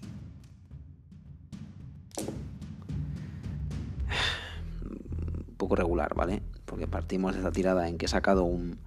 Un 4.86 5.56
poco 5.56 5.74
regular, 5.74 6.14
¿vale? 6.14 6.42
Porque 6.66 6.86
partimos 6.86 7.32
de 7.32 7.38
esta 7.38 7.50
tirada 7.50 7.88
en 7.88 7.98
que 7.98 8.06
he 8.06 8.08
sacado 8.08 8.44
un, 8.44 8.78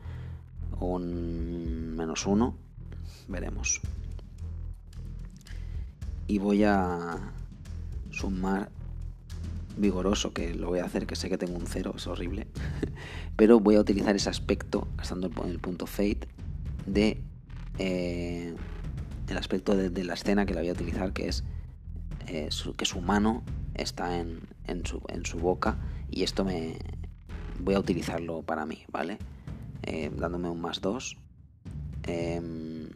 un 0.79 1.95
menos 1.97 2.25
uno. 2.25 2.55
Veremos. 3.27 3.81
Y 6.27 6.37
voy 6.37 6.63
a 6.63 7.33
sumar 8.11 8.69
vigoroso, 9.77 10.33
que 10.33 10.53
lo 10.53 10.67
voy 10.67 10.79
a 10.79 10.85
hacer, 10.85 11.07
que 11.07 11.15
sé 11.15 11.29
que 11.29 11.37
tengo 11.37 11.57
un 11.57 11.67
cero, 11.67 11.93
es 11.95 12.07
horrible. 12.07 12.47
Pero 13.35 13.59
voy 13.59 13.75
a 13.75 13.81
utilizar 13.81 14.15
ese 14.15 14.29
aspecto, 14.29 14.87
gastando 14.97 15.29
el 15.45 15.59
punto 15.59 15.87
Fate, 15.87 16.27
de 16.85 17.21
eh, 17.79 18.55
el 19.29 19.37
aspecto 19.37 19.75
de, 19.75 20.03
la 20.03 20.13
escena 20.13 20.45
que 20.45 20.53
la 20.53 20.61
voy 20.61 20.69
a 20.69 20.73
utilizar, 20.73 21.13
que 21.13 21.27
es 21.27 21.43
eh, 22.27 22.49
que 22.75 22.85
su 22.85 23.01
mano 23.01 23.43
está 23.75 24.17
en, 24.17 24.41
su, 24.85 25.01
en, 25.07 25.25
su, 25.25 25.37
boca 25.37 25.77
y 26.09 26.23
esto 26.23 26.43
me 26.43 26.77
voy 27.59 27.75
a 27.75 27.79
utilizarlo 27.79 28.41
para 28.41 28.65
mí, 28.65 28.83
¿vale? 28.91 29.17
Eh, 29.83 30.11
dándome 30.15 30.49
un 30.49 30.61
más 30.61 30.81
2. 30.81 31.17
Em, 32.03 32.86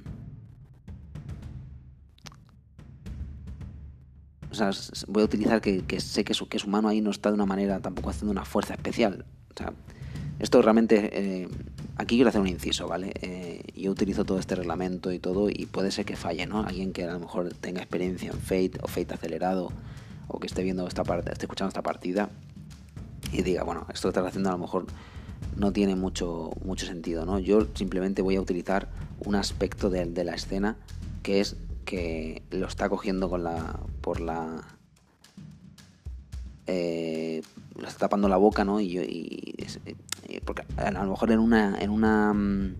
voy 5.07 5.23
a 5.23 5.25
utilizar 5.25 5.61
que, 5.61 5.99
sé 5.99 6.23
que 6.23 6.33
su, 6.33 6.47
mano 6.67 6.87
ahí 6.87 7.01
no 7.01 7.11
está 7.11 7.29
de 7.29 7.35
una 7.35 7.45
manera 7.45 7.79
tampoco 7.79 8.09
haciendo 8.09 8.31
una 8.31 8.45
fuerza 8.45 8.73
especial. 8.73 9.25
Esto 10.39 10.61
realmente 10.61 11.47
Aquí 12.01 12.15
quiero 12.15 12.29
hacer 12.29 12.41
un 12.41 12.47
inciso, 12.47 12.87
¿vale? 12.87 13.11
Eh, 13.21 13.63
yo 13.75 13.91
utilizo 13.91 14.25
todo 14.25 14.39
este 14.39 14.55
reglamento 14.55 15.11
y 15.11 15.19
todo 15.19 15.49
y 15.51 15.67
puede 15.67 15.91
ser 15.91 16.03
que 16.03 16.15
falle, 16.15 16.47
¿no? 16.47 16.63
Alguien 16.63 16.93
que 16.93 17.03
a 17.03 17.13
lo 17.13 17.19
mejor 17.19 17.53
tenga 17.53 17.79
experiencia 17.79 18.31
en 18.31 18.39
Fate 18.39 18.79
o 18.81 18.87
Fate 18.87 19.13
acelerado 19.13 19.71
o 20.27 20.39
que 20.39 20.47
esté 20.47 20.63
viendo 20.63 20.87
esta 20.87 21.03
parte, 21.03 21.31
esté 21.31 21.45
escuchando 21.45 21.67
esta 21.67 21.83
partida 21.83 22.29
y 23.31 23.43
diga, 23.43 23.63
bueno, 23.63 23.85
esto 23.93 24.07
que 24.07 24.09
estás 24.09 24.25
haciendo 24.25 24.49
a 24.49 24.53
lo 24.53 24.57
mejor 24.57 24.87
no 25.57 25.71
tiene 25.73 25.95
mucho, 25.95 26.49
mucho 26.65 26.87
sentido, 26.87 27.23
¿no? 27.25 27.37
Yo 27.37 27.67
simplemente 27.75 28.23
voy 28.23 28.37
a 28.37 28.41
utilizar 28.41 28.89
un 29.23 29.35
aspecto 29.35 29.91
de, 29.91 30.23
la 30.23 30.33
escena 30.33 30.77
que 31.21 31.39
es 31.39 31.57
que 31.85 32.43
lo 32.51 32.67
está 32.67 32.89
cogiendo 32.89 33.29
con 33.29 33.43
la, 33.43 33.79
por 34.01 34.19
la, 34.19 34.63
eh, 36.67 37.41
lo 37.79 37.87
está 37.87 37.99
tapando 37.99 38.29
la 38.29 38.37
boca, 38.37 38.63
¿no? 38.63 38.79
Y, 38.79 38.97
y, 38.97 39.55
eh, 40.27 40.41
porque 40.45 40.63
a 40.77 40.91
lo 40.91 41.11
mejor 41.11 41.31
en 41.31 41.39
una, 41.39 41.77
en 41.79 41.89
una 41.89 42.33
mm, 42.33 42.75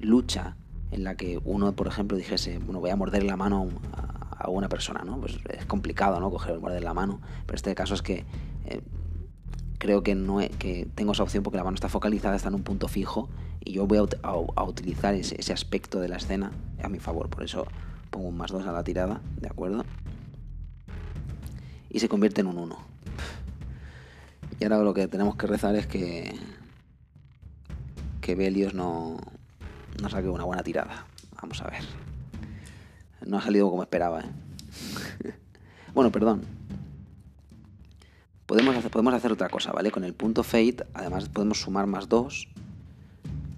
lucha 0.00 0.56
en 0.90 1.04
la 1.04 1.16
que 1.16 1.40
uno, 1.44 1.72
por 1.72 1.86
ejemplo, 1.86 2.16
dijese, 2.16 2.58
bueno, 2.58 2.80
voy 2.80 2.90
a 2.90 2.96
morder 2.96 3.24
la 3.24 3.36
mano 3.36 3.68
a, 3.92 4.48
una 4.48 4.68
persona, 4.68 5.02
¿no? 5.04 5.18
Pues 5.18 5.38
es 5.48 5.64
complicado, 5.64 6.20
¿no? 6.20 6.30
Coger 6.30 6.60
morder 6.60 6.84
la 6.84 6.92
mano, 6.92 7.20
pero 7.46 7.56
este 7.56 7.74
caso 7.74 7.94
es 7.94 8.02
que 8.02 8.26
eh, 8.66 8.82
creo 9.78 10.02
que, 10.02 10.14
no 10.14 10.38
que 10.58 10.86
tengo 10.94 11.12
esa 11.12 11.22
opción 11.22 11.42
porque 11.42 11.56
la 11.56 11.64
mano 11.64 11.74
está 11.74 11.88
focalizada, 11.88 12.36
está 12.36 12.48
en 12.48 12.56
un 12.56 12.62
punto 12.62 12.86
fijo 12.86 13.30
y 13.64 13.72
yo 13.72 13.86
voy 13.86 13.98
a, 14.22 14.62
utilizar 14.64 15.14
ese, 15.14 15.52
aspecto 15.52 15.98
de 15.98 16.08
la 16.08 16.16
escena 16.16 16.52
a 16.82 16.88
mi 16.88 16.98
favor, 16.98 17.28
por 17.30 17.42
eso 17.42 17.66
pongo 18.14 18.28
un 18.28 18.36
más 18.36 18.52
2 18.52 18.64
a 18.68 18.72
la 18.72 18.84
tirada, 18.84 19.20
¿de 19.40 19.48
acuerdo? 19.48 19.84
Y 21.90 21.98
se 21.98 22.08
convierte 22.08 22.42
en 22.42 22.46
un 22.46 22.58
1. 22.58 22.78
Y 24.60 24.64
ahora 24.64 24.78
lo 24.78 24.94
que 24.94 25.08
tenemos 25.08 25.34
que 25.34 25.48
rezar 25.48 25.74
es 25.74 25.88
que 25.88 26.32
que 28.20 28.36
Belios 28.36 28.72
no, 28.72 29.18
no 30.00 30.08
saque 30.08 30.28
una 30.28 30.44
buena 30.44 30.62
tirada. 30.62 31.06
Vamos 31.42 31.60
a 31.60 31.66
ver. 31.66 31.82
No 33.26 33.36
ha 33.36 33.42
salido 33.42 33.68
como 33.68 33.82
esperaba, 33.82 34.20
¿eh? 34.20 35.34
bueno, 35.94 36.12
perdón. 36.12 36.42
Podemos 38.46 38.76
hacer, 38.76 38.92
podemos 38.92 39.12
hacer 39.12 39.32
otra 39.32 39.48
cosa, 39.48 39.72
¿vale? 39.72 39.90
Con 39.90 40.04
el 40.04 40.14
punto 40.14 40.44
Fate, 40.44 40.86
además 40.94 41.28
podemos 41.28 41.60
sumar 41.60 41.86
más 41.88 42.08
2. 42.08 42.48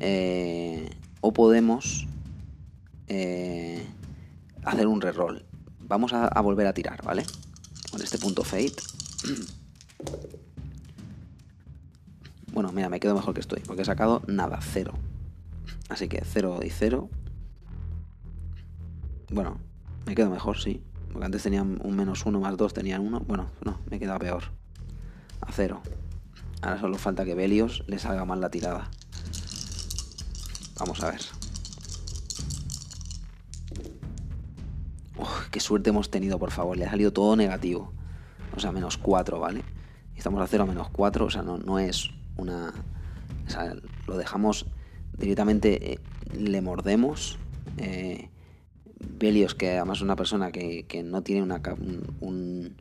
Eh, 0.01 0.91
o 1.21 1.33
podemos 1.33 2.07
eh, 3.09 3.87
hacer 4.67 4.87
un 4.87 5.01
reroll. 5.01 5.45
Vamos 5.81 6.13
a, 6.13 6.29
volver 6.41 6.67
a 6.67 6.75
tirar, 6.75 7.03
¿vale? 7.03 7.25
Con 7.91 8.03
este 8.03 8.19
punto 8.19 8.43
Fate. 8.43 8.77
Bueno, 12.53 12.73
mira, 12.73 12.89
me 12.89 13.01
quedo 13.01 13.15
mejor 13.15 13.35
que 13.35 13.41
estoy, 13.41 13.61
porque 13.61 13.83
he 13.83 13.85
sacado 13.85 14.23
nada, 14.27 14.59
cero. 14.61 14.95
Así 15.89 16.09
que 16.09 16.23
cero 16.25 16.61
y 16.65 16.71
cero. 16.71 17.09
Bueno, 19.31 19.59
me 20.05 20.15
quedo 20.15 20.31
mejor, 20.31 20.59
sí. 20.59 20.83
Porque 21.13 21.27
antes 21.27 21.43
tenían 21.43 21.79
un 21.83 21.97
menos 21.97 22.27
uno 22.27 22.41
más 22.41 22.57
dos, 22.57 22.75
tenían 22.75 23.03
uno. 23.03 23.21
Bueno, 23.21 23.51
no, 23.65 23.79
me 23.89 23.99
queda 23.99 24.19
peor. 24.19 24.45
A 25.41 25.53
cero. 25.53 25.81
Ahora 26.63 26.81
solo 26.81 26.99
falta 26.99 27.25
que 27.25 27.35
Belios 27.35 27.85
le 27.87 27.99
salga 27.99 28.25
mal 28.25 28.41
la 28.41 28.51
tirada. 28.51 28.91
Vamos 30.79 31.03
a 31.03 31.11
ver. 31.11 31.21
Qué 35.51 35.61
suerte 35.61 35.91
hemos 35.91 36.11
tenido, 36.11 36.39
por 36.39 36.51
favor. 36.51 36.77
Le 36.77 36.85
ha 36.85 36.91
salido 36.91 37.13
todo 37.13 37.37
negativo. 37.37 37.93
O 38.57 38.61
sea, 38.61 38.73
menos 38.73 38.97
4, 38.99 39.39
¿vale? 39.39 39.63
Estamos 40.17 40.41
a 40.41 40.47
0 40.47 40.65
a 40.65 40.67
menos 40.67 40.89
4, 40.91 41.27
o 41.27 41.31
sea, 41.31 41.43
no, 41.43 41.59
no 41.59 41.79
es 41.79 42.11
una... 42.37 42.73
O 43.47 43.51
sea, 43.51 43.75
lo 44.07 44.17
dejamos 44.17 44.67
directamente, 45.19 45.93
eh, 45.93 45.99
le 46.37 46.61
mordemos. 46.61 47.39
Eh, 47.79 48.31
Belios, 48.99 49.55
que 49.55 49.77
además 49.77 49.99
es 49.99 50.03
una 50.03 50.17
persona 50.17 50.53
que, 50.53 51.03
no 51.05 51.23
tiene 51.23 51.43
una... 51.43 51.61
Un, 52.21 52.77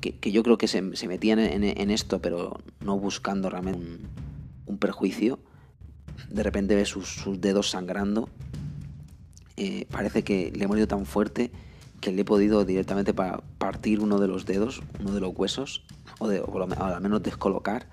que, 0.00 0.30
yo 0.30 0.42
creo 0.42 0.58
que 0.58 0.68
se, 0.68 0.82
metía 0.82 1.34
en, 1.34 1.90
esto, 1.90 2.20
pero 2.20 2.60
no 2.80 2.98
buscando 2.98 3.50
realmente 3.50 3.80
un, 4.66 4.78
perjuicio. 4.78 5.38
De 6.30 6.42
repente 6.42 6.74
ve 6.74 6.84
sus, 6.84 7.24
dedos 7.40 7.70
sangrando. 7.70 8.28
Eh, 9.56 9.86
parece 9.90 10.22
que 10.22 10.52
le 10.54 10.64
hemos 10.64 10.76
ido 10.76 10.86
tan 10.86 11.06
fuerte 11.06 11.50
que 12.00 12.12
le 12.12 12.22
he 12.22 12.24
podido 12.24 12.64
directamente 12.64 13.14
para 13.14 13.38
partir 13.58 14.00
uno 14.00 14.18
de 14.18 14.28
los 14.28 14.44
dedos, 14.44 14.82
uno 15.00 15.12
de 15.12 15.20
los 15.20 15.32
huesos, 15.34 15.82
o, 16.18 16.28
al 16.28 17.00
menos 17.00 17.22
descolocar, 17.22 17.88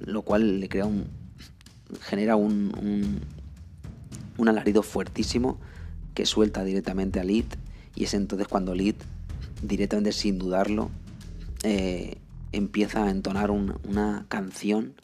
lo 0.00 0.22
cual 0.22 0.60
le 0.60 0.68
crea 0.68 0.86
un. 0.86 1.06
genera 2.00 2.36
un, 2.36 2.72
un, 2.80 3.20
un 4.38 4.48
alarido 4.48 4.82
fuertísimo 4.82 5.58
que 6.14 6.26
suelta 6.26 6.64
directamente 6.64 7.20
a 7.20 7.24
Lid 7.24 7.44
y 7.94 8.04
es 8.04 8.14
entonces 8.14 8.48
cuando 8.48 8.74
Lid 8.74 8.96
directamente 9.62 10.12
sin 10.12 10.38
dudarlo 10.38 10.90
eh, 11.62 12.18
empieza 12.52 13.04
a 13.04 13.10
entonar 13.10 13.50
una 13.50 14.26
canción 14.28 14.94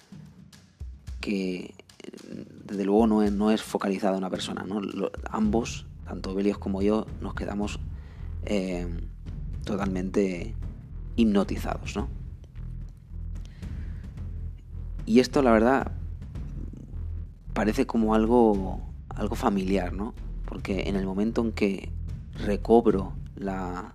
que 1.20 1.74
desde 2.64 2.84
luego 2.84 3.06
no 3.06 3.22
es, 3.22 3.32
no 3.32 3.50
es 3.50 3.62
focalizada 3.62 4.14
a 4.14 4.18
una 4.18 4.30
persona. 4.30 4.64
¿no? 4.64 4.80
ambos, 5.30 5.86
tanto 6.04 6.34
Belios 6.34 6.58
como 6.58 6.82
yo, 6.82 7.06
nos 7.20 7.34
quedamos 7.34 7.78
eh, 8.44 8.86
totalmente 9.64 10.54
hipnotizados. 11.16 11.96
¿no? 11.96 12.08
Y 15.06 15.20
esto 15.20 15.42
la 15.42 15.52
verdad 15.52 15.92
parece 17.52 17.86
como 17.86 18.14
algo, 18.14 18.80
algo 19.08 19.34
familiar, 19.34 19.92
¿no? 19.92 20.14
porque 20.46 20.88
en 20.88 20.96
el 20.96 21.06
momento 21.06 21.42
en 21.42 21.52
que 21.52 21.90
recobro 22.34 23.12
la, 23.36 23.94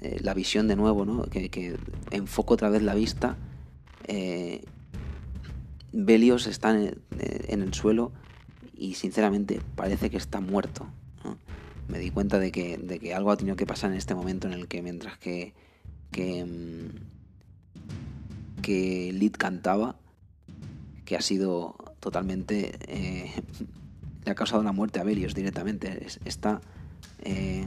eh, 0.00 0.18
la 0.20 0.34
visión 0.34 0.68
de 0.68 0.76
nuevo, 0.76 1.04
¿no? 1.04 1.22
que, 1.24 1.78
enfoco 2.10 2.54
otra 2.54 2.70
vez 2.70 2.82
la 2.82 2.94
vista, 2.94 3.36
eh, 4.04 4.64
Belios 6.00 6.46
está 6.46 6.70
en, 6.70 7.02
el 7.48 7.74
suelo 7.74 8.12
y 8.76 8.94
sinceramente 8.94 9.60
parece 9.74 10.10
que 10.10 10.16
está 10.16 10.40
muerto. 10.40 10.86
Me 11.88 11.98
di 11.98 12.10
cuenta 12.10 12.38
de 12.38 12.52
que, 12.52 12.78
de 12.78 13.00
que, 13.00 13.14
algo 13.14 13.32
ha 13.32 13.36
tenido 13.36 13.56
que 13.56 13.66
pasar 13.66 13.90
en 13.90 13.96
este 13.96 14.14
momento 14.14 14.46
en 14.46 14.52
el 14.52 14.68
que 14.68 14.80
mientras 14.80 15.18
que, 15.18 15.54
que, 16.12 16.44
mm, 16.44 16.90
que 18.62 19.10
Lid 19.12 19.32
cantaba, 19.32 19.96
que 21.04 21.16
ha 21.16 21.20
sido 21.20 21.74
totalmente 21.98 22.78
eh, 22.86 23.32
ha 24.30 24.34
causado 24.36 24.62
la 24.62 24.70
muerte 24.70 25.00
a 25.00 25.04
Belios 25.04 25.34
directamente. 25.34 26.06
Está. 26.24 26.60
Eh, 27.22 27.66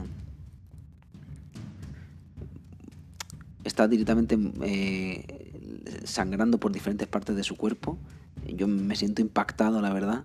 está 3.64 3.86
directamente 3.88 4.38
eh, 4.62 6.00
sangrando 6.04 6.58
por 6.58 6.72
diferentes 6.72 7.06
partes 7.08 7.36
de 7.36 7.42
su 7.42 7.56
cuerpo. 7.56 7.98
Yo 8.46 8.68
me 8.68 8.96
siento 8.96 9.22
impactado, 9.22 9.80
la 9.80 9.92
verdad. 9.92 10.24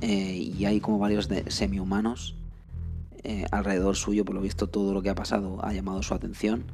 Eh, 0.00 0.52
y 0.56 0.64
hay 0.64 0.80
como 0.80 0.98
varios 0.98 1.28
semi-humanos 1.48 2.36
alrededor 3.50 3.96
suyo. 3.96 4.24
Por 4.24 4.34
lo 4.34 4.40
visto, 4.40 4.68
todo 4.68 4.94
lo 4.94 5.02
que 5.02 5.10
ha 5.10 5.14
pasado 5.14 5.64
ha 5.64 5.72
llamado 5.72 6.02
su 6.02 6.14
atención. 6.14 6.64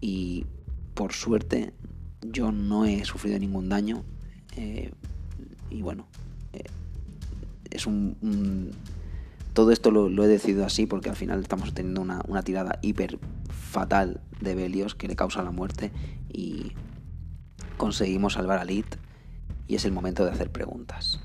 Y 0.00 0.46
por 0.94 1.12
suerte, 1.12 1.72
yo 2.20 2.52
no 2.52 2.84
he 2.84 3.04
sufrido 3.04 3.38
ningún 3.38 3.68
daño. 3.68 4.04
y 5.70 5.82
bueno, 5.82 6.06
es 7.72 7.86
un, 7.86 8.70
todo 9.52 9.70
esto 9.70 9.90
lo, 9.90 10.24
he 10.24 10.28
decidido 10.28 10.64
así 10.64 10.86
porque 10.86 11.10
al 11.10 11.16
final 11.16 11.40
estamos 11.40 11.74
teniendo 11.74 12.00
una, 12.00 12.22
una 12.28 12.42
tirada 12.42 12.78
hiper 12.82 13.18
fatal 13.48 14.20
de 14.40 14.54
Belios 14.54 14.94
que 14.94 15.08
le 15.08 15.16
causa 15.16 15.42
la 15.42 15.50
muerte 15.50 15.90
y 16.28 16.72
conseguimos 17.76 18.34
salvar 18.34 18.58
a 18.58 18.64
Lid 18.64 18.84
y 19.72 19.76
es 19.76 19.86
el 19.86 19.92
momento 19.92 20.22
de 20.26 20.30
hacer 20.32 20.52
preguntas. 20.52 21.18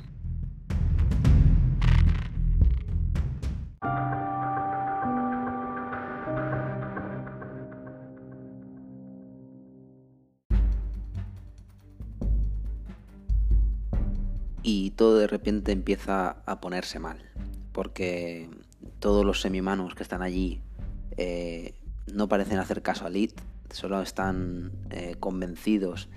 y 14.64 14.92
todo 14.92 15.18
de 15.18 15.28
repente 15.28 15.72
empieza 15.72 16.42
a 16.46 16.60
ponerse 16.60 17.00
mal, 17.00 17.30
porque 17.72 18.50
todos 19.00 19.26
los 19.26 19.42
semimanos 19.42 19.96
que 19.96 20.04
están 20.04 20.22
allí 20.22 20.62
eh, 21.16 21.74
no 22.14 22.28
parecen 22.28 22.60
hacer 22.60 22.82
caso 22.82 23.06
a 23.06 23.10
Lid, 23.10 23.32
solo 23.72 24.02
están 24.02 24.72
eh, 24.90 25.16
convencidos 25.20 26.10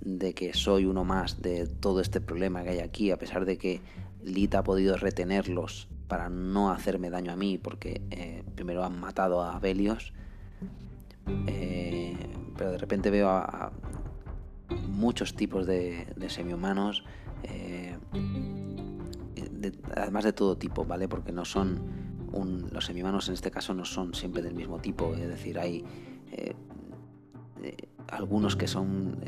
de 0.00 0.34
que 0.34 0.54
soy 0.54 0.86
uno 0.86 1.04
más 1.04 1.42
de 1.42 1.66
todo 1.66 2.00
este 2.00 2.20
problema 2.20 2.62
que 2.62 2.70
hay 2.70 2.78
aquí, 2.80 3.10
a 3.10 3.18
pesar 3.18 3.44
de 3.44 3.58
que 3.58 3.80
Lid 4.22 4.54
ha 4.54 4.62
podido 4.62 4.96
retenerlos 4.96 5.88
para 6.08 6.28
no 6.28 6.70
hacerme 6.70 7.10
daño 7.10 7.32
a 7.32 7.36
mí, 7.36 7.58
porque 7.58 8.02
eh, 8.10 8.42
primero 8.54 8.84
han 8.84 8.98
matado 8.98 9.42
a 9.42 9.58
Belios, 9.58 10.12
pero 12.56 12.72
de 12.72 12.78
repente 12.78 13.10
veo 13.10 13.28
a, 13.28 13.72
muchos 14.88 15.34
tipos 15.34 15.66
de, 15.66 16.06
de 16.16 16.30
semi-humanos 16.30 17.04
eh, 17.42 17.96
además 19.96 20.24
de 20.24 20.32
todo 20.32 20.56
tipo, 20.56 20.84
¿vale? 20.84 21.08
Porque 21.08 21.32
no 21.32 21.44
son 21.44 22.10
los 22.70 22.84
semimanos 22.84 23.26
en 23.28 23.34
este 23.34 23.50
caso 23.50 23.74
no 23.74 23.84
son 23.84 24.14
siempre 24.14 24.40
del 24.40 24.54
mismo 24.54 24.78
tipo, 24.78 25.14
es 25.14 25.28
decir, 25.28 25.58
hay 25.58 25.84
eh, 26.30 26.54
eh, 27.62 27.76
algunos 28.08 28.54
que 28.54 28.68
son 28.68 29.18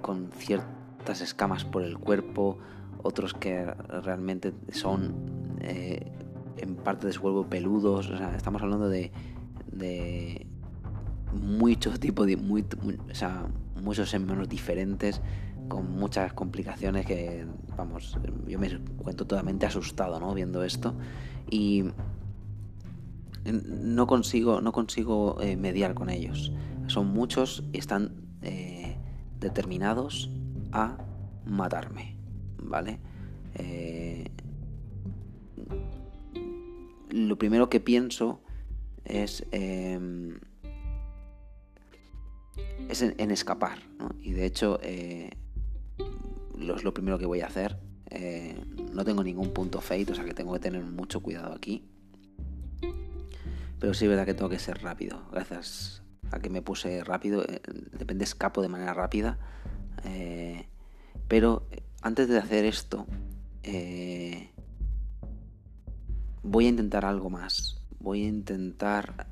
con 0.00 0.30
ciertas 0.32 1.20
escamas 1.20 1.64
por 1.64 1.82
el 1.82 1.98
cuerpo, 1.98 2.58
otros 3.02 3.34
que 3.34 3.64
realmente 3.64 4.52
son 4.72 5.14
en 5.60 6.76
parte 6.76 7.06
de 7.06 7.12
su 7.12 7.20
cuerpo 7.20 7.46
peludos, 7.46 8.10
o 8.10 8.18
sea, 8.18 8.34
estamos 8.34 8.62
hablando 8.62 8.88
de, 8.88 9.10
muchos 11.32 12.00
tipos 12.00 12.26
de 12.26 12.36
muy, 12.36 12.64
o 13.10 13.14
sea, 13.14 13.46
muchos 13.82 14.14
diferentes 14.48 15.20
con 15.68 15.90
muchas 15.90 16.32
complicaciones 16.32 17.06
que, 17.06 17.46
vamos, 17.76 18.18
yo 18.46 18.58
me 18.58 18.78
cuento 18.96 19.26
totalmente 19.26 19.66
asustado, 19.66 20.18
¿no? 20.18 20.34
Viendo 20.34 20.64
esto 20.64 20.94
y 21.50 21.84
no 23.44 24.06
consigo, 24.06 24.60
no 24.60 24.72
consigo 24.72 25.40
eh, 25.40 25.56
mediar 25.56 25.94
con 25.94 26.10
ellos. 26.10 26.52
Son 26.86 27.08
muchos 27.08 27.64
y 27.72 27.78
están 27.78 28.12
eh, 28.42 28.87
determinados 29.40 30.30
a 30.72 30.98
matarme, 31.44 32.16
¿vale? 32.62 32.98
Eh, 33.54 34.30
lo 37.10 37.38
primero 37.38 37.70
que 37.70 37.80
pienso 37.80 38.40
es 39.04 39.44
em, 39.50 40.38
es 42.88 43.02
en, 43.02 43.30
escapar, 43.30 43.78
¿no? 43.98 44.10
Y 44.20 44.32
de 44.32 44.46
hecho 44.46 44.80
es 46.76 46.84
lo 46.84 46.94
primero 46.94 47.18
que 47.18 47.26
voy 47.26 47.40
a 47.40 47.46
hacer. 47.46 47.78
Eh, 48.10 48.56
no 48.92 49.04
tengo 49.04 49.22
ningún 49.22 49.52
punto 49.52 49.80
fate, 49.80 50.12
o 50.12 50.14
sea 50.14 50.24
que 50.24 50.34
tengo 50.34 50.52
que 50.54 50.60
tener 50.60 50.82
mucho 50.84 51.20
cuidado 51.20 51.54
aquí. 51.54 51.84
Pero 53.78 53.94
sí 53.94 54.04
es 54.04 54.08
verdad 54.08 54.26
que 54.26 54.34
tengo 54.34 54.48
que 54.48 54.58
ser 54.58 54.82
rápido. 54.82 55.22
Gracias 55.30 56.02
a 56.30 56.38
que 56.40 56.50
me 56.50 56.62
puse 56.62 57.04
rápido. 57.04 57.44
Eh, 57.44 57.60
depende, 57.98 58.24
escapo 58.24 58.62
de 58.62 58.68
manera 58.68 58.94
rápida. 58.94 59.38
Eh, 60.04 60.66
pero 61.28 61.66
antes 62.02 62.28
de 62.28 62.38
hacer 62.38 62.64
esto, 62.64 63.06
voy 66.42 66.66
a 66.66 66.68
intentar 66.68 67.04
algo 67.04 67.30
más. 67.30 67.80
Voy 68.00 68.24
a 68.24 68.28
intentar 68.28 69.26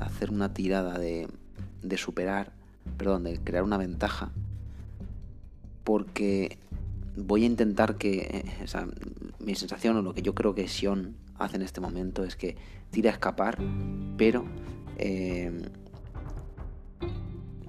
hacer 0.00 0.30
una 0.30 0.54
tirada 0.54 0.98
de, 0.98 1.28
de 1.82 1.98
superar, 1.98 2.52
perdón, 2.96 3.24
de 3.24 3.38
crear 3.38 3.64
una 3.64 3.76
ventaja 3.76 4.32
porque 5.84 6.58
voy 7.16 7.42
a 7.42 7.46
intentar 7.46 7.96
que, 7.96 8.44
mi 9.38 9.54
sensación 9.54 9.96
o 9.96 10.02
lo 10.02 10.14
que 10.14 10.22
yo 10.22 10.36
creo 10.36 10.54
que 10.54 10.68
Sion 10.68 11.16
hace 11.36 11.56
en 11.56 11.62
este 11.62 11.80
momento 11.80 12.24
es 12.24 12.36
que 12.36 12.56
tira 12.90 13.10
a 13.10 13.14
escapar, 13.14 13.58
pero 14.16 14.44
eh, 14.98 15.50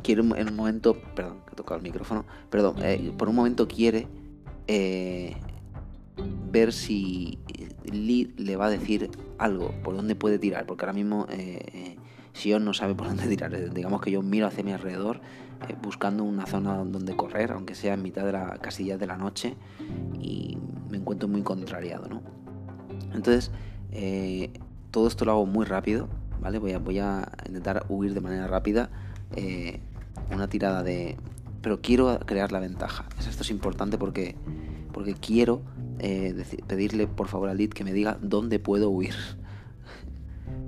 quiere 0.01 0.21
en 0.21 0.49
un 0.49 0.55
momento, 0.55 0.97
perdón, 1.15 1.37
he 1.51 1.55
tocado 1.55 1.77
el 1.77 1.83
micrófono, 1.83 2.25
perdón, 2.49 2.75
eh, 2.83 3.13
por 3.17 3.29
un 3.29 3.35
momento 3.35 3.67
quiere 3.67 4.07
eh, 4.67 5.35
ver 6.51 6.73
si 6.73 7.39
Lee 7.83 8.33
le 8.37 8.55
va 8.55 8.65
a 8.67 8.69
decir 8.69 9.09
algo, 9.37 9.73
por 9.83 9.95
dónde 9.95 10.15
puede 10.15 10.39
tirar, 10.39 10.65
porque 10.65 10.85
ahora 10.85 10.93
mismo 10.93 11.27
eh, 11.29 11.97
Sion 12.33 12.65
no 12.65 12.73
sabe 12.73 12.95
por 12.95 13.07
dónde 13.07 13.27
tirar. 13.27 13.73
Digamos 13.73 14.01
que 14.01 14.11
yo 14.11 14.21
miro 14.21 14.47
hacia 14.47 14.63
mi 14.63 14.71
alrededor 14.71 15.21
buscando 15.83 16.23
una 16.23 16.47
zona 16.47 16.77
donde 16.77 17.15
correr, 17.15 17.51
aunque 17.51 17.75
sea 17.75 17.93
en 17.93 18.01
mitad 18.01 18.25
de 18.25 18.31
la 18.31 18.57
casilla 18.57 18.97
de 18.97 19.05
la 19.05 19.15
noche, 19.15 19.55
y 20.19 20.57
me 20.89 20.97
encuentro 20.97 21.27
muy 21.27 21.43
contrariado, 21.43 22.07
¿no? 22.07 22.21
Entonces, 23.13 23.51
todo 24.89 25.07
esto 25.07 25.25
lo 25.25 25.31
hago 25.33 25.45
muy 25.45 25.65
rápido, 25.65 26.09
¿vale? 26.41 26.57
Voy 26.57 26.71
a, 26.71 26.79
voy 26.79 26.97
a 26.97 27.31
intentar 27.45 27.85
huir 27.89 28.15
de 28.15 28.21
manera 28.21 28.47
rápida 28.47 28.89
una 30.31 30.47
tirada 30.47 30.83
de... 30.83 31.17
Pero 31.61 31.81
quiero 31.81 32.19
crear 32.25 32.51
la 32.51 32.59
ventaja. 32.59 33.05
Esto 33.19 33.43
es 33.43 33.51
importante 33.51 33.97
porque, 33.97 34.35
porque 34.93 35.13
quiero 35.13 35.61
eh, 35.99 36.43
pedirle 36.67 37.07
por 37.07 37.27
favor 37.27 37.49
a 37.49 37.53
Lid 37.53 37.69
que 37.69 37.83
me 37.83 37.93
diga 37.93 38.17
dónde 38.21 38.59
puedo 38.59 38.89
huir. 38.89 39.15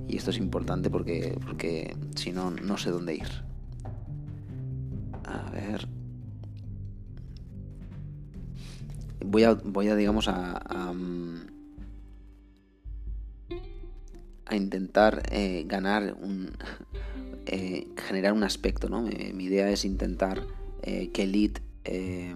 Y 0.05 0.17
esto 0.17 0.31
es 0.31 0.37
importante 0.37 0.89
porque, 0.91 1.39
porque 1.43 1.95
si 2.15 2.33
no, 2.33 2.51
no 2.51 2.77
sé 2.77 2.91
dónde 2.91 3.15
ir. 3.15 3.27
A 5.23 5.49
ver. 5.49 5.87
Voy 9.25 9.43
a, 9.43 9.53
voy 9.53 9.87
a 9.87 9.95
digamos, 9.95 10.27
a, 10.27 10.57
a, 10.57 10.93
mm, 10.93 11.47
intentar 14.51 15.23
eh, 15.31 15.63
ganar 15.67 16.15
un, 16.21 16.51
eh, 17.45 17.87
generar 17.97 18.33
un 18.33 18.43
aspecto, 18.43 18.89
¿no? 18.89 19.01
Mi, 19.01 19.43
idea 19.43 19.69
es 19.69 19.85
intentar 19.85 20.45
eh, 20.81 21.09
que 21.11 21.23
Elite 21.23 21.61
eh, 21.83 22.33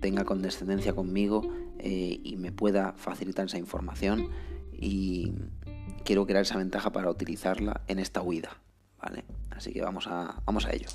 tenga 0.00 0.24
condescendencia 0.24 0.94
conmigo 0.94 1.48
y 1.84 2.36
me 2.38 2.52
pueda 2.52 2.92
facilitar 2.92 3.46
esa 3.46 3.58
información 3.58 4.28
y 4.72 5.32
quiero 6.04 6.26
crear 6.26 6.42
esa 6.42 6.56
ventaja 6.56 6.92
para 6.92 7.10
utilizarla 7.10 7.80
en 7.88 7.98
esta 7.98 8.22
huida, 8.22 8.56
¿vale? 9.00 9.24
Así 9.50 9.72
que 9.72 9.82
vamos 9.82 10.06
a, 10.06 10.40
vamos 10.44 10.64
a 10.64 10.72
ello. 10.72 10.86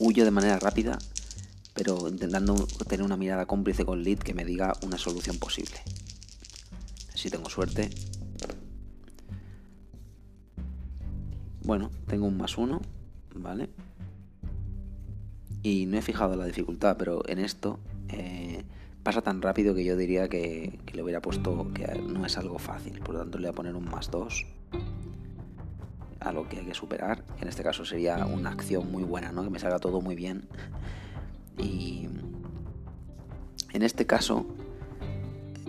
Huyo 0.00 0.24
de 0.24 0.32
manera 0.32 0.58
rápida, 0.58 0.98
pero 1.74 2.08
intentando 2.08 2.54
tener 2.88 3.04
una 3.04 3.16
mirada 3.16 3.46
cómplice 3.46 3.84
con 3.84 4.02
Lead 4.02 4.18
que 4.18 4.34
me 4.34 4.44
diga 4.44 4.72
una 4.82 4.98
solución 4.98 5.38
posible. 5.38 5.76
Si 7.14 7.30
tengo 7.30 7.48
suerte, 7.48 7.90
Bueno, 11.62 11.90
tengo 12.06 12.26
un 12.26 12.36
más 12.36 12.56
uno, 12.58 12.80
¿vale? 13.34 13.68
Y 15.62 15.86
no 15.86 15.98
he 15.98 16.02
fijado 16.02 16.36
la 16.36 16.46
dificultad, 16.46 16.96
pero 16.96 17.22
en 17.28 17.38
esto 17.38 17.78
eh, 18.08 18.64
pasa 19.02 19.20
tan 19.22 19.42
rápido 19.42 19.74
que 19.74 19.84
yo 19.84 19.96
diría 19.96 20.28
que, 20.28 20.78
le 20.92 21.02
hubiera 21.02 21.20
puesto 21.20 21.70
que 21.74 21.86
no 22.00 22.24
es 22.24 22.38
algo 22.38 22.58
fácil. 22.58 22.98
Por 23.00 23.14
lo 23.14 23.20
tanto, 23.20 23.38
le 23.38 23.48
voy 23.48 23.52
a 23.52 23.54
poner 23.54 23.74
un 23.74 23.84
más 23.84 24.10
dos 24.10 24.46
a 26.20 26.32
lo 26.32 26.48
que 26.48 26.58
hay 26.58 26.64
que 26.64 26.74
superar. 26.74 27.24
En 27.40 27.48
este 27.48 27.62
caso 27.62 27.84
sería 27.84 28.24
una 28.26 28.50
acción 28.50 28.90
muy 28.90 29.02
buena, 29.02 29.32
¿no? 29.32 29.44
Que 29.44 29.50
me 29.50 29.58
salga 29.58 29.78
todo 29.78 30.00
muy 30.00 30.14
bien. 30.14 30.48
Y 31.58 32.08
en 33.72 33.82
este 33.82 34.06
caso 34.06 34.46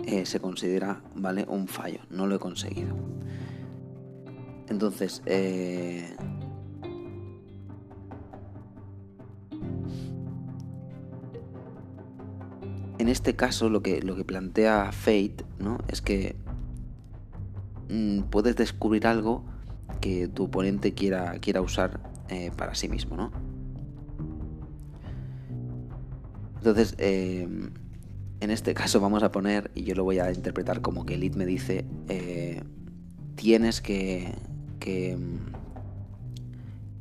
eh, 0.06 0.24
se 0.26 0.40
considera, 0.40 1.00
¿vale? 1.14 1.44
Un 1.48 1.68
fallo. 1.68 2.00
No 2.10 2.26
lo 2.26 2.36
he 2.36 2.38
conseguido. 2.38 2.96
Entonces, 4.68 5.22
eh, 5.26 6.14
en 12.98 13.08
este 13.08 13.34
caso 13.36 13.68
lo 13.68 13.82
que, 13.82 14.02
lo 14.02 14.16
que 14.16 14.24
plantea 14.24 14.92
Fate 14.92 15.44
¿no? 15.58 15.78
es 15.88 16.00
que 16.00 16.36
mm, 17.90 18.22
puedes 18.30 18.56
descubrir 18.56 19.06
algo 19.06 19.44
que 20.00 20.28
tu 20.28 20.44
oponente 20.44 20.94
quiera, 20.94 21.38
quiera 21.40 21.60
usar 21.60 22.00
eh, 22.28 22.50
para 22.56 22.74
sí 22.74 22.88
mismo, 22.88 23.16
¿no? 23.16 23.30
Entonces, 26.56 26.94
eh, 26.98 27.48
en 28.40 28.50
este 28.50 28.72
caso 28.74 29.00
vamos 29.02 29.22
a 29.22 29.30
poner, 29.32 29.70
y 29.74 29.82
yo 29.82 29.94
lo 29.94 30.04
voy 30.04 30.18
a 30.18 30.32
interpretar 30.32 30.80
como 30.80 31.04
que 31.04 31.14
Elite 31.14 31.36
me 31.36 31.44
dice, 31.46 31.84
tienes 33.36 33.80
que, 33.80 34.34
que 34.82 35.16
mm, 35.16 35.52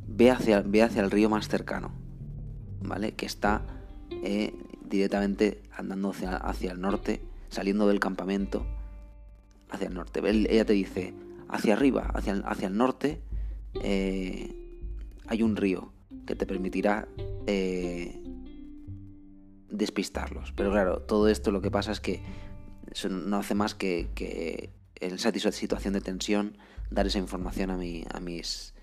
ve 0.08 0.30
hacia, 0.30 0.62
ve 0.62 0.84
hacia 0.84 1.02
el 1.02 1.12
río 1.12 1.30
más 1.30 1.48
cercano, 1.48 1.92
¿vale? 2.82 3.14
Que 3.14 3.26
está 3.26 3.64
eh, 4.24 4.54
directamente 4.86 5.64
andando 5.76 6.12
hacia, 6.12 6.72
el 6.72 6.80
norte, 6.80 7.22
saliendo 7.50 7.88
del 7.88 8.00
campamento 8.00 8.66
hacia 9.70 9.88
el 9.88 9.96
norte. 9.96 10.22
ella 10.24 10.66
te 10.66 10.74
dice, 10.74 11.14
hacia 11.50 11.74
arriba, 11.74 12.12
hacia, 12.14 12.34
hacia 12.46 12.68
el 12.68 12.78
norte, 12.78 13.22
eh, 13.82 14.54
hay 15.28 15.42
un 15.42 15.56
río 15.56 15.92
que 16.28 16.36
te 16.36 16.46
permitirá 16.46 17.08
eh, 17.48 18.22
despistarlos. 19.70 20.52
Pero 20.52 20.72
claro, 20.72 21.02
todo 21.02 21.30
esto 21.30 21.52
lo 21.52 21.62
que 21.62 21.72
pasa 21.72 21.92
es 21.92 22.00
que 22.00 22.22
no 23.10 23.38
hace 23.38 23.56
más 23.56 23.74
que, 23.74 24.10
que 24.14 24.70
en 25.00 25.16
esa 25.16 25.32
situación 25.32 25.94
de 25.94 26.02
tensión 26.02 26.58
dar 26.92 27.08
esa 27.08 27.18
información 27.18 27.72
a, 27.72 27.78
mi, 27.78 28.06
a, 28.14 28.20
mis, 28.20 28.74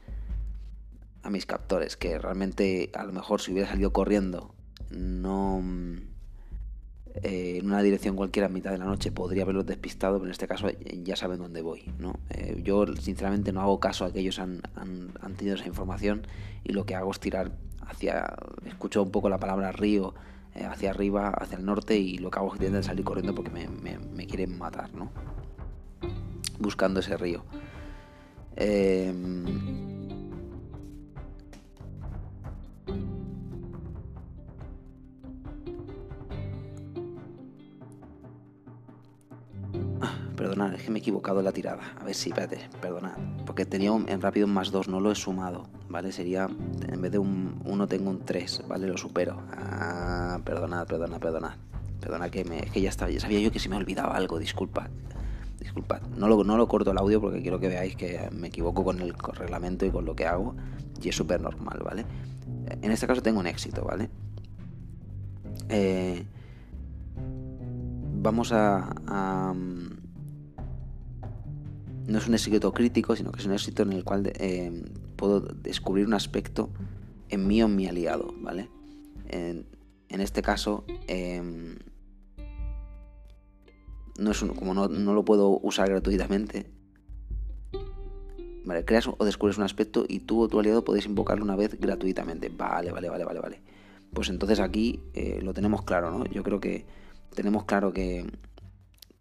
a 1.23 1.31
mis 1.31 1.47
captores, 1.47 1.97
que 1.97 2.19
realmente 2.19 2.91
a 2.95 3.05
lo 3.05 3.13
mejor 3.13 3.41
si 3.41 3.53
hubiera 3.53 3.69
salido 3.69 3.93
corriendo, 3.93 4.55
no 4.91 5.63
eh, 7.23 7.59
en 7.59 7.67
una 7.67 7.83
dirección 7.83 8.17
cualquiera 8.17 8.47
a 8.47 8.49
mitad 8.49 8.71
de 8.71 8.79
la 8.79 8.87
noche 8.87 9.13
podría 9.13 9.43
haberlos 9.43 9.67
despistado, 9.67 10.17
pero 10.17 10.27
en 10.27 10.33
este 10.33 10.49
caso 10.49 10.69
ya 11.03 11.17
saben 11.17 11.39
dónde 11.39 11.61
voy. 11.61 11.93
¿no? 11.99 12.19
Eh, 12.31 12.61
yo 12.65 12.87
sinceramente 12.97 13.53
no 13.53 13.61
hago 13.61 13.79
caso 13.79 14.07
a 14.07 14.13
que 14.13 14.21
ellos 14.21 14.39
han, 14.39 14.63
han, 14.75 15.35
tenido 15.37 15.57
esa 15.57 15.67
información 15.67 16.27
y 16.65 16.73
lo 16.73 16.87
que 16.87 16.95
hago 16.95 17.11
es 17.11 17.21
tirar 17.21 17.53
hacia, 17.87 18.35
escucho 18.67 19.03
un 19.03 19.11
poco 19.11 19.29
la 19.29 19.39
palabra 19.39 19.71
río 19.73 20.15
eh, 20.55 20.65
hacia 20.65 20.91
arriba, 20.91 21.29
hacia 21.29 21.59
el 21.59 21.65
norte 21.65 21.99
y 21.99 22.19
lo 22.19 22.31
que 22.31 22.39
hago 22.39 22.49
es 22.49 22.55
intentar 22.55 22.85
salir 22.85 23.05
corriendo 23.05 23.35
porque 23.35 23.51
me, 23.51 23.69
me, 23.69 23.99
me 23.99 24.27
quieren 24.27 24.57
matar, 24.57 24.95
¿no? 24.95 25.11
buscando 26.59 27.01
ese 27.01 27.17
río. 27.17 27.45
Em, 28.61 29.45
perdonad, 40.37 40.75
es 40.75 40.83
que 40.83 40.91
me 40.91 40.99
he 40.99 41.01
equivocado 41.01 41.39
en 41.39 41.45
la 41.45 41.53
tirada. 41.53 41.83
A 42.01 42.05
ver 42.05 42.17
si, 42.17 42.31
espérate, 42.31 42.69
perdonad. 42.81 43.17
Porque 43.47 43.65
tenía 43.65 43.93
en 43.93 44.21
rápido 44.21 44.47
un 44.49 44.55
más 44.55 44.73
2, 44.73 44.89
no 44.89 44.99
lo 44.99 45.13
he 45.13 45.15
sumado, 45.15 45.69
¿vale? 45.89 46.11
Sería, 46.11 46.49
en 46.89 47.01
vez 47.01 47.13
de 47.13 47.19
un 47.19 47.61
1 47.65 47.87
tengo 47.87 48.11
un 48.11 48.25
3, 48.25 48.65
¿vale? 48.67 48.89
Lo 48.89 48.97
supero. 48.97 49.41
Ah, 49.53 50.41
perdonad, 50.45 50.85
perdonad, 50.89 51.21
perdonad. 51.21 51.55
Perdona 52.01 52.29
que, 52.29 52.45
me, 52.45 52.63
que 52.63 52.81
ya 52.81 52.89
estaba, 52.89 53.11
ya 53.11 53.21
sabía 53.21 53.39
yo 53.39 53.53
que 53.53 53.61
se 53.61 53.69
me 53.69 53.77
olvidaba 53.77 54.17
algo, 54.17 54.39
disculpa. 54.39 54.89
Disculpad, 55.61 56.03
no 56.17 56.29
lo, 56.29 56.45
no 56.45 56.57
lo 56.57 56.69
corto 56.69 56.93
el 56.93 56.99
audio 56.99 57.21
porque 57.21 57.43
quiero 57.43 57.59
que 57.59 57.69
veáis 57.69 57.97
que 57.97 58.29
me 58.33 58.49
equivoco 58.49 58.85
con 58.85 59.01
el 59.01 59.13
reglamento 59.13 59.85
y 59.87 59.91
con 59.91 60.05
lo 60.05 60.15
que 60.15 60.27
hago 60.27 60.55
y 61.03 61.09
es 61.09 61.17
súper 61.17 61.41
normal, 61.41 61.81
¿vale? 61.85 62.05
En 62.83 62.91
este 62.91 63.07
caso 63.07 63.23
tengo 63.23 63.41
un 63.41 63.47
éxito, 63.47 63.85
¿vale? 63.85 64.11
Eh, 65.69 66.25
vamos 68.21 68.53
a, 68.53 69.55
No 72.07 72.19
es 72.19 72.27
un 72.27 72.35
éxito 72.35 72.73
crítico, 72.73 73.17
sino 73.17 73.33
que 73.33 73.41
es 73.41 73.47
un 73.47 73.53
éxito 73.53 73.83
en 73.83 73.93
el 73.93 74.05
cual 74.05 74.33
eh, 74.35 74.85
puedo 75.17 75.41
descubrir 75.41 76.07
un 76.07 76.15
aspecto 76.15 76.71
en 77.29 77.47
mí 77.47 77.63
o 77.63 77.67
en 77.67 77.77
mi 77.77 77.87
aliado, 77.87 78.35
¿vale? 78.41 78.69
En, 79.29 79.67
este 80.09 80.41
caso... 80.43 80.85
Eh, 81.07 81.77
no 84.19 84.33
es 84.33 84.41
como 84.41 84.75
no, 84.75 84.89
lo 84.89 85.25
puedo 85.25 85.59
usar 85.63 85.89
gratuitamente. 85.89 86.71
Vale, 88.65 88.85
creas 88.85 89.09
o 89.09 89.25
descubres 89.25 89.57
un 89.57 89.65
aspecto 89.65 90.05
y 90.07 90.21
tú 90.21 90.43
o 90.43 90.49
tu 90.49 90.61
aliado 90.61 90.85
podéis 90.85 91.07
invocarlo 91.07 91.45
una 91.45 91.57
vez 91.57 91.81
gratuitamente. 91.81 92.51
Vale, 92.51 92.93
vale, 92.93 93.09
vale, 93.09 93.25
vale, 93.25 93.41
vale. 93.41 93.63
Pues 94.13 94.29
entonces 94.29 94.61
aquí 94.61 95.01
eh, 95.15 95.41
lo 95.43 95.55
tenemos 95.55 95.83
claro, 95.83 96.11
¿no? 96.11 96.27
Yo 96.27 96.43
creo 96.43 96.61
que 96.61 96.85
tenemos 97.35 97.65
claro 97.65 97.93
que, 97.93 98.27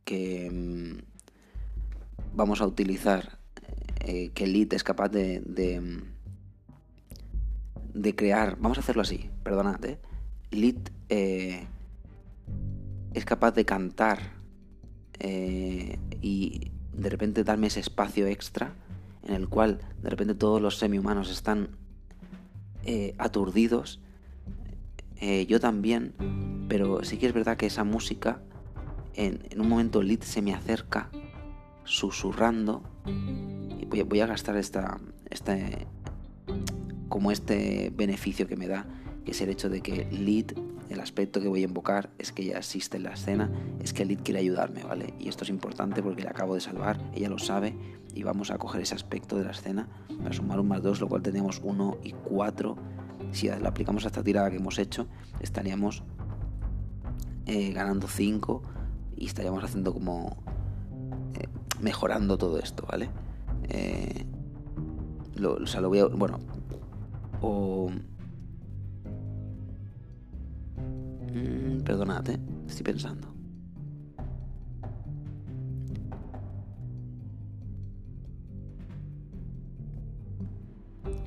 que 0.03 0.49
mm, 0.51 2.35
vamos 2.35 2.59
a 2.61 2.67
utilizar 2.67 3.37
eh, 4.01 4.31
que 4.33 4.45
Elite 4.45 4.75
es 4.75 4.83
capaz 4.83 5.09
de, 5.09 5.41
de, 5.41 6.01
de, 7.93 8.15
crear. 8.15 8.57
Vamos 8.59 8.77
a 8.77 8.81
hacerlo 8.81 9.01
así, 9.01 9.29
perdonad, 9.43 9.83
¿eh? 9.85 9.99
Eh, 11.09 11.67
es 13.13 13.25
capaz 13.25 13.51
de 13.51 13.65
cantar 13.65 14.36
eh, 15.19 15.97
y 16.21 16.71
de 16.93 17.09
repente 17.09 17.43
darme 17.43 17.67
ese 17.67 17.79
espacio 17.79 18.27
extra 18.27 18.73
en 19.27 19.35
el 19.35 19.49
cual 19.49 19.79
de 20.01 20.09
repente 20.09 20.35
todos 20.35 20.61
los 20.61 20.77
semi-humanos 20.77 21.29
están 21.29 21.69
eh, 22.85 23.13
aturdidos. 23.17 23.99
Eh, 25.19 25.45
yo 25.47 25.59
también, 25.59 26.13
pero 26.69 27.03
sí 27.03 27.17
que 27.17 27.27
es 27.27 27.33
verdad 27.33 27.57
que 27.57 27.65
esa 27.65 27.83
música, 27.83 28.39
en, 29.15 29.41
un 29.59 29.67
momento 29.67 30.01
Lid 30.01 30.21
se 30.21 30.41
me 30.41 30.53
acerca, 30.53 31.09
susurrando, 31.83 32.83
y 33.05 33.85
voy, 34.03 34.21
a 34.21 34.27
gastar 34.27 34.57
esta, 34.57 34.99
este, 35.29 35.87
como 37.09 37.31
este 37.31 37.91
beneficio 37.95 38.47
que 38.47 38.55
me 38.55 38.67
da, 38.67 38.85
que 39.25 39.31
es 39.31 39.41
el 39.41 39.49
hecho 39.49 39.69
de 39.69 39.81
que 39.81 40.05
Lid 40.11 40.51
el 40.89 40.99
aspecto 40.99 41.41
que 41.41 41.47
voy 41.47 41.61
a 41.61 41.65
invocar 41.65 42.09
es 42.17 42.31
que 42.31 42.43
ella 42.43 42.57
existe 42.57 42.97
en 42.97 43.03
la 43.03 43.13
escena, 43.13 43.51
es 43.81 43.93
que 43.93 44.05
Lid 44.05 44.19
quiere 44.23 44.39
ayudarme, 44.39 44.83
¿vale? 44.83 45.13
Y 45.19 45.29
esto 45.29 45.43
es 45.43 45.49
importante 45.49 46.01
porque 46.01 46.23
la 46.23 46.31
acabo 46.31 46.55
de 46.55 46.61
salvar, 46.61 46.99
ella 47.13 47.29
lo 47.29 47.39
sabe, 47.39 47.75
y 48.13 48.23
vamos 48.23 48.49
a 48.49 48.57
coger 48.57 48.81
ese 48.81 48.95
aspecto 48.95 49.37
de 49.37 49.45
la 49.45 49.51
escena 49.51 49.87
para 50.23 50.33
sumar 50.33 50.59
un 50.59 50.67
más 50.67 50.81
dos, 50.81 50.99
lo 50.99 51.07
cual 51.07 51.21
tendríamos 51.21 51.61
1 51.63 51.97
y 52.03 52.13
4. 52.13 52.75
Si 53.31 53.47
la 53.47 53.69
aplicamos 53.69 54.05
a 54.05 54.07
esta 54.07 54.23
tirada 54.23 54.49
que 54.49 54.57
hemos 54.57 54.79
hecho, 54.79 55.07
estaríamos 55.39 56.03
eh, 57.45 57.71
ganando 57.73 58.07
5 58.07 58.63
y 59.17 59.27
estaríamos 59.27 59.63
haciendo 59.63 59.93
como 59.93 60.37
eh, 61.35 61.47
mejorando 61.79 62.37
todo 62.37 62.57
esto, 62.57 62.87
¿vale? 62.89 63.09
Eh, 63.69 64.25
o 65.43 65.67
sea, 65.67 65.81
lo 65.81 65.89
voy 65.89 65.99
a. 65.99 66.05
Bueno. 66.07 66.39
O. 67.41 67.91
Mm, 71.37 71.81
perdonad, 71.83 72.27
¿eh? 72.29 72.39
Estoy 72.67 72.83
pensando. 72.83 73.27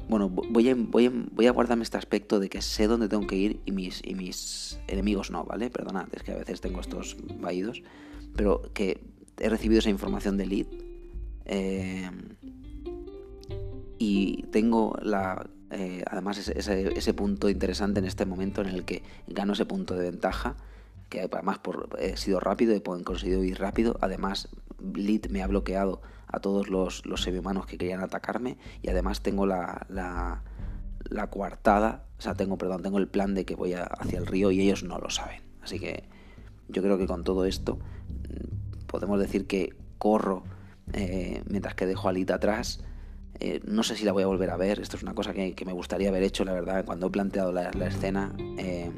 Bueno, 0.09 0.29
voy 0.29 0.69
a, 0.69 0.75
voy, 0.75 1.09
guardarme 1.51 1.85
este 1.85 1.97
aspecto 1.97 2.41
de 2.41 2.49
que 2.49 2.63
sé 2.63 2.89
dónde 2.89 3.09
tengo 3.09 3.29
que 3.29 3.37
ir 3.37 3.61
y 3.65 3.71
mis, 3.71 4.03
y 4.05 4.17
mis 4.17 4.81
enemigos 4.89 5.31
no, 5.31 5.45
¿vale? 5.45 5.71
Perdonad, 5.71 6.09
es 6.13 6.25
que 6.25 6.33
a 6.33 6.37
veces 6.37 6.61
tengo 6.61 6.81
estos 6.81 7.17
vaídos. 7.39 7.83
Pero 8.35 8.63
que 8.75 9.01
he 9.39 9.49
recibido 9.49 9.79
esa 9.79 9.91
información 9.91 10.37
de 10.37 10.47
lead. 10.47 10.67
Eh, 11.45 12.11
y 13.99 14.43
tengo 14.51 14.97
la 15.03 15.49
eh, 15.71 16.03
además 16.11 16.49
ese, 16.49 17.15
punto 17.15 17.49
interesante 17.49 18.01
en 18.01 18.07
este 18.07 18.27
momento 18.27 18.61
en 18.61 18.69
el 18.69 18.85
que 18.85 19.03
gano 19.29 19.53
ese 19.53 19.65
punto 19.65 19.95
de 19.95 20.11
ventaja, 20.11 20.57
que 21.09 21.21
además 21.21 21.59
por, 21.59 21.97
he 22.01 22.17
sido 22.17 22.41
rápido, 22.41 22.75
he 22.75 22.83
conseguido 22.83 23.45
ir 23.45 23.59
rápido, 23.59 23.97
además 24.01 24.49
Lead 24.95 25.27
me 25.31 25.43
ha 25.43 25.47
bloqueado 25.47 26.01
a 26.27 26.41
todos 26.41 26.69
los, 26.69 27.07
los 27.07 27.23
semi-humanos 27.23 27.67
que 27.67 27.79
querían 27.79 28.01
atacarme 28.01 28.59
y 28.83 28.89
además 28.89 29.23
tengo 29.23 29.47
la, 29.47 29.87
la, 29.89 31.31
coartada, 31.31 32.05
o 32.19 32.23
sea, 32.23 32.35
tengo, 32.35 32.59
perdón, 32.59 32.83
tengo 32.83 32.99
el 32.99 33.09
plan 33.09 33.35
de 33.35 33.45
que 33.45 33.55
voy 33.55 33.75
hacia 33.75 34.19
el 34.19 34.27
río 34.27 34.51
y 34.51 34.61
ellos 34.61 34.83
no 34.83 34.99
lo 34.99 35.11
saben. 35.11 35.43
Así 35.63 35.79
que 35.79 36.05
yo 36.69 36.83
creo 36.83 36.99
que 36.99 37.07
con 37.07 37.25
todo 37.25 37.45
esto 37.45 37.77
mm, 37.77 38.87
podemos 38.87 39.21
decir 39.21 39.47
que 39.47 39.75
corro 39.99 40.45
eh, 40.93 41.43
mientras 41.49 41.75
que 41.75 41.87
dejo 41.87 42.09
a 42.09 42.13
Lid 42.13 42.31
atrás 42.31 42.83
eh, 43.41 43.61
no 43.65 43.83
sé 43.83 43.97
si 43.97 44.05
la 44.05 44.13
voy 44.13 44.23
a 44.23 44.27
volver 44.27 44.51
a 44.51 44.57
ver. 44.57 44.81
Esto 44.81 44.97
es 44.97 45.03
una 45.03 45.15
cosa 45.15 45.33
que, 45.33 45.55
me 45.65 45.73
gustaría 45.73 46.11
haber 46.11 46.23
hecho, 46.23 46.45
la 46.45 46.53
verdad. 46.53 46.85
Cuando 46.85 47.07
he 47.07 47.11
planteado 47.11 47.53
la, 47.53 47.71
escena, 47.87 48.33
eh, 48.59 48.91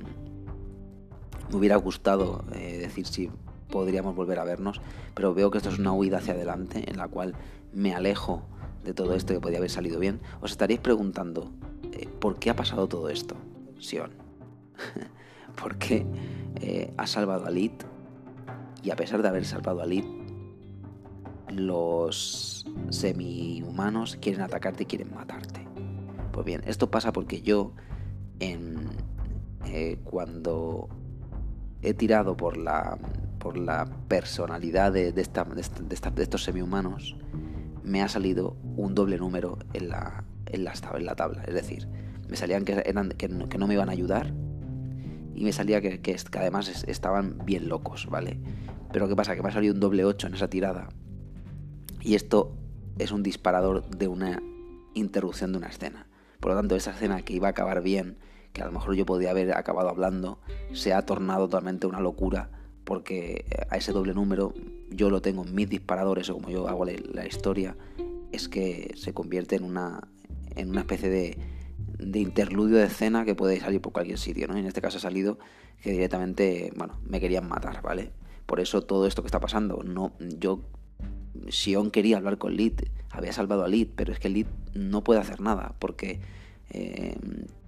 me 1.50 1.56
hubiera 1.56 1.76
gustado 1.76 2.44
eh, 2.52 2.78
decir 2.78 3.06
si 3.06 3.30
podríamos 3.70 4.16
volver 4.16 4.40
a 4.40 4.44
vernos. 4.44 4.80
Pero 5.14 5.32
veo 5.32 5.50
que 5.50 5.58
esto 5.58 5.70
es 5.70 5.78
una 5.78 5.92
huida 5.92 6.18
hacia 6.18 6.34
adelante 6.34 6.90
en 6.90 6.96
la 6.96 7.06
cual 7.06 7.34
me 7.72 7.94
alejo 7.94 8.42
de 8.84 8.92
todo 8.92 9.14
esto 9.14 9.32
que 9.32 9.40
podía 9.40 9.58
haber 9.58 9.70
salido 9.70 10.00
bien. 10.00 10.20
Os 10.40 10.50
estaréis 10.50 10.80
preguntando, 10.80 11.52
¿por 12.18 12.40
qué 12.40 12.50
ha 12.50 12.56
pasado 12.56 12.88
todo 12.88 13.08
esto, 13.10 13.36
Sion? 13.78 14.10
¿Por 15.62 15.76
qué 15.76 16.04
ha 16.96 17.06
salvado 17.06 17.46
a 17.46 17.50
Lid? 17.50 17.72
Y 18.82 18.90
a 18.90 18.96
pesar 18.96 19.22
de 19.22 19.28
haber 19.28 19.44
salvado 19.44 19.80
a 19.80 19.86
Lid, 19.86 20.04
los 21.56 22.66
semi-humanos 22.90 24.18
quieren 24.20 24.42
atacarte 24.42 24.84
y 24.84 24.86
quieren 24.86 25.14
matarte. 25.14 25.66
Pues 26.32 26.46
bien, 26.46 26.62
esto 26.66 26.90
pasa 26.90 27.12
porque 27.12 27.42
yo, 27.42 27.72
en, 28.40 28.88
eh, 29.66 29.98
cuando 30.04 30.88
he 31.82 31.94
tirado 31.94 32.36
por 32.36 32.56
la, 32.56 32.98
por 33.38 33.58
la 33.58 33.86
personalidad 34.08 34.92
de, 34.92 35.12
esta, 35.16 35.44
de, 35.44 36.22
estos 36.22 36.44
semi-humanos, 36.44 37.16
me 37.82 38.02
ha 38.02 38.08
salido 38.08 38.56
un 38.76 38.94
doble 38.94 39.18
número 39.18 39.58
en 39.74 39.88
la, 39.88 40.24
en 40.46 40.64
la, 40.64 40.72
en 40.94 41.04
la 41.04 41.16
tabla. 41.16 41.42
Es 41.44 41.54
decir, 41.54 41.88
me 42.28 42.36
salían 42.36 42.64
que, 42.64 42.82
eran, 42.86 43.10
que, 43.10 43.28
no, 43.28 43.66
me 43.66 43.74
iban 43.74 43.88
a 43.88 43.92
ayudar 43.92 44.32
y 45.34 45.44
me 45.44 45.52
salía 45.52 45.80
que, 45.80 46.00
que, 46.00 46.16
además 46.38 46.84
estaban 46.86 47.38
bien 47.44 47.68
locos, 47.68 48.06
¿vale? 48.08 48.38
Pero 48.92 49.08
¿qué 49.08 49.16
pasa? 49.16 49.34
Que 49.34 49.42
me 49.42 49.48
ha 49.48 49.52
salido 49.52 49.74
un 49.74 49.80
doble 49.80 50.04
8 50.04 50.28
en 50.28 50.34
esa 50.34 50.48
tirada 50.48 50.88
y 52.02 52.14
esto 52.14 52.56
es 52.98 53.12
un 53.12 53.22
disparador 53.22 53.88
de 53.88 54.08
una 54.08 54.42
interrupción 54.94 55.52
de 55.52 55.58
una 55.58 55.68
escena. 55.68 56.06
Por 56.40 56.50
lo 56.50 56.58
tanto, 56.58 56.76
esa 56.76 56.90
escena 56.90 57.22
que 57.22 57.34
iba 57.34 57.46
a 57.46 57.50
acabar 57.50 57.82
bien, 57.82 58.18
que 58.52 58.62
a 58.62 58.66
lo 58.66 58.72
mejor 58.72 58.94
yo 58.94 59.06
podía 59.06 59.30
haber 59.30 59.56
acabado 59.56 59.88
hablando, 59.88 60.40
se 60.72 60.92
ha 60.92 61.06
tornado 61.06 61.48
totalmente 61.48 61.86
una 61.86 62.00
locura 62.00 62.50
porque 62.84 63.44
eh, 63.48 63.66
a 63.70 63.76
ese 63.76 63.92
doble 63.92 64.12
número 64.12 64.52
yo 64.90 65.08
lo 65.08 65.22
tengo 65.22 65.44
en 65.44 65.54
mis 65.54 65.68
disparadores 65.68 66.28
o 66.28 66.34
como 66.34 66.50
yo 66.50 66.68
hago 66.68 66.84
la, 66.84 67.26
historia, 67.26 67.76
es 68.32 68.48
que 68.48 68.92
se 68.96 69.14
convierte 69.14 69.56
en 69.56 69.64
una, 69.64 70.08
en 70.56 70.70
una 70.70 70.80
especie 70.80 71.08
de, 71.08 71.38
de 71.98 72.18
interludio 72.18 72.76
de 72.76 72.84
escena 72.84 73.24
que 73.24 73.34
puede 73.34 73.60
salir 73.60 73.80
por 73.80 73.92
cualquier 73.92 74.18
sitio, 74.18 74.48
¿no? 74.48 74.56
en 74.56 74.66
este 74.66 74.82
caso 74.82 74.98
ha 74.98 75.00
salido 75.00 75.38
que 75.80 75.92
directamente, 75.92 76.72
bueno, 76.76 76.98
me 77.04 77.20
querían 77.20 77.48
matar, 77.48 77.82
¿vale? 77.82 78.12
Por 78.46 78.60
eso 78.60 78.82
todo 78.82 79.06
esto 79.06 79.22
que 79.22 79.26
está 79.26 79.40
pasando, 79.40 79.82
no, 79.82 80.12
yo 80.38 80.60
Sion 81.48 81.90
quería 81.90 82.16
hablar 82.16 82.38
con 82.38 82.56
Lid, 82.56 82.74
había 83.10 83.32
salvado 83.32 83.64
a 83.64 83.68
Lid, 83.68 83.88
pero 83.94 84.12
es 84.12 84.18
que 84.18 84.28
Lid 84.28 84.46
no 84.74 85.04
puede 85.04 85.20
hacer 85.20 85.40
nada 85.40 85.74
porque 85.78 86.20
eh, 86.70 87.16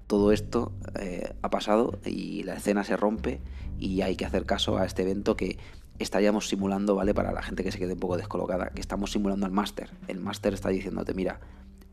todo 0.07 0.33
esto 0.33 0.73
eh, 0.99 1.35
ha 1.43 1.51
pasado 1.51 1.99
y 2.05 2.43
la 2.43 2.55
escena 2.55 2.85
se 2.85 2.97
rompe 2.97 3.41
y 3.79 4.03
hay 4.03 4.17
que 4.17 4.25
hacer 4.25 4.47
caso 4.47 4.79
a 4.79 4.87
este 4.87 5.03
evento 5.03 5.37
que 5.37 5.59
estaríamos 5.99 6.49
simulando, 6.49 6.95
¿vale? 6.95 7.15
Para 7.15 7.33
la 7.33 7.43
gente 7.43 7.63
que 7.63 7.73
se 7.73 7.79
quede 7.79 7.95
un 7.95 8.01
poco 8.01 8.17
descolocada, 8.17 8.71
que 8.71 8.81
estamos 8.81 9.13
simulando 9.13 9.47
al 9.47 9.53
máster. 9.53 9.91
El 10.09 10.21
máster 10.21 10.55
está 10.55 10.69
diciéndote, 10.71 11.15
mira, 11.15 11.41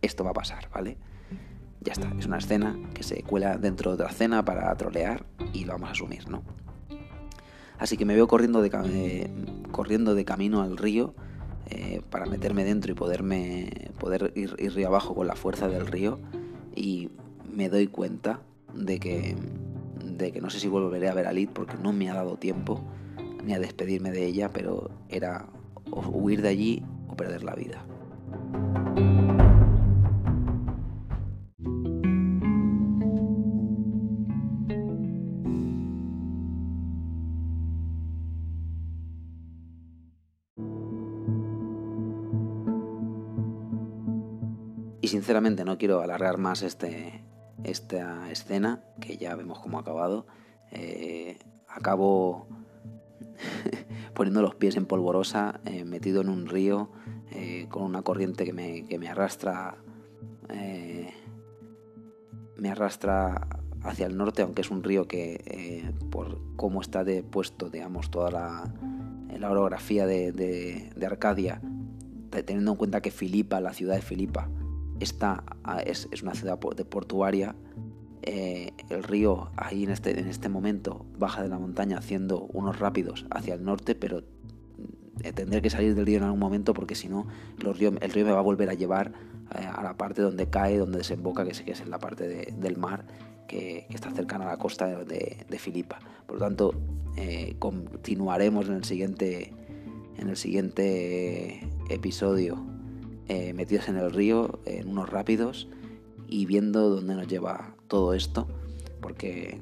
esto 0.02 0.24
va 0.24 0.32
a 0.32 0.34
pasar, 0.34 0.70
¿vale? 0.74 0.98
Ya 1.82 1.94
está, 1.94 2.12
es 2.18 2.26
una 2.26 2.38
escena 2.38 2.78
que 2.94 3.04
se 3.04 3.24
cuela 3.24 3.58
dentro 3.58 3.98
de 3.98 4.04
la 4.04 4.10
escena 4.10 4.46
para 4.46 4.76
trolear 4.76 5.26
y 5.54 5.66
lo 5.66 5.74
vamos 5.74 5.90
a 5.90 5.92
asumir, 5.94 6.30
¿no? 6.30 6.44
Así 7.80 7.98
que 7.98 8.06
me 8.06 8.14
veo 8.14 8.28
corriendo 8.28 8.62
de, 8.62 8.70
eh, 8.70 9.32
corriendo 9.72 10.14
de 10.14 10.24
camino 10.24 10.62
al 10.62 10.78
río 10.78 11.16
eh, 11.72 12.02
para 12.10 12.26
meterme 12.26 12.66
dentro 12.66 12.92
y 12.92 12.96
poderme, 12.96 13.92
poder 13.98 14.34
ir, 14.36 14.56
ir 14.60 14.74
río 14.74 14.88
abajo 14.88 15.16
con 15.16 15.26
la 15.26 15.36
fuerza 15.36 15.70
del 15.70 15.88
río 15.88 16.20
y 16.76 17.10
me 17.50 17.70
doy 17.70 17.88
cuenta 17.88 18.42
de 18.74 19.00
que, 19.00 19.36
de 20.04 20.32
que 20.32 20.42
no 20.42 20.50
sé 20.50 20.60
si 20.60 20.68
volveré 20.68 21.08
a 21.08 21.14
ver 21.14 21.28
a 21.28 21.34
Lid 21.34 21.50
porque 21.54 21.76
no 21.82 21.94
me 21.94 22.10
ha 22.10 22.14
dado 22.14 22.36
tiempo 22.36 22.82
ni 23.46 23.54
a 23.54 23.60
despedirme 23.60 24.12
de 24.12 24.26
ella, 24.26 24.50
pero 24.50 24.92
era 25.10 25.48
huir 25.92 26.42
de 26.42 26.50
allí 26.50 26.84
o 27.08 27.16
perder 27.16 27.44
la 27.44 27.56
vida. 27.56 27.86
Sinceramente 45.22 45.64
no 45.66 45.78
quiero 45.78 46.02
alargar 46.02 46.40
más 46.40 46.64
este, 46.64 47.24
esta 47.64 48.32
escena, 48.32 48.84
que 49.00 49.18
ya 49.18 49.36
vemos 49.36 49.60
cómo 49.60 49.78
ha 49.78 49.82
acabado. 49.82 50.26
Eh, 50.72 51.38
acabo 51.68 52.48
poniendo 54.16 54.42
los 54.42 54.56
pies 54.56 54.78
en 54.78 54.88
polvorosa, 54.88 55.62
eh, 55.66 55.86
metido 55.86 56.22
en 56.22 56.30
un 56.30 56.48
río, 56.48 56.92
eh, 57.30 57.68
con 57.70 57.84
una 57.84 58.02
corriente 58.02 58.46
que 58.46 58.54
me, 58.54 58.84
que 58.86 58.98
me 58.98 59.10
arrastra. 59.10 59.78
me 62.58 62.72
arrastra 62.72 63.48
hacia 63.84 64.08
el 64.08 64.18
norte, 64.18 64.42
aunque 64.42 64.62
es 64.62 64.72
un 64.72 64.82
río 64.82 65.08
que, 65.08 65.94
por 66.10 66.40
cómo 66.56 66.82
está 66.82 67.04
de 67.04 67.22
puesto, 67.22 67.70
digamos, 67.70 68.10
toda 68.10 68.32
la, 68.32 68.74
la 69.38 69.52
orografía 69.52 70.08
de, 70.08 70.32
de 70.32 71.06
Arcadia, 71.06 71.62
teniendo 72.32 72.72
en 72.72 72.78
cuenta 72.78 73.02
que 73.02 73.12
Filipa, 73.12 73.62
la 73.62 73.74
ciudad 73.74 73.94
de 73.96 74.02
Filipa, 74.02 74.50
esta 75.02 75.44
es, 75.86 76.08
una 76.22 76.34
ciudad 76.34 76.60
de 76.60 76.86
portuaria. 76.86 77.56
Eh, 78.24 78.74
el 78.90 79.02
río 79.02 79.50
ahí 79.58 79.84
en 79.84 79.90
este, 79.90 80.20
en 80.20 80.28
este 80.28 80.48
momento 80.48 81.08
baja 81.18 81.42
de 81.42 81.50
la 81.50 81.58
montaña 81.58 81.98
haciendo 81.98 82.42
unos 82.54 82.78
rápidos 82.78 83.26
hacia 83.32 83.56
el 83.56 83.64
norte, 83.64 83.96
pero 83.96 84.22
eh, 85.24 85.34
tendré 85.34 85.62
que 85.64 85.72
salir 85.72 85.96
del 85.96 86.06
río 86.06 86.18
en 86.18 86.26
algún 86.26 86.40
momento 86.40 86.76
porque 86.76 86.94
si 86.94 87.10
no, 87.10 87.26
el 87.60 87.74
río 87.74 87.92
me 87.92 88.32
va 88.32 88.38
a 88.38 88.44
volver 88.44 88.70
a 88.70 88.76
llevar 88.76 89.14
eh, 89.56 89.66
a 89.66 89.82
la 89.82 89.98
parte 89.98 90.22
donde 90.22 90.48
cae, 90.48 90.78
donde 90.78 91.00
desemboca, 91.00 91.44
que 91.44 91.56
sé 91.56 91.66
que 91.66 91.72
es 91.72 91.82
en 91.82 91.90
la 91.90 91.98
parte 91.98 92.28
del 92.28 92.78
mar 92.78 93.06
que, 93.48 93.88
está 93.90 94.12
cercana 94.12 94.46
a 94.46 94.50
la 94.50 94.58
costa 94.58 94.86
de, 95.04 95.58
Filipa. 95.58 96.00
Por 96.28 96.36
lo 96.38 96.46
tanto, 96.46 96.76
continuaremos 97.58 98.68
en 98.68 98.76
el 98.76 98.84
siguiente, 98.84 99.52
en 100.18 100.30
el 100.30 100.38
siguiente 100.38 101.68
episodio 101.90 102.64
metidos 103.28 103.88
en 103.88 103.98
el 103.98 104.12
río, 104.12 104.60
en 104.66 104.90
unos 104.90 105.10
rápidos 105.10 105.70
y 106.28 106.46
viendo 106.46 106.90
dónde 106.90 107.16
nos 107.16 107.28
lleva 107.28 107.76
todo 107.88 108.14
esto, 108.14 108.48
porque 109.02 109.62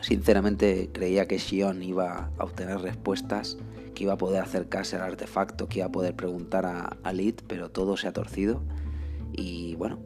sinceramente 0.00 0.90
creía 0.92 1.26
que 1.26 1.38
Shion 1.38 1.82
iba 1.82 2.30
a 2.38 2.44
obtener 2.44 2.80
respuestas 2.80 3.58
que 3.94 4.04
iba 4.04 4.14
a 4.14 4.18
poder 4.18 4.42
acercarse 4.42 4.96
al 4.96 5.02
artefacto, 5.02 5.68
que 5.68 5.78
iba 5.78 5.86
a 5.86 5.92
poder 5.92 6.14
preguntar 6.14 6.66
a, 6.66 6.96
a 7.02 7.12
Lid, 7.12 7.36
pero 7.46 7.70
todo 7.70 7.96
se 7.96 8.08
ha 8.08 8.12
torcido. 8.12 8.60
Y 9.32 9.76
bueno, 9.76 10.00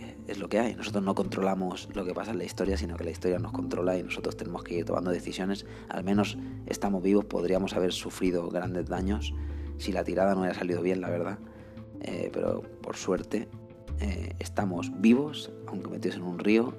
eh, 0.00 0.16
es 0.28 0.38
lo 0.38 0.48
que 0.48 0.60
hay. 0.60 0.74
Nosotros 0.74 1.04
no 1.04 1.14
controlamos 1.14 1.88
lo 1.94 2.04
que 2.04 2.14
pasa 2.14 2.30
en 2.30 2.38
la 2.38 2.44
historia, 2.44 2.76
sino 2.76 2.96
que 2.96 3.04
la 3.04 3.10
historia 3.10 3.38
nos 3.38 3.52
controla 3.52 3.98
y 3.98 4.02
nosotros 4.02 4.36
tenemos 4.36 4.62
que 4.62 4.76
ir 4.76 4.84
tomando 4.84 5.10
decisiones. 5.10 5.66
Al 5.88 6.04
menos 6.04 6.38
estamos 6.66 7.02
vivos, 7.02 7.24
podríamos 7.24 7.74
haber 7.74 7.92
sufrido 7.92 8.48
grandes 8.48 8.86
daños 8.86 9.34
si 9.78 9.92
la 9.92 10.04
tirada 10.04 10.34
no 10.34 10.40
hubiera 10.40 10.58
salido 10.58 10.80
bien, 10.80 11.00
la 11.00 11.10
verdad. 11.10 11.38
Eh, 12.02 12.30
pero 12.32 12.62
por 12.82 12.96
suerte 12.96 13.48
eh, 14.00 14.34
estamos 14.38 14.90
vivos, 15.00 15.50
aunque 15.66 15.88
metidos 15.88 16.16
en 16.16 16.22
un 16.22 16.38
río 16.38 16.74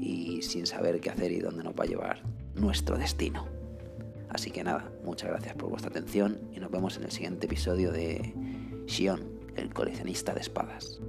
y 0.00 0.42
sin 0.42 0.66
saber 0.66 1.00
qué 1.00 1.10
hacer 1.10 1.32
y 1.32 1.40
dónde 1.40 1.64
nos 1.64 1.74
va 1.74 1.84
a 1.84 1.86
llevar 1.86 2.22
nuestro 2.54 2.96
destino. 2.96 3.46
Así 4.28 4.50
que 4.50 4.64
nada, 4.64 4.90
muchas 5.04 5.30
gracias 5.30 5.54
por 5.54 5.70
vuestra 5.70 5.90
atención 5.90 6.38
y 6.52 6.60
nos 6.60 6.70
vemos 6.70 6.96
en 6.96 7.04
el 7.04 7.10
siguiente 7.10 7.46
episodio 7.46 7.92
de 7.92 8.34
Shion, 8.86 9.22
el 9.56 9.72
coleccionista 9.72 10.34
de 10.34 10.40
espadas. 10.40 11.00